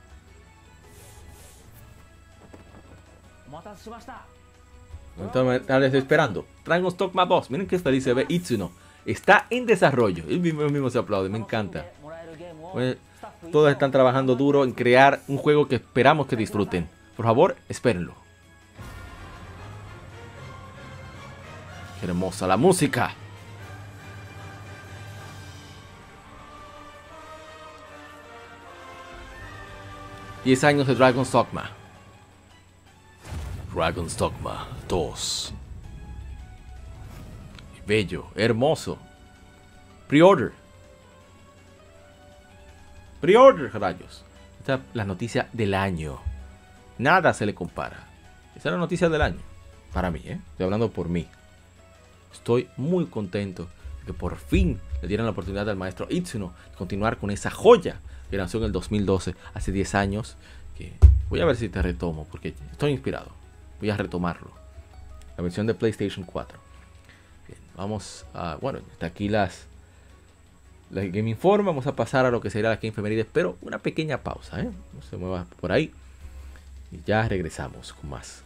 [5.18, 6.46] Entonces, esperando.
[6.64, 7.50] Dragon's Dogma 2.
[7.50, 8.70] Miren que feliz se ve Itsuno.
[9.04, 10.24] Está en desarrollo.
[10.28, 11.28] Él mismo, se aplaude.
[11.28, 11.86] Me encanta.
[13.52, 16.88] todos están trabajando duro en crear un juego que esperamos que disfruten.
[17.16, 18.14] Por favor, espérenlo.
[22.00, 23.14] Qué hermosa la música.
[30.46, 31.68] 10 años de Dragon's Dogma.
[33.74, 35.52] Dragon's Dogma 2.
[37.84, 38.96] Bello, hermoso.
[40.06, 40.52] Pre-order.
[43.20, 44.24] Pre-order, rayos.
[44.60, 46.20] Esta es la noticia del año.
[46.96, 48.06] Nada se le compara.
[48.54, 49.40] Esta es la noticia del año.
[49.92, 50.38] Para mí, ¿eh?
[50.52, 51.26] Estoy hablando por mí.
[52.32, 53.64] Estoy muy contento
[53.98, 57.50] de que por fin le dieran la oportunidad al maestro Itsuno de continuar con esa
[57.50, 57.98] joya
[58.30, 60.36] que nació en el 2012, hace 10 años.
[60.76, 60.92] Que
[61.28, 63.30] voy a ver si te retomo, porque estoy inspirado.
[63.80, 64.50] Voy a retomarlo.
[65.36, 66.58] La versión de PlayStation 4.
[67.76, 68.56] vamos a.
[68.56, 69.66] Bueno, está aquí las.
[70.90, 71.66] La Game Inform.
[71.66, 73.26] Vamos a pasar a lo que será la Game Femenil.
[73.32, 74.70] Pero una pequeña pausa, ¿eh?
[74.92, 75.92] No se mueva por ahí.
[76.92, 78.45] Y ya regresamos con más.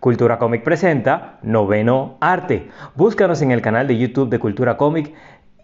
[0.00, 2.70] Cultura Comic presenta Noveno Arte.
[2.94, 5.12] Búscanos en el canal de YouTube de Cultura Comic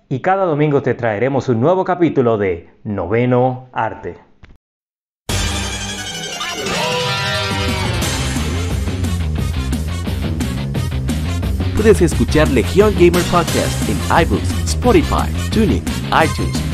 [0.09, 4.17] y cada domingo te traeremos un nuevo capítulo de Noveno Arte.
[11.77, 16.74] Puedes escuchar Legion Gamer Podcast en iBooks, Spotify, TuneIn, iTunes,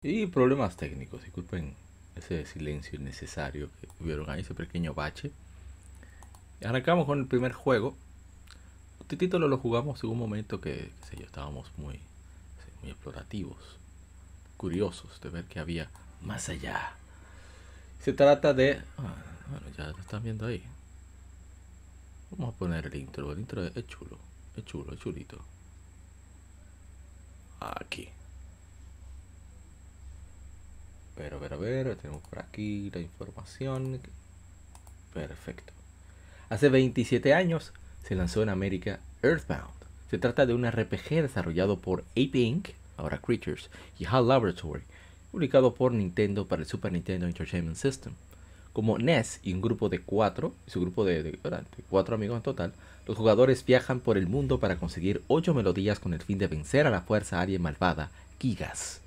[0.00, 1.74] Y problemas técnicos, disculpen
[2.14, 5.32] ese silencio innecesario que hubieron ahí, ese pequeño bache.
[6.64, 7.96] arrancamos con el primer juego.
[9.00, 11.98] Este título lo jugamos en un momento que, sé yo, estábamos muy,
[12.80, 13.58] muy explorativos,
[14.56, 15.90] curiosos de ver que había
[16.22, 16.92] más allá.
[17.98, 18.80] Se trata de...
[18.98, 19.16] Ah,
[19.50, 20.62] bueno, ya lo están viendo ahí.
[22.30, 23.32] Vamos a poner el intro.
[23.32, 24.16] El intro es chulo,
[24.56, 25.44] es chulo, es chulito.
[27.58, 28.10] Aquí.
[31.18, 34.00] Pero, a ver, tenemos por aquí la información.
[35.12, 35.72] Perfecto.
[36.48, 37.72] Hace 27 años
[38.04, 39.74] se lanzó en América Earthbound.
[40.08, 43.68] Se trata de un RPG desarrollado por Ape Inc., ahora Creatures,
[43.98, 44.84] y HAL Laboratory,
[45.32, 48.12] publicado por Nintendo para el Super Nintendo Entertainment System.
[48.72, 51.38] Como NES y un grupo de cuatro, su grupo de, de,
[51.90, 52.72] cuatro amigos en total,
[53.08, 56.86] los jugadores viajan por el mundo para conseguir ocho melodías con el fin de vencer
[56.86, 59.00] a la fuerza aria malvada Gigas.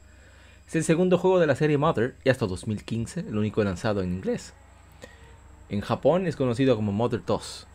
[0.72, 4.14] Es el segundo juego de la serie Mother y hasta 2015 el único lanzado en
[4.14, 4.54] inglés.
[5.68, 7.68] En Japón es conocido como Mother 2.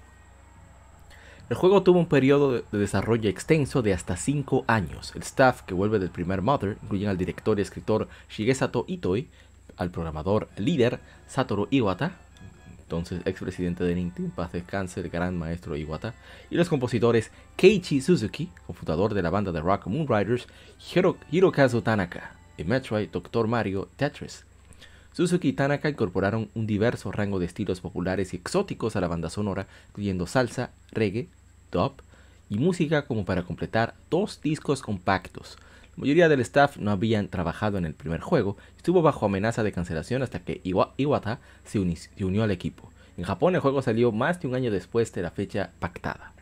[1.51, 5.13] El juego tuvo un periodo de desarrollo extenso de hasta 5 años.
[5.15, 9.29] El staff que vuelve del primer Mother incluyen al director y escritor Shigesato Itoi,
[9.77, 10.99] al programador líder
[11.29, 12.13] Satoru Iwata,
[12.79, 16.15] entonces expresidente de Nintendo, paz descanse, el gran maestro Iwata,
[16.49, 20.47] y los compositores Keiichi Suzuki, cofundador de la banda de rock Moonriders,
[20.95, 23.47] Hiro, Hirokazu Tanaka en Metroid, Dr.
[23.47, 24.45] Mario, Tetris.
[25.13, 29.31] Suzuki y Tanaka incorporaron un diverso rango de estilos populares y exóticos a la banda
[29.31, 31.29] sonora, incluyendo salsa, reggae,
[31.73, 31.95] dub
[32.51, 35.57] y música como para completar dos discos compactos.
[35.97, 39.63] La mayoría del staff no habían trabajado en el primer juego y estuvo bajo amenaza
[39.63, 42.91] de cancelación hasta que Iwata se, unió al equipo.
[43.17, 46.33] En Japón el juego salió más de un año después de la fecha pactada.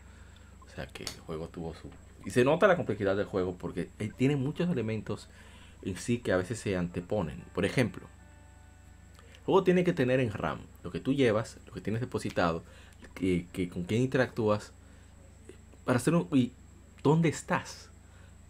[0.65, 1.89] O sea que el juego tuvo su...
[2.25, 5.29] Y se nota la complejidad del juego porque eh, tiene muchos elementos
[5.85, 7.43] en sí que a veces se anteponen.
[7.53, 8.05] Por ejemplo,
[9.35, 12.63] el juego tiene que tener en RAM lo que tú llevas, lo que tienes depositado,
[13.13, 14.71] que, con quién interactúas,
[15.85, 16.27] para hacer un...
[16.33, 16.51] y
[17.03, 17.89] dónde estás,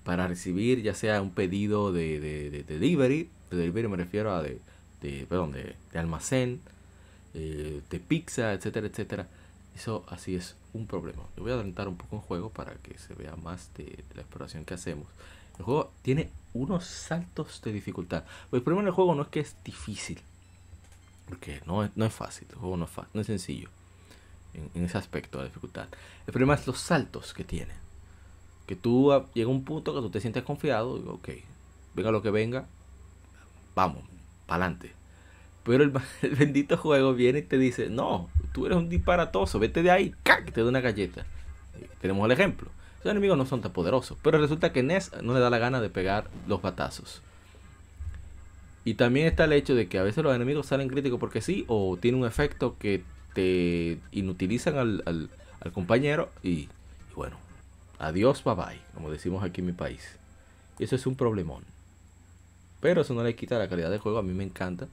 [0.05, 4.59] para recibir ya sea un pedido de, de, delivery, de delivery me refiero a de,
[5.01, 6.61] de perdón, de, almacén,
[7.33, 9.27] eh, de pizza, etcétera, etcétera.
[9.75, 11.23] Eso así es un problema.
[11.35, 14.21] Yo voy a adelantar un poco el juego para que se vea más de la
[14.21, 15.07] exploración que hacemos.
[15.57, 18.23] El juego tiene unos saltos de dificultad.
[18.51, 20.21] el problema del juego no es que es difícil.
[21.27, 22.47] Porque no es, no es fácil.
[22.49, 23.69] El juego no es, fácil, no es sencillo.
[24.53, 25.87] En, ese aspecto de dificultad.
[26.25, 27.73] El problema es los saltos que tiene.
[28.67, 30.93] Que tú llega un punto que tú te sientes confiado.
[31.13, 31.29] Ok,
[31.93, 32.67] venga lo que venga.
[33.75, 34.03] Vamos,
[34.45, 34.93] para adelante.
[35.63, 35.83] Pero
[36.21, 40.15] el, bendito juego viene y te dice, no, tú eres un disparatoso, vete de ahí,
[40.23, 40.51] ¡cac!
[40.53, 41.25] te da una galleta.
[41.99, 42.69] tenemos el ejemplo.
[43.05, 44.17] Los enemigos no son tan poderosos.
[44.23, 47.21] Pero resulta que Ness no le da la gana de pegar los batazos.
[48.83, 51.65] Y también está el hecho de que a veces los enemigos salen críticos porque sí,
[51.67, 53.03] o tiene un efecto que
[53.35, 54.75] te inutilizan
[55.05, 55.29] al,
[55.71, 56.67] compañero y,
[57.15, 57.37] bueno,
[57.99, 60.17] adiós, bye bye, como decimos aquí en mi país.
[60.79, 61.63] Eso es un problemón.
[62.81, 64.87] Pero eso no le quita la calidad del juego, a mí me encanta.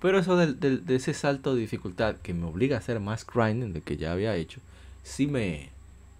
[0.00, 3.82] Pero eso de, ese salto de dificultad que me obliga a hacer más grinding de
[3.82, 4.60] que ya había hecho,
[5.02, 5.70] sí me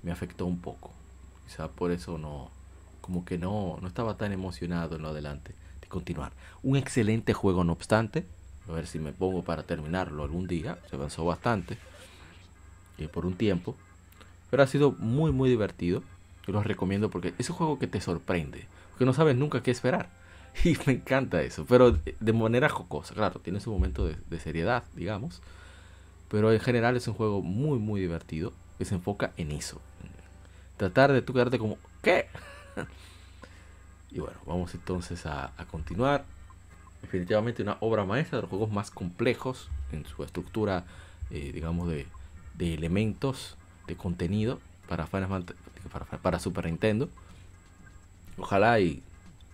[0.07, 1.00] afectó un poco.
[1.51, 2.49] Quizá por eso no,
[3.01, 6.31] como que no, no estaba tan emocionado en lo adelante de continuar.
[6.63, 8.25] Un excelente juego, no obstante.
[8.69, 10.79] A ver si me pongo para terminarlo algún día.
[10.89, 11.77] Se avanzó bastante.
[12.99, 13.75] eh, por un tiempo.
[14.49, 16.05] Pero ha sido muy, muy divertido.
[16.47, 18.69] Yo lo recomiendo porque es un juego que te sorprende.
[18.91, 20.09] Porque no sabes nunca qué esperar.
[20.65, 21.67] Y me encanta eso.
[21.69, 23.13] Pero de manera jocosa.
[23.15, 25.43] Claro, tiene su momento de, de seriedad, digamos.
[26.29, 28.53] Pero en general es un juego muy, muy divertido.
[28.79, 29.81] Que se enfoca en eso
[30.81, 32.27] tratar de tú quedarte como, ¿qué?
[34.11, 36.25] y bueno, vamos entonces a, continuar.
[37.03, 40.85] Definitivamente una obra maestra de los juegos más complejos en su estructura,
[41.29, 42.07] eh, digamos, de,
[42.59, 44.59] elementos, de contenido
[44.89, 45.29] para, para,
[46.23, 47.11] para, Super Nintendo.
[48.39, 49.03] Ojalá y,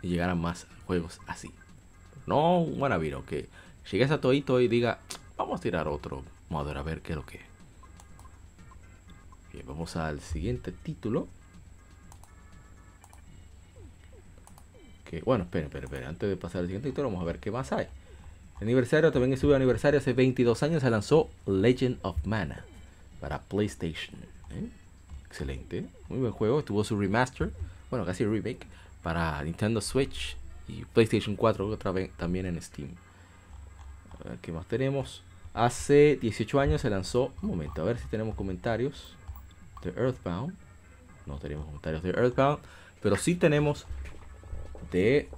[0.02, 1.50] llegaran más juegos así.
[2.26, 3.48] No un wannabe, que
[3.90, 5.00] llegues a Toito y diga,
[5.36, 7.40] vamos a tirar otro modo a ver qué es lo que
[9.62, 11.28] vamos al siguiente título.
[15.04, 16.08] Que, bueno, esperen, esperen, esperen.
[16.08, 17.86] Antes de pasar al siguiente título, vamos a ver qué más hay.
[18.60, 22.64] aniversario, también estuvo aniversario hace 22 años, se lanzó Legend of Mana
[23.20, 24.16] para PlayStation.
[24.50, 24.68] ¿eh?
[25.26, 26.62] Excelente, muy buen juego.
[26.64, 27.52] Tuvo su remaster,
[27.90, 28.66] bueno, casi remake,
[29.02, 32.90] para Nintendo Switch y PlayStation 4, otra vez también en Steam.
[34.18, 35.22] A ver qué más tenemos.
[35.54, 37.32] Hace 18 años se lanzó.
[37.42, 39.16] Un momento, a ver si tenemos comentarios
[39.82, 40.54] de Earthbound.
[41.26, 42.60] No tenemos comentarios de Earthbound,
[43.02, 43.86] pero sí tenemos
[44.92, 45.28] de.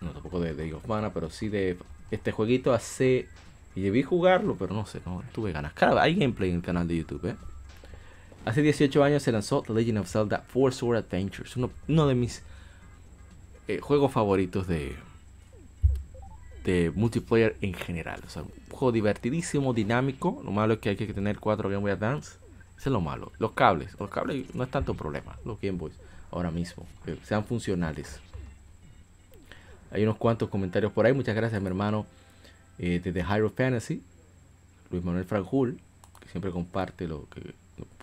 [0.00, 1.78] No, tampoco de Day of Mana, pero sí de
[2.10, 3.28] este jueguito hace.
[3.74, 5.74] Y debí jugarlo, pero no sé, no tuve ganas.
[5.74, 7.36] Claro, hay gameplay en el canal de YouTube, ¿eh?
[8.46, 12.42] Hace 18 años se lanzó The Legend of Zelda Four Sword Adventures, uno, de mis
[13.66, 14.94] eh, juegos favoritos de,
[16.64, 18.20] de multiplayer en general.
[18.24, 20.40] O sea, un juego divertidísimo, dinámico.
[20.44, 22.38] Lo malo es que hay que tener 4 Game Boy Advance.
[22.76, 23.32] Es lo malo.
[23.38, 23.96] Los cables.
[23.98, 25.36] Los cables no es tanto problema.
[25.44, 25.94] Los Game Boys
[26.30, 26.86] ahora mismo.
[27.04, 28.20] Que sean funcionales.
[29.90, 31.12] Hay unos cuantos comentarios por ahí.
[31.12, 32.06] Muchas gracias, mi hermano.
[32.78, 34.02] Eh, desde Hyrule Fantasy.
[34.90, 35.80] Luis Manuel Franjul.
[36.20, 37.54] Que siempre comparte lo que,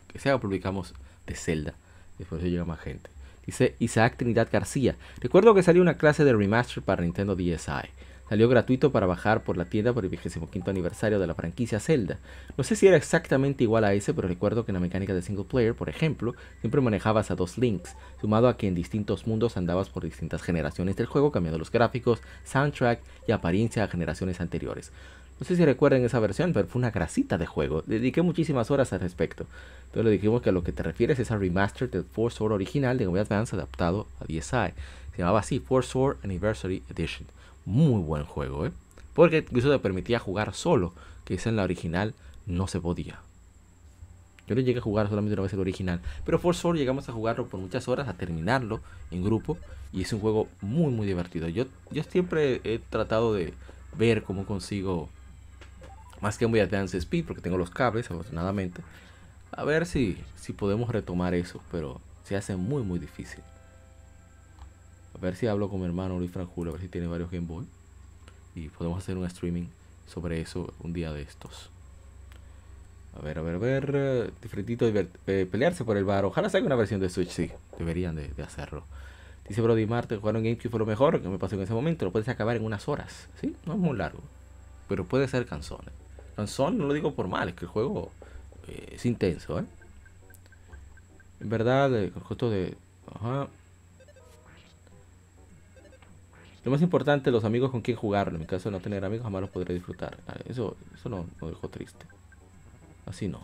[0.08, 0.94] que sea publicamos
[1.28, 1.74] de Zelda.
[2.18, 3.10] Después llega más gente.
[3.46, 4.96] Dice Isaac Trinidad García.
[5.20, 7.90] Recuerdo que salió una clase de remaster para Nintendo DSi.
[8.30, 12.20] Salió gratuito para bajar por la tienda por el 25 aniversario de la franquicia Zelda.
[12.58, 15.22] No sé si era exactamente igual a ese, pero recuerdo que en la mecánica de
[15.22, 19.58] single player, por ejemplo, siempre manejabas a dos links, sumado a que en distintos mundos
[19.58, 24.92] andabas por distintas generaciones del juego, cambiando los gráficos, soundtrack y apariencia a generaciones anteriores.
[25.40, 27.84] No sé si recuerdan esa versión, pero fue una grasita de juego.
[27.86, 29.46] dediqué muchísimas horas al respecto.
[29.86, 32.54] Entonces le dijimos que a lo que te refieres es a remaster del Force Sword
[32.54, 34.74] original de Game Advance adaptado a DSi.
[35.12, 37.28] Se llamaba así Force Sword Anniversary Edition.
[37.66, 38.72] Muy buen juego, ¿eh?
[39.14, 40.94] Porque incluso te permitía jugar solo,
[41.26, 42.14] que esa en la original
[42.46, 43.20] no se podía.
[44.48, 47.14] Yo no llegué a jugar solamente una vez el original, pero Force Sword llegamos a
[47.14, 48.82] jugarlo por muchas horas, a terminarlo
[49.12, 49.58] en grupo,
[49.94, 51.48] y es un juego muy muy divertido.
[51.48, 53.54] Yo, yo siempre he tratado de
[53.98, 55.08] ver cómo consigo
[56.20, 58.82] más que a Advance Speed, porque tengo los cables, afortunadamente.
[59.52, 63.44] A ver si, si podemos retomar eso, pero se hace muy muy difícil.
[65.16, 67.48] A ver si hablo con mi hermano Luis Franjulo, a ver si tiene varios Game
[67.48, 67.66] Boy.
[68.56, 69.66] Y podemos hacer un streaming
[70.08, 71.70] sobre eso un día de estos.
[73.18, 74.34] A ver, a ver, a ver.
[74.42, 76.26] Diferentito eh, pelearse por el bar.
[76.26, 77.52] Ojalá salga una versión de Switch, sí.
[77.78, 78.84] Deberían de, hacerlo.
[79.48, 82.06] Dice Brody Marte, jugar en GameCube fue lo mejor que me pasó en ese momento.
[82.06, 83.28] Lo puedes acabar en unas horas.
[83.40, 83.56] ¿sí?
[83.66, 84.22] No es muy largo.
[84.88, 85.82] Pero puede ser cansón.
[86.36, 88.12] Cansón no lo digo por mal, es que el juego
[88.68, 89.66] eh, es intenso, ¿eh?
[91.40, 92.76] En verdad, el costo de...
[93.14, 93.48] Ajá.
[96.64, 98.36] Lo más importante, los amigos con quien jugarlo.
[98.36, 100.18] En mi caso, no tener amigos, jamás los podré disfrutar.
[100.28, 102.06] Ah, eso, eso no me dejó triste.
[103.06, 103.42] Así no.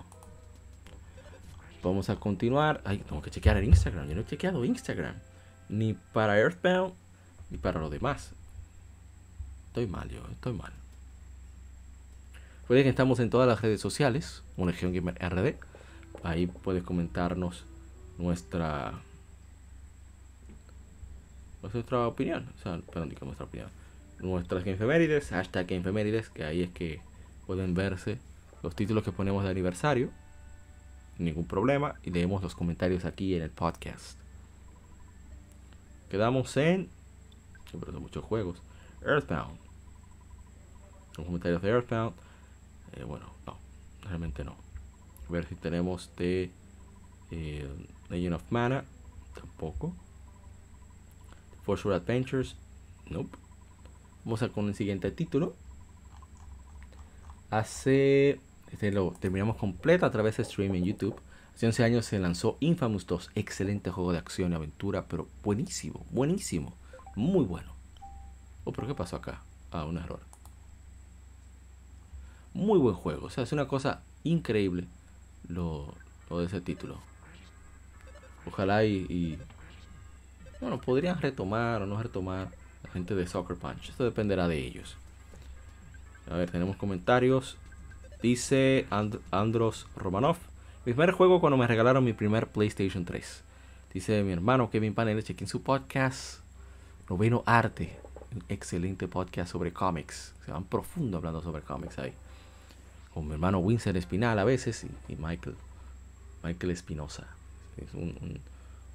[1.83, 2.81] Vamos a continuar.
[2.85, 4.07] Ay, tengo que chequear el Instagram.
[4.07, 5.15] Yo no he chequeado Instagram.
[5.67, 6.93] Ni para Earthbound,
[7.49, 8.31] ni para lo demás.
[9.67, 10.71] Estoy mal, yo, estoy mal.
[12.67, 15.55] Puede que estamos en todas las redes sociales, Legión Gamer RD.
[16.23, 17.65] Ahí puedes comentarnos
[18.17, 18.93] nuestra
[21.61, 23.69] nuestra opinión, o sea, perdón, digo nuestra opinión,
[24.19, 27.01] nuestras Gamefemérides, hashtag Gamefemérides, que ahí es que
[27.45, 28.19] pueden verse
[28.63, 30.09] los títulos que ponemos de aniversario,
[31.17, 34.17] ningún problema, y leemos los comentarios aquí en el podcast.
[36.09, 36.89] Quedamos en,
[37.69, 38.61] siempre son muchos juegos,
[39.01, 39.57] Earthbound.
[41.17, 42.15] Los comentarios de Earthbound,
[42.93, 43.57] eh, bueno, no,
[44.03, 44.55] realmente no.
[45.27, 46.51] A ver si tenemos de
[47.31, 47.69] eh,
[48.09, 48.83] Legend of Mana,
[49.35, 49.93] tampoco.
[51.69, 52.55] For Sure Adventures.
[53.11, 53.37] Nope.
[54.25, 55.55] Vamos a con el siguiente título.
[57.51, 58.41] Hace.
[58.71, 61.21] Este lo terminamos completo a través de stream en YouTube.
[61.53, 63.29] Hace 11 años se lanzó Infamous 2.
[63.35, 66.73] Excelente juego de acción y aventura, pero buenísimo, buenísimo.
[67.15, 67.71] Muy bueno.
[68.63, 69.43] Oh, pero ¿qué pasó acá?
[69.69, 70.21] Ah, un error.
[72.55, 73.27] Muy buen juego.
[73.27, 74.87] O sea, es una cosa increíble
[75.47, 75.93] lo,
[76.31, 76.97] de ese título.
[78.47, 79.37] Ojalá y
[80.61, 82.49] bueno, podrían retomar o no retomar
[82.83, 83.89] la gente de Soccer Punch.
[83.89, 84.97] Esto dependerá de ellos.
[86.29, 87.57] A ver, tenemos comentarios.
[88.21, 88.85] Dice
[89.31, 90.37] Andros Romanov.
[90.85, 93.43] Mi primer juego cuando me regalaron mi primer PlayStation 3.
[93.93, 96.41] Dice mi hermano Kevin Panel, chequen su podcast.
[97.09, 97.97] Noveno Arte.
[98.35, 100.33] Un excelente podcast sobre cómics.
[100.45, 102.13] Se van profundo hablando sobre cómics ahí.
[103.13, 105.55] Con mi hermano Winston Espinal a veces y, Michael.
[106.43, 107.27] Michael Espinosa.
[107.77, 107.87] Es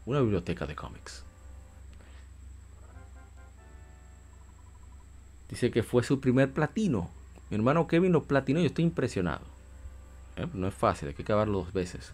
[0.07, 1.24] una biblioteca de cómics.
[5.55, 7.09] Dice que fue su primer platino.
[7.49, 9.45] Mi hermano Kevin lo platinó y yo estoy impresionado.
[10.35, 12.11] Eh, no es fácil, hay que acabarlo dos veces.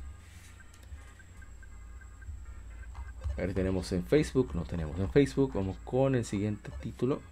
[3.33, 5.53] A ver, tenemos en Facebook, no tenemos en Facebook.
[5.55, 7.23] Vamos con el siguiente título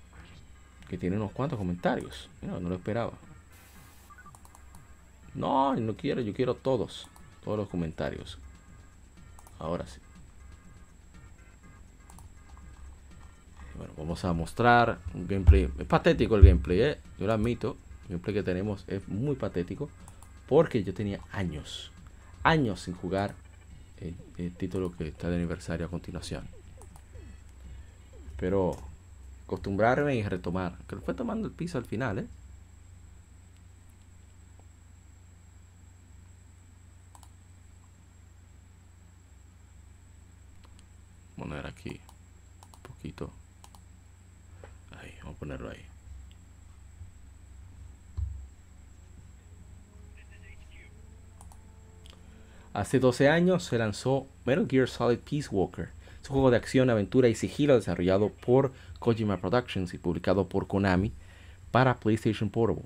[0.88, 2.30] que tiene unos cuantos comentarios.
[2.40, 3.12] no lo esperaba.
[5.34, 7.06] No, no quiero, yo quiero todos,
[7.44, 8.38] todos los comentarios.
[9.58, 10.00] Ahora sí.
[13.78, 15.70] Bueno, vamos a mostrar un gameplay.
[15.78, 16.98] Es patético el gameplay, ¿eh?
[17.16, 17.76] Yo lo admito.
[18.02, 19.88] El gameplay que tenemos es muy patético.
[20.48, 21.92] Porque yo tenía años,
[22.42, 23.34] años sin jugar
[24.00, 26.44] el, título que está de aniversario a continuación.
[28.36, 28.76] Pero
[29.44, 30.76] acostumbrarme y retomar.
[30.88, 32.26] Que lo fue tomando el piso al final, ¿eh?
[41.36, 42.00] Poner aquí
[42.74, 43.30] un poquito.
[45.34, 45.84] Ponerlo ahí.
[52.72, 55.88] Hace 12 años se lanzó Metal Gear Solid Peace Walker.
[56.22, 60.66] Es un juego de acción, aventura y sigilo desarrollado por Kojima Productions y publicado por
[60.66, 61.12] Konami
[61.70, 62.84] para PlayStation Portable.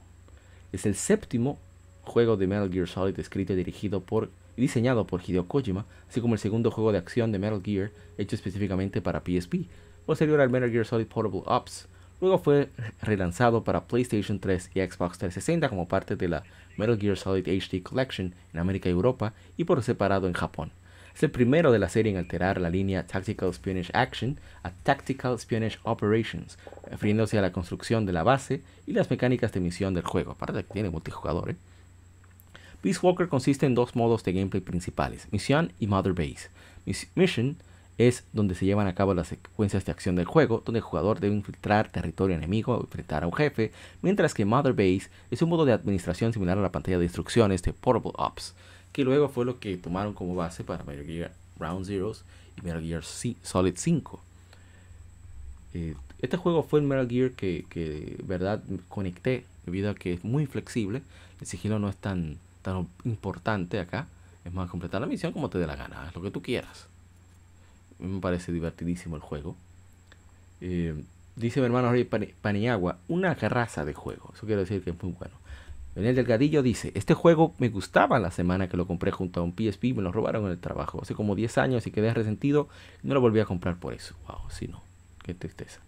[0.73, 1.59] Es el séptimo
[2.05, 6.21] juego de Metal Gear Solid escrito y dirigido por y diseñado por Hideo Kojima, así
[6.21, 9.67] como el segundo juego de acción de Metal Gear hecho específicamente para PSP,
[10.07, 11.89] posterior al Metal Gear Solid Portable Ops.
[12.23, 12.71] Luego fue
[13.03, 16.45] relanzado para PlayStation 3 y Xbox 360 como parte de la
[16.77, 20.71] Metal Gear Solid HD Collection en América y Europa y por separado en Japón.
[21.17, 25.35] Es el primero de la serie en alterar la línea Tactical Espionage Action a Tactical
[25.35, 26.59] Espionage Operations,
[26.89, 30.59] refiriéndose a la construcción de la base y las mecánicas de misión del juego, aparte
[30.59, 31.51] de que tiene multijugador.
[31.51, 31.57] ¿eh?
[32.83, 36.51] Peace Walker consiste en dos modos de gameplay principales, Misión y Mother Base.
[37.17, 37.57] Mission
[37.99, 41.21] es donde se llevan a cabo las secuencias de acción del juego, donde el jugador
[41.21, 45.51] debe infiltrar territorio enemigo o enfrentar a un jefe, mientras que Mother Base es un
[45.51, 48.55] modo de administración similar a la pantalla de instrucciones de Portable Ops,
[48.93, 52.25] que luego fue lo que tomaron como base para Metal Gear Round Zeroes
[52.59, 54.21] y Metal Gear Solid 5.
[55.75, 60.25] Eh, este juego fue el Metal Gear que, que verdad conecté debido a que es
[60.25, 61.03] muy flexible,
[61.41, 64.07] el sigilo no es tan, tan importante acá,
[64.45, 66.87] es más completar la misión como te dé la gana, es lo que tú quieras.
[68.03, 69.57] Me parece divertidísimo el juego.
[70.61, 70.95] Eh,
[71.37, 71.93] dice mi hermano
[72.41, 74.33] Paniagua, una raza de juego.
[74.35, 75.35] Eso quiere decir que es muy bueno.
[75.95, 79.53] Daniel Delgadillo dice, este juego me gustaba la semana que lo compré junto a un
[79.53, 81.01] PSP, me lo robaron en el trabajo.
[81.03, 82.69] Hace como 10 años y quedé resentido
[83.03, 84.15] no lo volví a comprar por eso.
[84.27, 84.83] Wow, si no,
[85.23, 85.81] qué tristeza.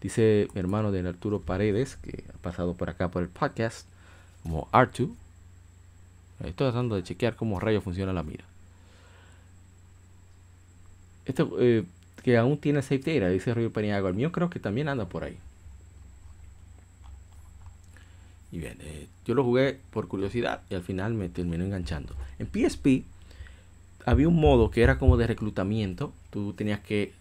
[0.00, 3.86] Dice mi hermano de Arturo Paredes, que ha pasado por acá por el podcast,
[4.42, 5.10] como R2.
[6.40, 8.44] Estoy tratando de chequear cómo rayo funciona la mira.
[11.24, 11.84] Este, eh,
[12.22, 14.10] que aún tiene safety era, dice Río Paniagua.
[14.10, 15.36] El mío creo que también anda por ahí.
[18.50, 22.14] Y bien, eh, yo lo jugué por curiosidad y al final me terminó enganchando.
[22.38, 23.04] En PSP
[24.04, 26.12] había un modo que era como de reclutamiento.
[26.30, 27.12] Tú tenías que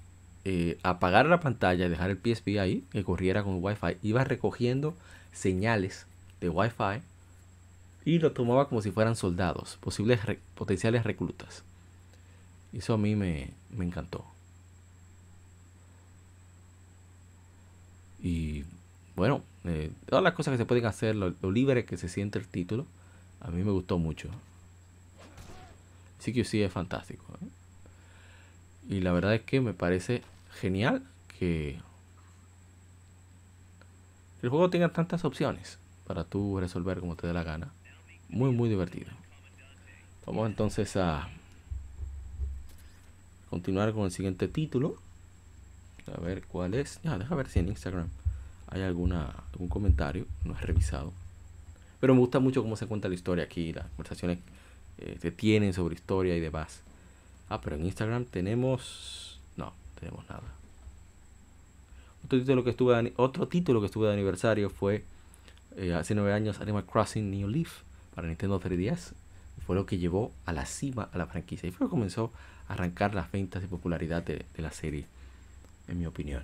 [0.44, 3.98] eh, apagar la pantalla dejar el PSP ahí, que corriera con Wi-Fi.
[4.02, 4.96] Ibas recogiendo
[5.32, 6.06] señales
[6.42, 7.02] de Wi-Fi
[8.04, 10.20] y lo tomaba como si fueran soldados, posibles
[10.56, 11.64] potenciales reclutas.
[12.74, 14.26] Eso a mí me, me encantó.
[18.22, 18.64] Y
[19.16, 22.48] bueno, eh, todas las cosas que se pueden hacer, lo, libre que se siente el
[22.48, 22.86] título,
[23.40, 24.30] a mí me gustó mucho.
[26.20, 27.26] Sí que sí es fantástico.
[27.42, 27.48] ¿eh?
[28.90, 30.22] Y la verdad es que me parece
[30.60, 31.04] genial
[31.40, 31.80] que
[34.42, 37.72] el juego tenga tantas opciones para tú resolver como te dé la gana.
[38.30, 39.12] Muy, muy divertido.
[40.26, 41.28] Vamos entonces a
[43.52, 44.96] continuar con el siguiente título.
[46.08, 47.00] A ver cuál es.
[47.04, 48.08] Ya, deja ver si en Instagram
[48.68, 50.26] hay alguna, algún comentario.
[50.46, 51.12] No he revisado.
[52.00, 53.74] Pero me gusta mucho cómo se cuenta la historia aquí.
[53.74, 54.40] Las conversaciones
[54.98, 56.82] eh, se tienen sobre historia y demás.
[57.50, 59.40] Ah, pero en Instagram tenemos.
[59.58, 60.44] No, tenemos nada.
[62.24, 65.04] Otro título que estuve, otro título que estuve de aniversario fue
[65.76, 67.82] eh, hace nueve años Animal Crossing New Leaf
[68.16, 69.12] para Nintendo 3DS.
[69.66, 71.68] Fue lo que llevó a la cima a la franquicia.
[71.68, 72.32] Y fue lo que comenzó
[72.68, 75.06] arrancar las ventas y popularidad de, la serie,
[75.88, 76.44] en mi opinión.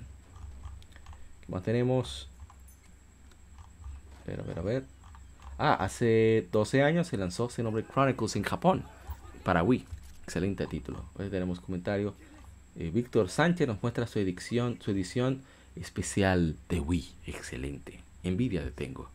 [1.45, 2.29] ¿Qué más tenemos?
[4.23, 4.83] A ver, a ver, a ver.
[5.57, 8.83] Ah, hace 12 años se lanzó Xenoblade Chronicles en Japón
[9.43, 9.85] para Wii.
[10.23, 11.05] Excelente título.
[11.17, 12.13] Hoy tenemos comentarios.
[12.75, 15.41] Eh, Víctor Sánchez nos muestra su edición, su edición
[15.75, 17.09] especial de Wii.
[17.25, 18.01] Excelente.
[18.23, 19.09] Envidia de tengo.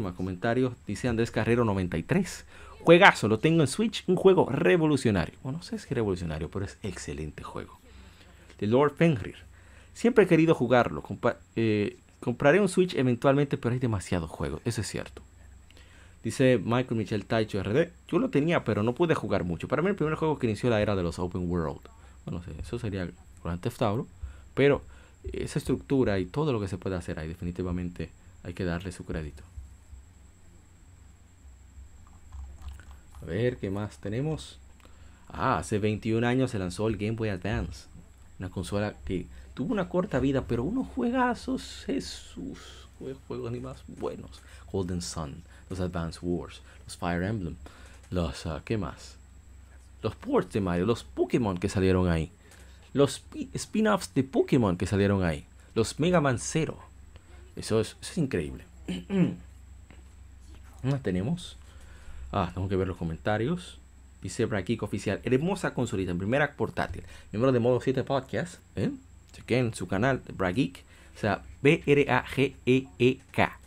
[0.00, 0.74] Más comentarios.
[0.86, 2.44] Dice Andrés Carrero 93.
[2.80, 5.34] Juegazo, lo tengo en Switch, un juego revolucionario.
[5.42, 7.78] Bueno, no sé si revolucionario, pero es excelente juego.
[8.58, 9.36] De Lord Fenrir.
[9.94, 11.02] Siempre he querido jugarlo.
[11.56, 14.60] Eh, compraré un Switch eventualmente, pero hay demasiados juegos.
[14.64, 15.22] Eso es cierto.
[16.22, 17.88] Dice Michael Michel Taicho RD.
[18.08, 19.66] Yo lo tenía, pero no pude jugar mucho.
[19.66, 21.80] Para mí el primer juego que inició la era de los Open World.
[22.24, 23.10] Bueno, eso sería
[23.42, 24.06] Grand Theft Auto.
[24.54, 24.82] Pero
[25.32, 28.10] esa estructura y todo lo que se puede hacer ahí, definitivamente
[28.42, 29.42] hay que darle su crédito.
[33.20, 34.58] A ver, ¿qué más tenemos?
[35.28, 37.86] Ah, hace 21 años se lanzó el Game Boy Advance.
[38.38, 42.86] Una consola que tuvo una corta vida, pero unos juegazos, Jesús,
[43.26, 44.40] juegos ni más buenos.
[44.70, 47.56] Golden Sun, los Advance Wars, los Fire Emblem,
[48.10, 49.16] los, uh, ¿qué más?
[50.02, 52.30] Los ports de Mario, los Pokémon que salieron ahí,
[52.92, 55.44] los spin-offs de Pokémon que salieron ahí,
[55.74, 56.78] los Mega Man Zero.
[57.58, 58.64] Eso es, eso es increíble.
[58.86, 59.36] ¿Qué
[61.02, 61.56] tenemos?
[62.32, 63.78] Ah, tengo que ver los comentarios.
[64.22, 67.02] Dice Brageek Oficial, hermosa consolita, primera portátil.
[67.32, 68.90] Miembro de Modo 7 Podcast, ¿eh?
[69.32, 70.84] Chequen su canal, Brageek.
[71.16, 73.58] O sea, B-R-A-G-E-E-K.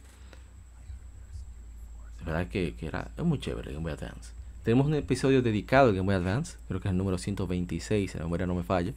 [2.20, 4.32] De verdad que, que, era es muy chévere Game Boy Advance.
[4.64, 8.18] Tenemos un episodio dedicado al Game Boy Advance, creo que es el número 126, si
[8.18, 8.94] la memoria no me falla.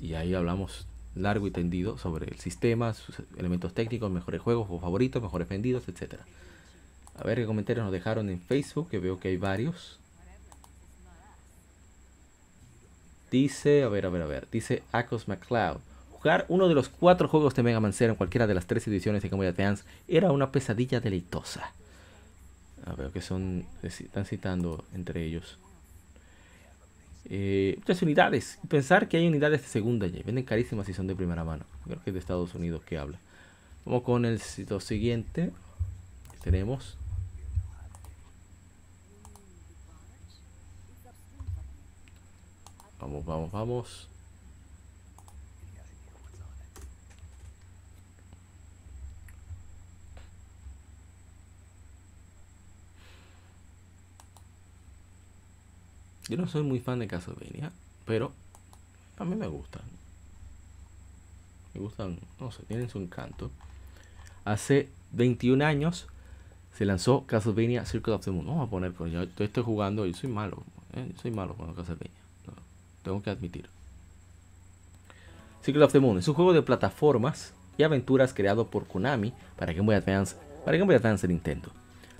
[0.00, 5.22] Y ahí hablamos largo y tendido sobre el sistema, sus elementos técnicos, mejores juegos favoritos,
[5.22, 6.14] mejores vendidos, etc.
[7.18, 9.98] A ver qué comentarios nos dejaron en Facebook, que veo que hay varios.
[13.30, 14.48] Dice, a ver, a ver, a ver.
[14.50, 15.78] Dice Akos McLeod.
[16.10, 18.86] Jugar uno de los cuatro juegos de Mega Man Zero en cualquiera de las tres
[18.88, 21.72] ediciones de Game Boy Advance era una pesadilla deleitosa.
[22.84, 23.64] A ver, que son.
[23.82, 25.58] Están citando entre ellos.
[27.32, 28.58] Eh, muchas unidades.
[28.68, 30.20] Pensar que hay unidades de segunda ya.
[30.24, 31.64] Venden carísimas y son de primera mano.
[31.84, 33.18] Creo que es de Estados Unidos que habla.
[33.84, 35.52] Vamos con el sitio siguiente.
[36.42, 36.98] tenemos.
[42.98, 44.09] Vamos, vamos, vamos.
[56.30, 57.70] Yo no soy muy fan de Castlevania,
[58.06, 58.32] pero
[59.18, 59.82] a mí me gustan.
[61.74, 63.50] Me gustan, no sé, tienen su encanto.
[64.46, 66.06] Hace 21 años
[66.74, 68.46] se lanzó Castlevania Circle of the Moon.
[68.46, 70.62] Vamos a poner, pues yo estoy jugando y soy malo.
[70.94, 71.12] ¿eh?
[71.20, 72.20] Soy malo con Castlevania
[73.02, 73.68] tengo que admitir.
[75.62, 79.72] Secret of the Moon es un juego de plataformas y aventuras creado por Konami para
[79.72, 81.70] Game Boy Advance, para Game Boy Advance de Nintendo.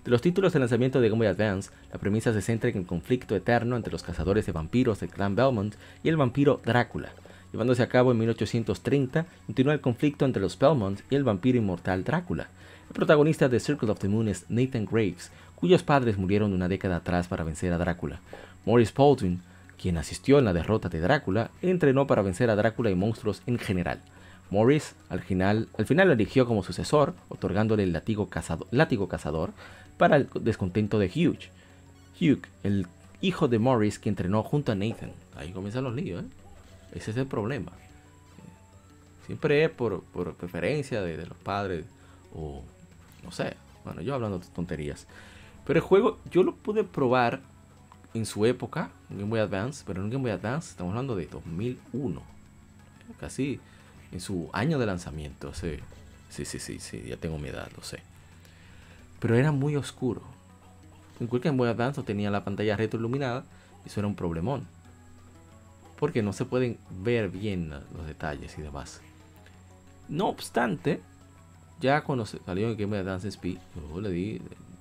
[0.04, 2.86] De los títulos de lanzamiento de Game Boy Advance, la premisa se centra en el
[2.86, 7.10] conflicto eterno entre los cazadores de vampiros del clan Belmont y el vampiro Drácula.
[7.52, 12.04] Llevándose a cabo en 1830, continúa el conflicto entre los Belmont y el vampiro inmortal
[12.04, 12.48] Drácula.
[12.88, 16.96] El protagonista de Circle of the Moon es Nathan Graves, cuyos padres murieron una década
[16.96, 18.20] atrás para vencer a Drácula.
[18.64, 19.42] Morris Baldwin
[19.80, 23.58] quien asistió en la derrota de Drácula, entrenó para vencer a Drácula y monstruos en
[23.58, 24.00] general.
[24.50, 29.52] Morris al final, al final lo eligió como sucesor, otorgándole el látigo, cazador
[30.00, 31.50] para el descontento de Hugh.
[32.18, 32.86] Hugh, el
[33.20, 35.12] hijo de Morris que entrenó junto a Nathan.
[35.36, 36.26] Ahí comienzan los líos, ¿eh?
[36.94, 37.72] Ese es el problema.
[39.26, 40.02] Siempre es por,
[40.38, 41.84] preferencia de, los padres
[42.34, 42.62] o
[43.22, 43.58] no sé.
[43.84, 45.06] Bueno, yo hablando de tonterías.
[45.66, 47.42] Pero el juego yo lo pude probar
[48.14, 52.22] en su época, Game Boy Advance, pero en Game Boy Advance estamos hablando de 2001,
[53.20, 53.60] casi
[54.12, 55.52] en su año de lanzamiento.
[55.52, 55.76] Sí,
[56.30, 58.09] sí, sí, sí ya tengo mi edad, lo sé.
[59.20, 60.22] Pero era muy oscuro.
[61.20, 63.44] En Game Boy Advance tenía la pantalla retroiluminada
[63.84, 64.66] y eso era un problemón.
[65.98, 69.00] Porque no se pueden ver bien los detalles y demás.
[70.08, 71.00] No obstante,
[71.80, 73.60] ya cuando salió en Game Boy Advance SP,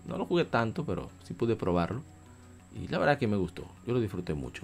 [0.07, 2.01] no lo jugué tanto, pero sí pude probarlo
[2.75, 3.63] y la verdad que me gustó.
[3.85, 4.63] Yo lo disfruté mucho.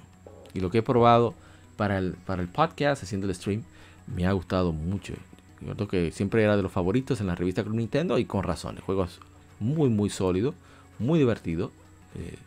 [0.53, 1.33] Y lo que he probado
[1.77, 3.63] para el, para el podcast, haciendo el stream,
[4.07, 5.13] me ha gustado mucho.
[5.61, 8.43] Yo creo que siempre era de los favoritos en la revista Club Nintendo y con
[8.43, 8.77] razón.
[8.77, 9.19] El juego es
[9.59, 10.53] muy, muy sólido,
[10.99, 11.71] muy divertido.
[12.15, 12.37] Eh,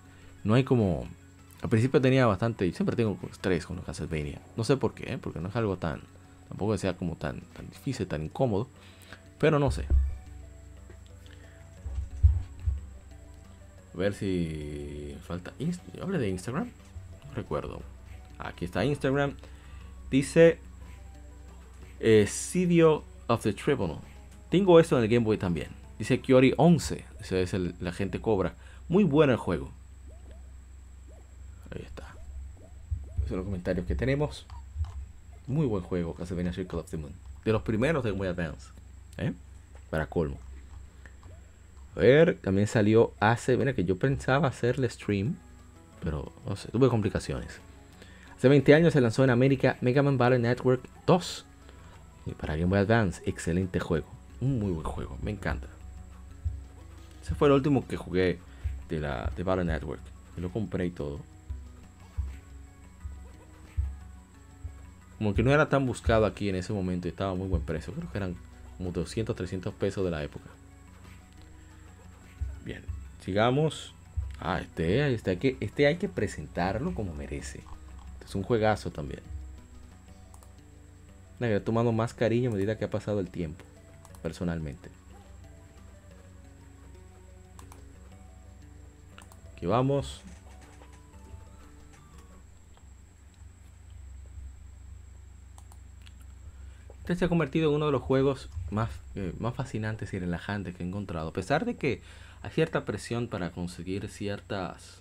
[0.45, 1.07] no hay como.
[1.63, 2.71] Al principio tenía bastante.
[2.73, 4.41] Siempre tengo estrés con los Castlevania.
[4.57, 5.19] No sé por qué, ¿eh?
[5.19, 6.01] porque no es algo tan.
[6.49, 8.69] Tampoco sea como tan, tan difícil, tan incómodo.
[9.39, 9.85] Pero no sé.
[13.95, 15.53] A ver si falta.
[15.59, 16.71] Yo hablé de Instagram.
[17.29, 17.83] No recuerdo.
[18.39, 19.35] Aquí está Instagram.
[20.11, 20.59] Dice
[22.01, 23.99] eh, Sidio of the Tribunal.
[24.51, 25.78] Tengo esto en el Game Boy también.
[25.99, 27.05] Dice Kiori 11.
[27.21, 28.55] Ese es la gente cobra.
[28.89, 29.73] Muy bueno el juego.
[31.71, 32.05] Ahí está.
[33.17, 34.47] Esos son los comentarios que tenemos.
[35.47, 37.13] Muy buen juego, Castlevania Circle of the Moon.
[37.45, 38.69] De los primeros de Boy Advance.
[39.17, 39.33] ¿eh?
[39.91, 40.39] Para colmo.
[41.97, 45.37] A ver, también salió hace, mira que yo pensaba hacerle stream,
[46.03, 47.61] pero no sé, tuve complicaciones.
[48.37, 51.45] Hace 20 años se lanzó en América Mega Man Battle Network 2.
[52.27, 54.07] Y para Game Boy Advance, excelente juego.
[54.41, 55.67] Un muy buen juego, me encanta.
[57.29, 58.39] Ese fue el último que jugué
[58.89, 60.01] de la de Battle Network.
[60.39, 61.21] Y lo compré y todo.
[65.19, 67.93] Como que no era tan buscado aquí en ese momento y estaba muy buen precio.
[67.93, 68.35] Creo que eran
[68.79, 70.47] como 200, 300 pesos de la época.
[72.65, 72.83] Bien,
[73.23, 73.93] sigamos.
[74.41, 77.59] Ah, este, este, hay que, este hay que presentarlo como merece.
[78.15, 79.21] Este es un juegazo también.
[81.41, 83.67] Le he tomado más cariño a medida que ha pasado el tiempo,
[84.23, 84.89] personalmente.
[89.59, 90.21] Aquí vamos.
[97.01, 100.77] Este se ha convertido en uno de los juegos más, eh, más fascinantes y relajantes
[100.77, 101.31] que he encontrado.
[101.31, 102.01] A pesar de que
[102.43, 105.01] hay cierta presión para conseguir ciertas,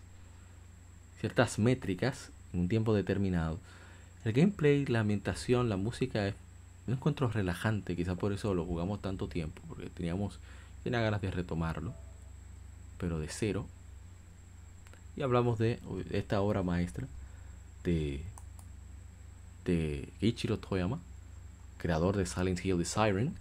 [1.19, 3.59] ciertas métricas en un tiempo determinado,
[4.25, 6.33] el gameplay, la ambientación, la música es
[6.87, 7.95] un encuentro relajante.
[7.95, 10.39] Quizá por eso lo jugamos tanto tiempo, porque teníamos
[10.83, 11.93] tenía ganas de retomarlo,
[12.97, 13.67] pero de cero.
[15.17, 15.79] Y hablamos de
[16.11, 17.07] esta obra maestra
[17.83, 18.21] de,
[19.65, 20.99] de Ichiro Toyama,
[21.79, 23.33] creador de Silent Hill The Siren,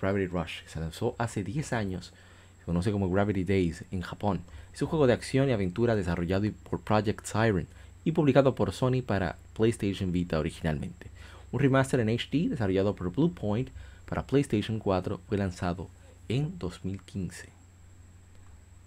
[0.00, 0.60] Gravity Rush.
[0.68, 2.12] Se lanzó hace 10 años,
[2.60, 4.42] se conoce como Gravity Days en Japón.
[4.72, 7.66] Es un juego de acción y aventura desarrollado por Project Siren
[8.04, 11.08] y publicado por Sony para PlayStation Vita originalmente.
[11.50, 13.70] Un remaster en HD desarrollado por Bluepoint
[14.08, 15.88] para PlayStation 4 fue lanzado
[16.28, 17.48] en 2015.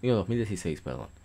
[0.02, 1.25] Digo, 2016, perdón.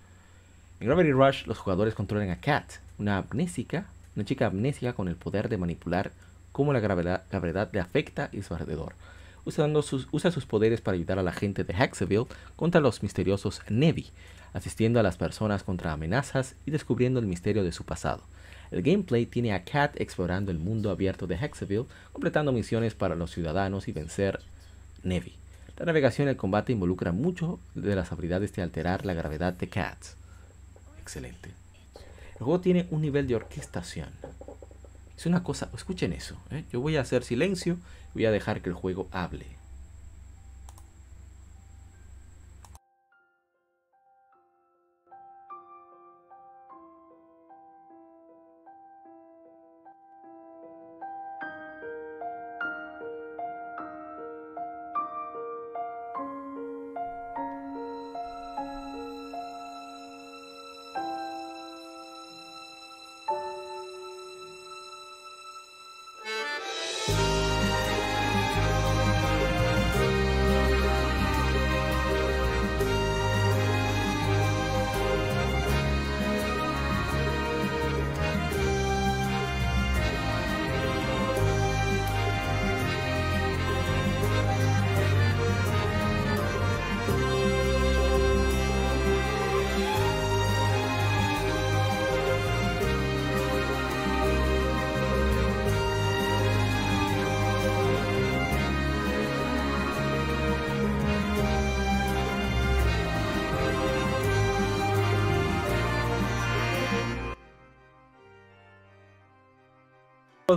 [0.80, 2.64] En Gravity Rush los jugadores controlan a Kat,
[2.96, 3.84] una amnésica,
[4.16, 6.10] una chica amnésica con el poder de manipular
[6.52, 8.94] cómo la gravedad, le afecta y su alrededor.
[9.44, 13.60] Usando sus, usa sus poderes para ayudar a la gente de Hexaville contra los misteriosos
[13.68, 14.06] Nevi,
[14.54, 18.22] asistiendo a las personas contra amenazas y descubriendo el misterio de su pasado.
[18.70, 23.30] El gameplay tiene a Kat explorando el mundo abierto de Hexaville, completando misiones para los
[23.30, 24.40] ciudadanos y vencer
[25.02, 25.34] Nevi.
[25.76, 29.68] La navegación y el combate involucran mucho de las habilidades de alterar la gravedad de
[29.68, 29.98] Kat
[31.10, 31.50] excelente.
[32.34, 34.10] El juego tiene un nivel de orquestación.
[35.16, 36.36] Es una cosa, escuchen eso.
[36.50, 36.64] ¿eh?
[36.72, 37.78] Yo voy a hacer silencio,
[38.14, 39.46] voy a dejar que el juego hable.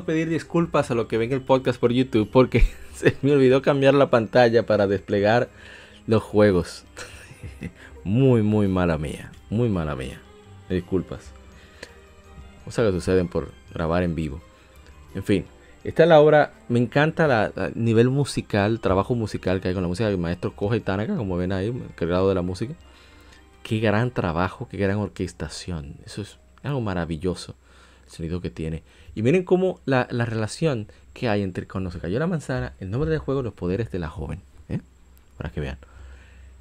[0.01, 2.65] Pedir disculpas a lo que ven el podcast por YouTube porque
[2.95, 5.49] se me olvidó cambiar la pantalla para desplegar
[6.07, 6.85] los juegos.
[8.03, 9.31] muy, muy mala mía.
[9.49, 10.19] Muy mala mía.
[10.69, 11.31] Disculpas.
[12.65, 14.41] Cosas que suceden por grabar en vivo.
[15.13, 15.45] En fin,
[15.83, 16.53] esta es la obra.
[16.69, 20.77] Me encanta la, nivel musical, trabajo musical que hay con la música del maestro Koja
[20.77, 22.73] y Tanaka, como ven ahí, el grado de la música.
[23.61, 25.97] Qué gran trabajo, qué gran orquestación.
[26.05, 27.55] Eso es algo maravilloso
[28.07, 28.83] sonido que tiene.
[29.15, 33.09] Y miren cómo la, relación que hay entre cuando se cayó la manzana, el nombre
[33.09, 34.39] del juego, los poderes de la joven.
[34.69, 34.79] ¿eh?
[35.37, 35.77] Para que vean.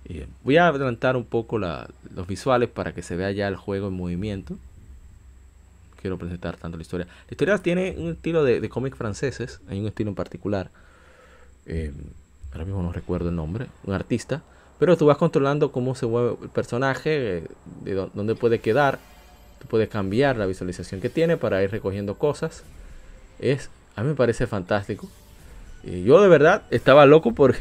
[0.04, 3.88] Eh, voy a adelantar un poco los visuales para que se vea ya el juego
[3.88, 4.56] en movimiento.
[6.00, 7.06] Quiero presentar tanto la historia.
[7.06, 9.60] La historia tiene un estilo de, de cómics franceses.
[9.68, 10.70] Hay un estilo en particular.
[11.64, 11.92] Eh,
[12.52, 13.68] ahora mismo no recuerdo el nombre.
[13.84, 14.42] Un artista.
[14.78, 17.44] Pero tú vas controlando cómo se mueve el personaje,
[17.84, 18.98] de dónde puede quedar
[19.66, 22.64] puedes cambiar la visualización que tiene para ir recogiendo cosas.
[23.38, 25.08] Es, a mí me parece fantástico.
[25.84, 27.56] Y yo de verdad estaba loco por,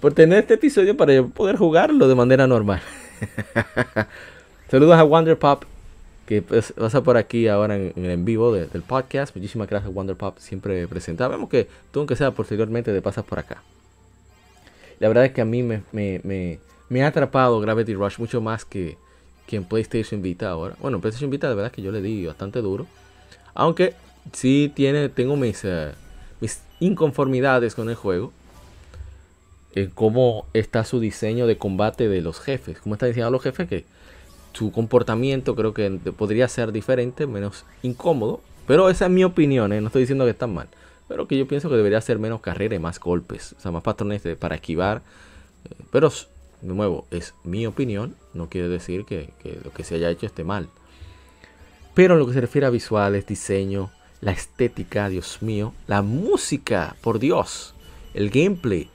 [0.00, 2.80] por tener este episodio para poder jugarlo de manera normal.
[4.70, 5.64] Saludos a Wonder Pop
[6.26, 9.34] que pues, pasa por aquí ahora en, el en vivo del podcast.
[9.36, 11.30] Muchísimas gracias Wonder Pop, siempre presentado.
[11.30, 13.62] Vemos que tú aunque sea posteriormente te pasas por acá.
[15.00, 16.58] La verdad es que a mí me, me,
[16.88, 18.96] me ha atrapado Gravity Rush mucho más que,
[19.46, 20.76] que en PlayStation Vita ahora.
[20.80, 22.86] Bueno, en PlayStation Vita de verdad que yo le di bastante duro.
[23.54, 23.94] Aunque
[24.32, 25.92] sí tiene, tengo mis, eh,
[26.40, 28.32] mis inconformidades con el juego.
[29.74, 32.78] En cómo está su diseño de combate de los jefes.
[32.80, 33.84] Cómo está diseñado los jefes que
[34.52, 38.40] su comportamiento creo que podría ser diferente, menos incómodo.
[38.66, 39.80] Pero esa es mi opinión, ¿eh?
[39.80, 40.68] no estoy diciendo que está mal.
[41.08, 43.54] Pero que yo pienso que debería ser menos carrera y más golpes.
[43.58, 45.02] O sea, más patrones para esquivar.
[45.64, 48.14] Eh, pero, de nuevo, es mi opinión.
[48.34, 49.32] No quiere decir que,
[49.64, 50.68] lo que se haya hecho esté mal.
[51.94, 53.90] Pero en lo que se refiere a visuales, diseño,
[54.20, 57.74] la estética, Dios mío, la música, por Dios,
[58.14, 58.88] el gameplay.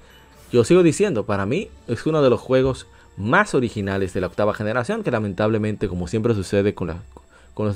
[0.52, 4.54] Yo sigo diciendo, para mí es uno de los juegos más originales de la octava
[4.54, 6.94] generación, que lamentablemente, como siempre sucede con,
[7.54, 7.76] con,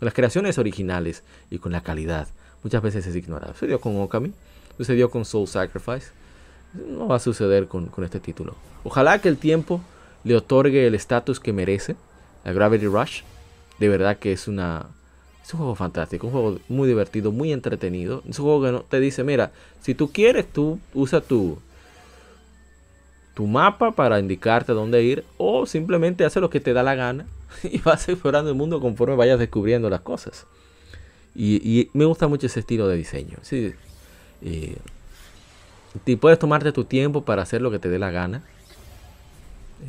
[0.00, 2.28] las creaciones originales y con la calidad,
[2.62, 3.52] muchas veces es ignorado.
[3.54, 4.32] Sucedió con Okami,
[4.76, 6.10] sucedió con Soul Sacrifice,
[6.74, 8.54] no va a suceder con, con este título.
[8.82, 9.80] Ojalá que el tiempo
[10.26, 11.94] le otorgue el estatus que merece
[12.44, 13.22] a Gravity Rush
[13.78, 14.86] de verdad que es una
[15.44, 18.24] es un juego fantástico, un juego muy divertido, muy entretenido.
[18.28, 21.58] Es un juego que no, te dice, mira, si tú quieres, tú usa tu
[23.34, 27.26] tu mapa para indicarte dónde ir o simplemente hace lo que te da la gana
[27.62, 30.46] y vas explorando el mundo conforme vayas descubriendo las cosas.
[31.38, 33.36] Y, me gusta mucho ese estilo de diseño.
[33.42, 33.74] Sí,
[34.40, 38.42] y puedes tomarte tu tiempo para hacer lo que te dé la gana.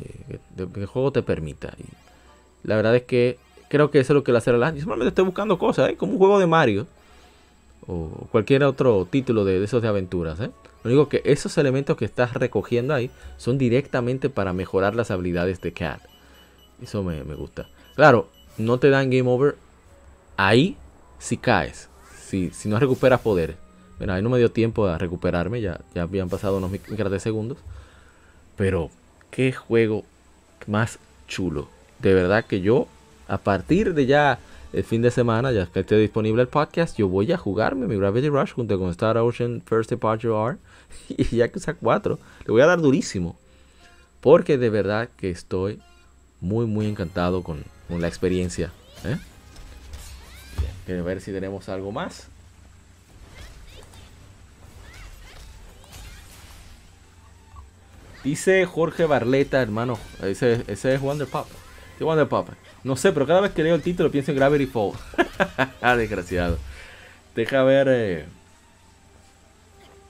[0.00, 0.38] Eh,
[0.72, 1.74] que el juego te permita.
[1.78, 1.84] Y
[2.66, 3.38] la verdad es que
[3.68, 5.96] creo que eso es lo que le hace la Yo solamente estoy buscando cosas, ¿eh?
[5.96, 6.86] como un juego de Mario
[7.86, 10.40] o cualquier otro título de, esos de aventuras.
[10.40, 10.50] ¿eh?
[10.84, 15.60] Lo único que esos elementos que estás recogiendo ahí son directamente para mejorar las habilidades
[15.60, 16.00] de Cat.
[16.82, 17.68] Eso me, gusta.
[17.96, 19.56] Claro, no te dan game over
[20.36, 20.76] ahí
[21.18, 21.88] si caes,
[22.26, 23.56] si, si no recuperas poder.
[23.98, 27.18] Bueno, ahí no me dio tiempo a recuperarme, ya, ya habían pasado unos micras de
[27.18, 27.58] segundos.
[28.56, 28.90] Pero,
[29.30, 30.04] qué juego
[30.66, 31.68] más chulo.
[31.98, 32.88] De verdad que yo
[33.26, 34.38] a partir de ya
[34.72, 37.96] el fin de semana, ya que esté disponible el podcast, yo voy a jugarme mi
[37.96, 40.58] Gravity Rush junto con Star Ocean First Departure R
[41.08, 42.18] y ya que sea 4.
[42.46, 43.38] Le voy a dar durísimo.
[44.20, 45.80] Porque de verdad que estoy
[46.40, 48.70] muy, muy encantado con, la experiencia.
[49.04, 49.16] ¿eh?
[50.92, 52.28] a ver si tenemos algo más.
[58.24, 59.98] Dice Jorge Barleta, hermano.
[60.22, 61.46] Ese, ese es Wonder Pop.
[62.00, 62.48] Wonder Pop.
[62.84, 64.92] No sé, pero cada vez que leo el título pienso en Gravity Fall.
[65.98, 66.58] Desgraciado.
[67.34, 67.88] Deja ver.
[67.90, 68.26] Eh,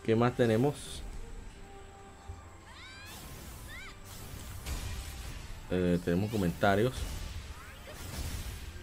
[0.04, 1.02] ¿Qué más tenemos?
[5.70, 6.94] Eh, tenemos comentarios.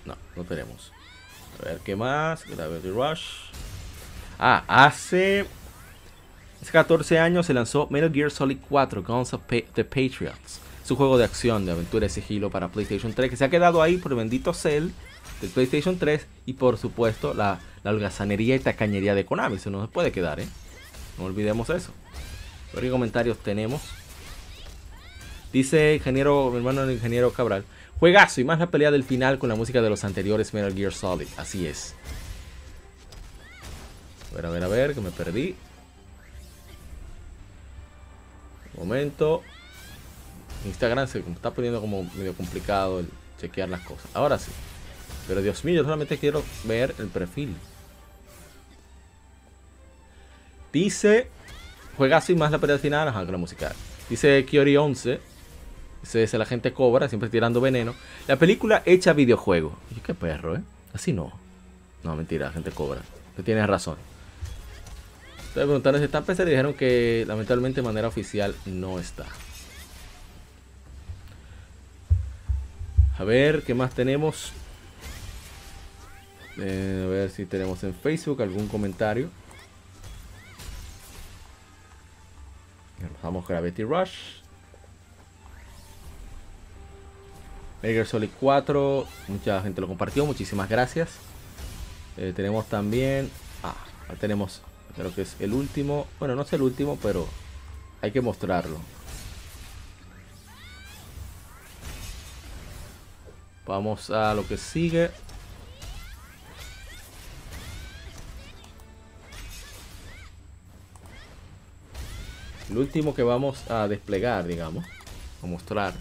[0.06, 0.92] No, no tenemos.
[1.60, 2.46] A ver, ¿qué más?
[2.46, 3.46] Gravity Rush.
[4.38, 5.48] Ah, hace,
[6.62, 10.60] hace 14 años se lanzó Metal Gear Solid 4, Guns of the Patriots.
[10.84, 13.82] Su juego de acción, de aventura y sigilo para PlayStation 3, que se ha quedado
[13.82, 14.90] ahí por el bendito Cell
[15.42, 19.58] del PlayStation 3 y por supuesto la, la holgazanería y tacañería de Konami.
[19.58, 20.48] Se puede quedar, ¿eh?
[21.18, 21.92] No olvidemos eso.
[22.80, 23.82] ¿Qué comentarios tenemos?
[25.54, 27.64] Dice ingeniero, mi hermano el ingeniero Cabral.
[28.00, 30.94] Juegazo y más la pelea del final con la música de los anteriores Metal Gear
[30.94, 31.28] Solid.
[31.38, 31.96] Así es.
[34.32, 35.56] A ver, a ver, a ver, que me perdí.
[38.78, 39.42] Momento.
[40.66, 43.08] Instagram se está poniendo como medio complicado el
[43.40, 44.08] chequear las cosas.
[44.14, 44.52] Ahora sí.
[45.28, 47.56] Pero Dios mío, yo solamente quiero ver el perfil.
[50.72, 51.30] Dice,
[51.98, 53.74] juega así más la pelea final, ajá, la musical.
[54.10, 55.20] Dice Kiori 11,
[56.02, 57.96] dice, es la gente cobra, siempre tirando veneno.
[58.28, 59.76] La película hecha videojuego.
[59.96, 60.62] Y qué perro, ¿eh?
[60.94, 61.32] Así no.
[62.04, 63.02] No, mentira, la gente cobra.
[63.36, 63.98] Tú tienes razón.
[65.56, 69.26] Estoy preguntando si están pensando y dijeron que lamentablemente de manera oficial no está.
[73.18, 74.52] A ver, ¿qué más tenemos?
[76.58, 79.30] Eh, a ver si tenemos en Facebook algún comentario.
[83.24, 84.42] Vamos Gravity Rush.
[87.82, 89.08] Metal Solid 4.
[89.30, 90.26] Mucha gente lo compartió.
[90.26, 91.12] Muchísimas gracias.
[92.18, 93.32] Eh, tenemos también.
[93.64, 93.78] Ah,
[94.20, 94.62] tenemos.
[94.96, 96.08] Creo que es el último.
[96.20, 97.28] Bueno, no es el último, pero
[98.02, 98.80] hay que mostrarlo.
[103.66, 105.10] Vamos a lo que sigue.
[112.70, 114.86] El último que vamos a desplegar, digamos,
[115.42, 115.94] a mostrar.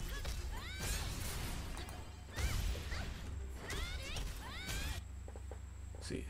[6.02, 6.24] Sí,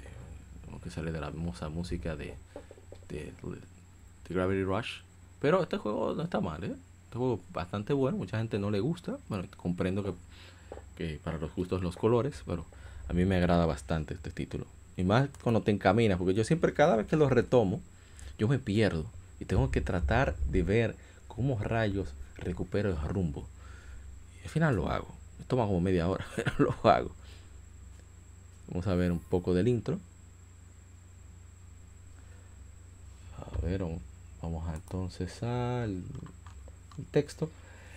[0.64, 2.34] como que sale de la hermosa música de,
[3.14, 3.32] de,
[4.28, 5.00] de Gravity Rush.
[5.40, 6.74] Pero este juego no está mal, ¿eh?
[7.04, 9.18] Este juego bastante bueno, mucha gente no le gusta.
[9.28, 10.12] Bueno, comprendo que
[10.96, 12.64] que para los gustos los colores, pero
[13.08, 14.66] a mí me agrada bastante este título.
[14.96, 17.80] Y más cuando te encaminas, porque yo siempre cada vez que lo retomo,
[18.38, 19.06] yo me pierdo.
[19.40, 20.96] Y tengo que tratar de ver
[21.26, 23.46] cómo rayos recupero el rumbo.
[24.40, 25.08] Y al final lo hago.
[25.38, 27.10] Me toma como media hora, pero lo hago.
[28.68, 29.98] Vamos a ver un poco del intro.
[34.42, 36.02] Vamos entonces al
[37.10, 37.48] texto.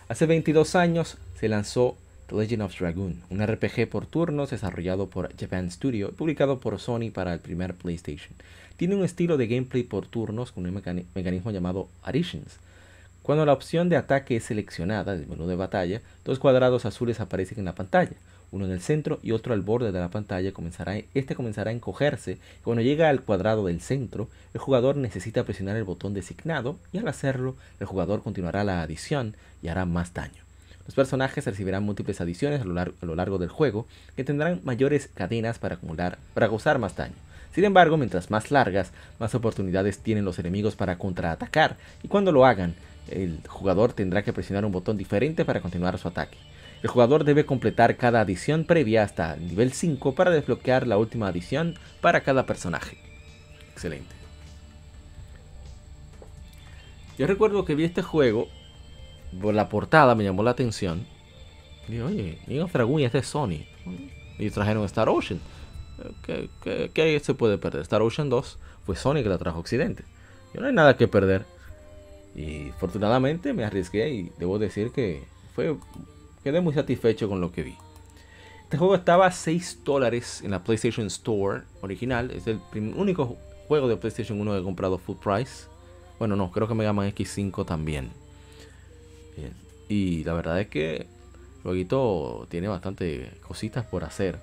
[0.07, 1.97] Hace 22 años se lanzó
[2.27, 6.79] The Legend of Dragoon, un RPG por turnos desarrollado por Japan Studio y publicado por
[6.79, 8.33] Sony para el primer PlayStation.
[8.77, 10.81] Tiene un estilo de gameplay por turnos con un
[11.15, 12.57] mecanismo llamado Additions.
[13.21, 17.59] Cuando la opción de ataque es seleccionada del menú de batalla, dos cuadrados azules aparecen
[17.59, 18.15] en la pantalla
[18.51, 21.73] uno en el centro y otro al borde de la pantalla, comenzará, este comenzará a
[21.73, 22.37] encogerse.
[22.63, 27.07] Cuando llega al cuadrado del centro, el jugador necesita presionar el botón designado y al
[27.07, 30.43] hacerlo, el jugador continuará la adición y hará más daño.
[30.85, 34.61] Los personajes recibirán múltiples adiciones a lo, largo, a lo largo del juego que tendrán
[34.63, 37.15] mayores cadenas para acumular, para causar más daño.
[37.53, 42.45] Sin embargo, mientras más largas, más oportunidades tienen los enemigos para contraatacar y cuando lo
[42.45, 42.75] hagan,
[43.09, 46.37] el jugador tendrá que presionar un botón diferente para continuar su ataque.
[46.87, 51.27] El jugador debe completar cada adición previa hasta el nivel 5 para desbloquear la última
[51.27, 52.97] adición para cada personaje.
[53.73, 54.15] Excelente.
[57.17, 58.47] Yo recuerdo que vi este juego,
[59.41, 61.05] por la portada me llamó la atención.
[61.89, 63.65] Y dije, oye, Nigan Dragoon este es Sony.
[64.39, 65.41] Y trajeron Star Ocean.
[66.23, 66.49] ¿Qué,
[66.93, 67.81] qué, se puede perder?
[67.81, 70.05] Star Ocean 2 fue Sony que la trajo a Occidente.
[70.53, 71.45] Yo no hay nada que perder.
[72.33, 75.75] Y afortunadamente me arriesgué y debo decir que fue
[76.43, 77.75] quedé muy satisfecho con lo que vi.
[78.63, 82.31] Este juego estaba a 6 dólares en la PlayStation Store original.
[82.31, 83.37] Es el único
[83.67, 85.67] juego de PlayStation 1 que he comprado full price.
[86.19, 88.09] Bueno, no, creo que Mega Man X5 también.
[89.87, 94.37] Y la verdad es que el jueguito tiene bastante cositas por hacer.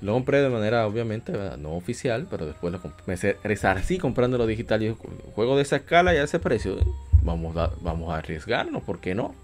[0.00, 4.82] Lo compré de manera obviamente no oficial, pero después lo me resarcí comprándolo digital.
[4.82, 4.96] Y
[5.34, 6.78] juego de esa escala y a ese precio
[7.22, 9.34] vamos a, vamos a arriesgarnos, ¿por qué no?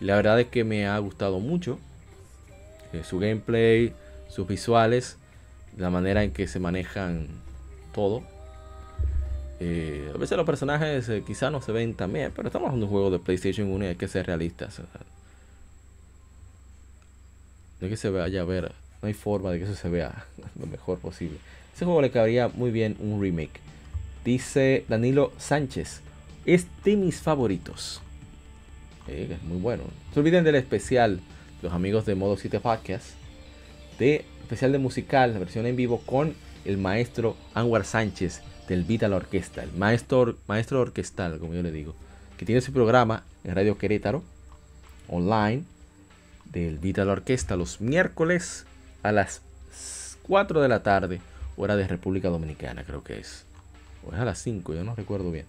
[0.00, 1.78] La verdad es que me ha gustado mucho
[2.92, 3.92] eh, su gameplay,
[4.28, 5.16] sus visuales,
[5.76, 7.26] la manera en que se manejan
[7.92, 8.22] todo.
[9.60, 12.82] Eh, a veces los personajes eh, quizá no se ven tan bien, pero estamos en
[12.82, 14.80] un juego de PlayStation 1 y hay que ser realistas.
[17.80, 18.72] No es que se vaya a ver,
[19.02, 20.24] no hay forma de que eso se vea
[20.58, 21.38] lo mejor posible.
[21.74, 23.60] Ese juego le cabría muy bien un remake.
[24.28, 26.02] Dice Danilo Sánchez,
[26.44, 28.02] es de mis favoritos.
[29.06, 29.84] Eh, es muy bueno.
[29.84, 31.20] No se olviden del especial,
[31.62, 33.06] los amigos de Modo 7 Podcast,
[33.98, 36.34] de especial de musical, la versión en vivo con
[36.66, 41.94] el maestro Anwar Sánchez del Vital Orquesta, el maestro, maestro orquestal, como yo le digo,
[42.36, 44.22] que tiene su programa en Radio Querétaro,
[45.08, 45.64] online,
[46.52, 48.66] del Vital Orquesta, los miércoles
[49.02, 49.40] a las
[50.24, 51.22] 4 de la tarde,
[51.56, 53.47] hora de República Dominicana, creo que es.
[54.06, 55.46] O es a las 5, yo no recuerdo bien.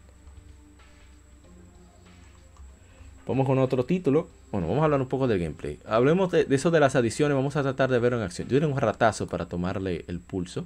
[3.29, 4.27] Vamos con otro título.
[4.51, 5.79] Bueno, vamos a hablar un poco del gameplay.
[5.85, 7.35] Hablemos de, eso de las adiciones.
[7.35, 8.47] Vamos a tratar de verlo en acción.
[8.47, 10.65] Yo tengo un ratazo para tomarle el pulso.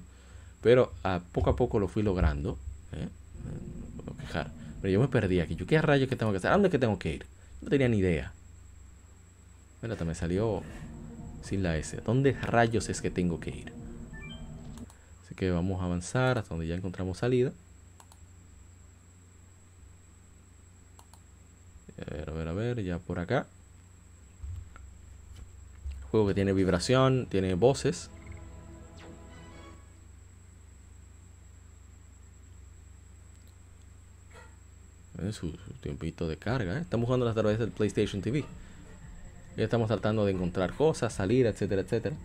[0.62, 2.58] Pero a poco a poco lo fui logrando.
[2.94, 3.10] ¿eh?
[4.06, 4.52] No quejar.
[4.82, 5.58] Pero yo me perdí aquí.
[5.58, 6.52] ¿Yo qué rayos que tengo que hacer?
[6.52, 7.26] ¿A dónde que tengo que ir?
[7.62, 8.32] No tenía ni idea.
[9.76, 10.62] Espérate, me salió
[11.42, 12.00] sin la S.
[12.06, 13.74] ¿Dónde rayos es que tengo que ir?
[15.26, 17.52] Así que vamos a avanzar hasta donde ya encontramos salida.
[22.08, 23.48] A ver, a ver, a ver, ya por acá.
[26.12, 28.10] Juego que tiene vibración, tiene voces.
[35.32, 36.78] Su, su, tiempito de carga.
[36.78, 36.82] ¿eh?
[36.82, 38.44] Estamos jugando a través del PlayStation TV.
[39.56, 42.16] Ya estamos tratando de encontrar cosas, salir, etcétera, etcétera.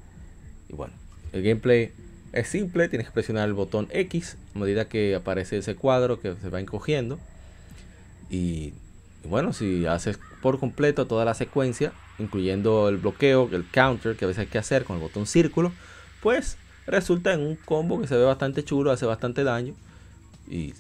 [0.69, 0.95] Y bueno,
[1.33, 1.93] el gameplay
[2.33, 2.89] es simple.
[2.89, 6.61] Tienes que presionar el botón X a medida que aparece ese cuadro que se va
[6.61, 7.19] encogiendo.
[8.31, 8.73] Y
[9.29, 14.29] bueno, si haces por completo toda la secuencia, incluyendo el bloqueo, el counter que a
[14.29, 15.73] veces hay que hacer con el botón círculo,
[16.23, 16.57] pues
[16.87, 19.75] resulta en un combo que se ve bastante chulo, hace bastante daño
[20.49, 20.75] y,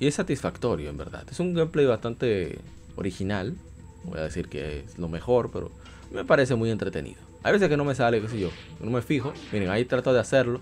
[0.00, 1.26] es satisfactorio en verdad.
[1.28, 2.60] Es un gameplay bastante
[2.94, 3.56] original,
[4.04, 5.72] voy a decir que es lo mejor, pero
[6.12, 7.20] me parece muy entretenido.
[7.42, 8.50] Hay veces que no me sale, qué sé yo,
[8.80, 9.32] no me fijo.
[9.52, 10.60] Miren, ahí trato de hacerlo.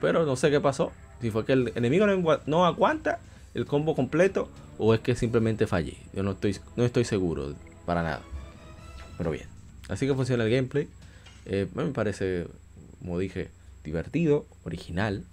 [0.00, 0.90] Pero no sé qué pasó.
[1.20, 2.04] Si fue que el enemigo
[2.46, 3.20] no aguanta
[3.54, 4.48] el combo completo
[4.78, 5.96] o es que simplemente fallé.
[6.14, 7.54] Yo no estoy, no estoy seguro
[7.86, 8.22] para nada.
[9.18, 9.46] Pero bien,
[9.88, 10.88] así que funciona el gameplay.
[11.46, 12.46] Eh, me parece,
[13.00, 13.50] como dije,
[13.84, 15.24] divertido, original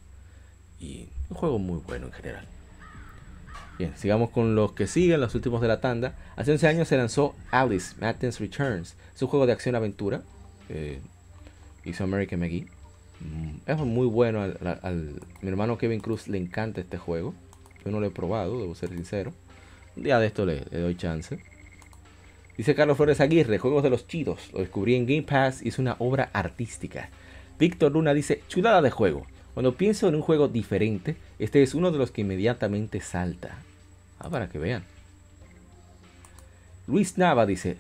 [0.80, 2.46] y un juego muy bueno en general.
[3.78, 6.14] Bien, sigamos con los que siguen, los últimos de la tanda.
[6.36, 8.96] Hace 11 años se lanzó Alice Madness Returns.
[9.16, 10.22] Es un juego de acción-aventura.
[10.68, 11.00] Eh,
[11.86, 12.68] hizo American McGee.
[13.22, 14.42] Mm, Es muy bueno.
[14.42, 17.34] Al, al- mi hermano Kevin Cruz le encanta este juego.
[17.84, 19.34] Yo no lo he probado, debo ser sincero.
[19.96, 21.40] Un día de esto le, le doy chance.
[22.58, 24.52] Dice Carlos Flores Aguirre, Juegos de los Chidos.
[24.52, 27.10] Lo descubrí en Game Pass y es una obra artística.
[27.58, 29.26] Víctor Luna dice, chulada de juego.
[29.54, 33.60] Cuando pienso en un juego diferente, este es uno de los que inmediatamente salta.
[34.20, 34.84] Ah, para que vean.
[36.88, 37.78] Luis Nava dice,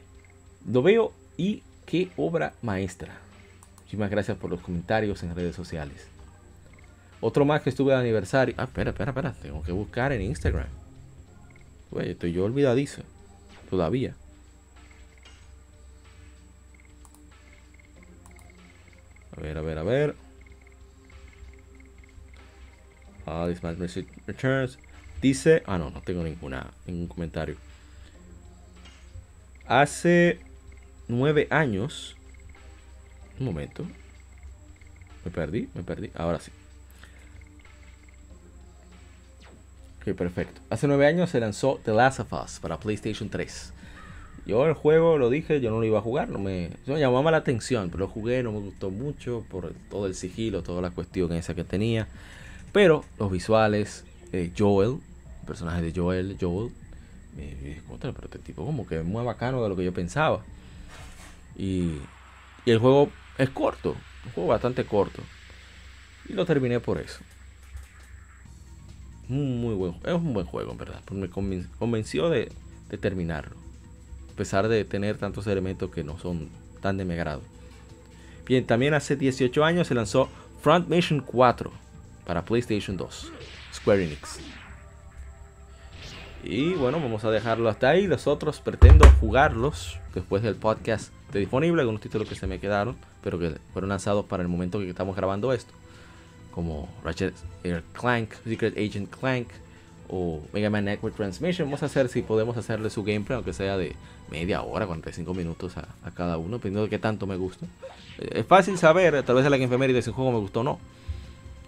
[0.70, 3.18] lo veo y qué obra maestra.
[3.80, 6.08] Muchísimas gracias por los comentarios en redes sociales.
[7.22, 8.56] Otro más que estuve de aniversario.
[8.58, 9.34] Ah, espera, espera, espera.
[9.34, 10.68] Tengo que buscar en Instagram.
[11.92, 13.02] Güey, estoy yo olvidadizo.
[13.70, 14.16] Todavía.
[19.36, 20.16] A ver, a ver, a ver.
[23.26, 23.78] Ah, this man
[24.26, 24.80] returns.
[25.22, 25.64] Dice.
[25.66, 27.58] Ah, no, no tengo ninguna, ningún comentario.
[29.66, 30.40] Hace
[31.08, 32.16] nueve años.
[33.40, 33.86] Un momento.
[35.26, 36.12] Me perdí, me perdí.
[36.16, 36.52] Ahora sí.
[40.16, 40.62] Perfecto.
[40.70, 43.74] Hace nueve años se lanzó The Last of Us para PlayStation 3.
[44.46, 47.00] Yo el juego lo dije, yo no lo iba a jugar, no me, no me
[47.00, 50.82] llamaba la atención, pero lo jugué, no me gustó mucho por todo el sigilo, toda
[50.82, 52.08] la cuestión esa que tenía.
[52.72, 54.98] Pero los visuales, eh, Joel,
[55.42, 56.72] el personaje de Joel, Joel,
[57.36, 59.94] me dije, "Contra, pero este tipo como que es muy bacano de lo que yo
[59.94, 60.42] pensaba.
[61.56, 61.98] Y,
[62.66, 63.96] y el juego es corto,
[64.26, 65.22] un juego bastante corto.
[66.28, 67.20] Y lo terminé por eso.
[69.30, 71.02] Muy buen, es un buen juego, en verdad.
[71.06, 72.52] porque Me conven- convenció de,
[72.90, 73.56] de terminarlo.
[74.34, 76.50] A pesar de tener tantos elementos que no son
[76.82, 77.42] tan de mi agrado.
[78.46, 80.28] Bien, también hace 18 años se lanzó
[80.62, 81.72] Front Mission 4
[82.26, 83.32] para PlayStation 2.
[83.74, 84.40] Square Enix.
[86.44, 88.08] Y bueno, vamos a dejarlo hasta ahí.
[88.08, 91.82] Los otros pretendo jugarlos después del podcast esté disponible.
[91.82, 95.16] Algunos títulos que se me quedaron, pero que fueron lanzados para el momento que estamos
[95.16, 95.74] grabando esto.
[96.52, 99.48] Como Ratchet Air Clank, Secret Agent Clank
[100.10, 101.68] o Mega Man Network Transmission.
[101.68, 103.96] Vamos a hacer si podemos hacerle su gameplay, aunque sea de
[104.32, 107.66] media hora, 45 minutos a, a cada uno, dependiendo de qué tanto me gusta.
[108.18, 110.64] Eh, Es fácil saber, tal vez en la efeméride si un juego me gustó o
[110.64, 110.80] no.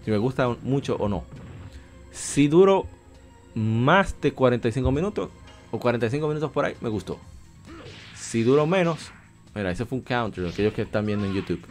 [0.04, 1.24] Si me gusta mucho o no.
[2.12, 2.88] Si duro
[3.54, 5.30] más de 45 minutos
[5.70, 7.20] o 45 minutos por ahí, me gustó.
[8.16, 9.12] Si duró menos,
[9.54, 11.62] mira, ese fue un counter, aquellos que están viendo en YouTube.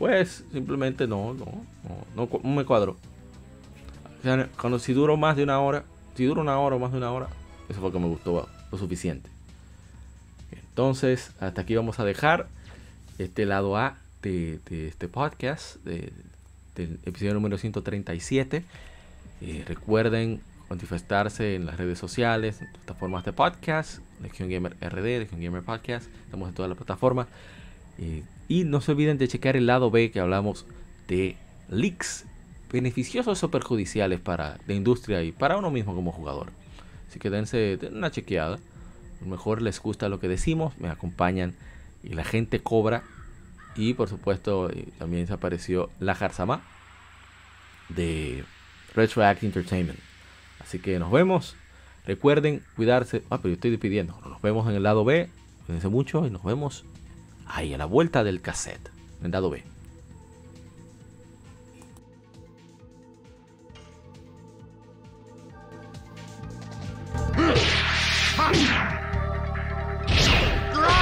[0.00, 1.44] Pues simplemente no, no,
[2.16, 2.96] no, no, me cuadró.
[4.58, 7.12] Cuando si duró más de una hora, si dura una hora o más de una
[7.12, 7.28] hora,
[7.68, 9.28] eso fue lo que me gustó lo suficiente.
[10.52, 12.46] Entonces, hasta aquí vamos a dejar
[13.18, 16.14] este lado A de, de este podcast, de-
[16.76, 18.64] del episodio número 137.
[19.42, 20.40] Eh, recuerden
[20.70, 26.08] manifestarse en las redes sociales, en plataformas de podcast, Legion Gamer RD, Legion Gamer Podcast,
[26.24, 27.26] estamos en todas las plataformas.
[27.98, 30.66] Eh, y no se olviden de checar el lado B que hablamos
[31.06, 31.36] de
[31.68, 32.26] leaks
[32.72, 36.48] beneficiosos o perjudiciales para la industria y para uno mismo como jugador.
[37.08, 38.56] Así que dense, den una chequeada.
[38.56, 41.54] A lo mejor les gusta lo que decimos, me acompañan
[42.02, 43.04] y la gente cobra.
[43.76, 46.60] Y por supuesto eh, también se apareció la Jarzama
[47.88, 48.42] de
[48.96, 50.00] Retroact Entertainment.
[50.58, 51.54] Así que nos vemos.
[52.04, 53.22] Recuerden cuidarse.
[53.30, 54.18] Ah, pero yo estoy despidiendo.
[54.28, 55.30] Nos vemos en el lado B.
[55.66, 56.84] Cuídense mucho y nos vemos
[57.52, 58.90] ahí a la vuelta del cassette.
[59.20, 59.62] En el lado B.
[68.38, 69.09] Ha!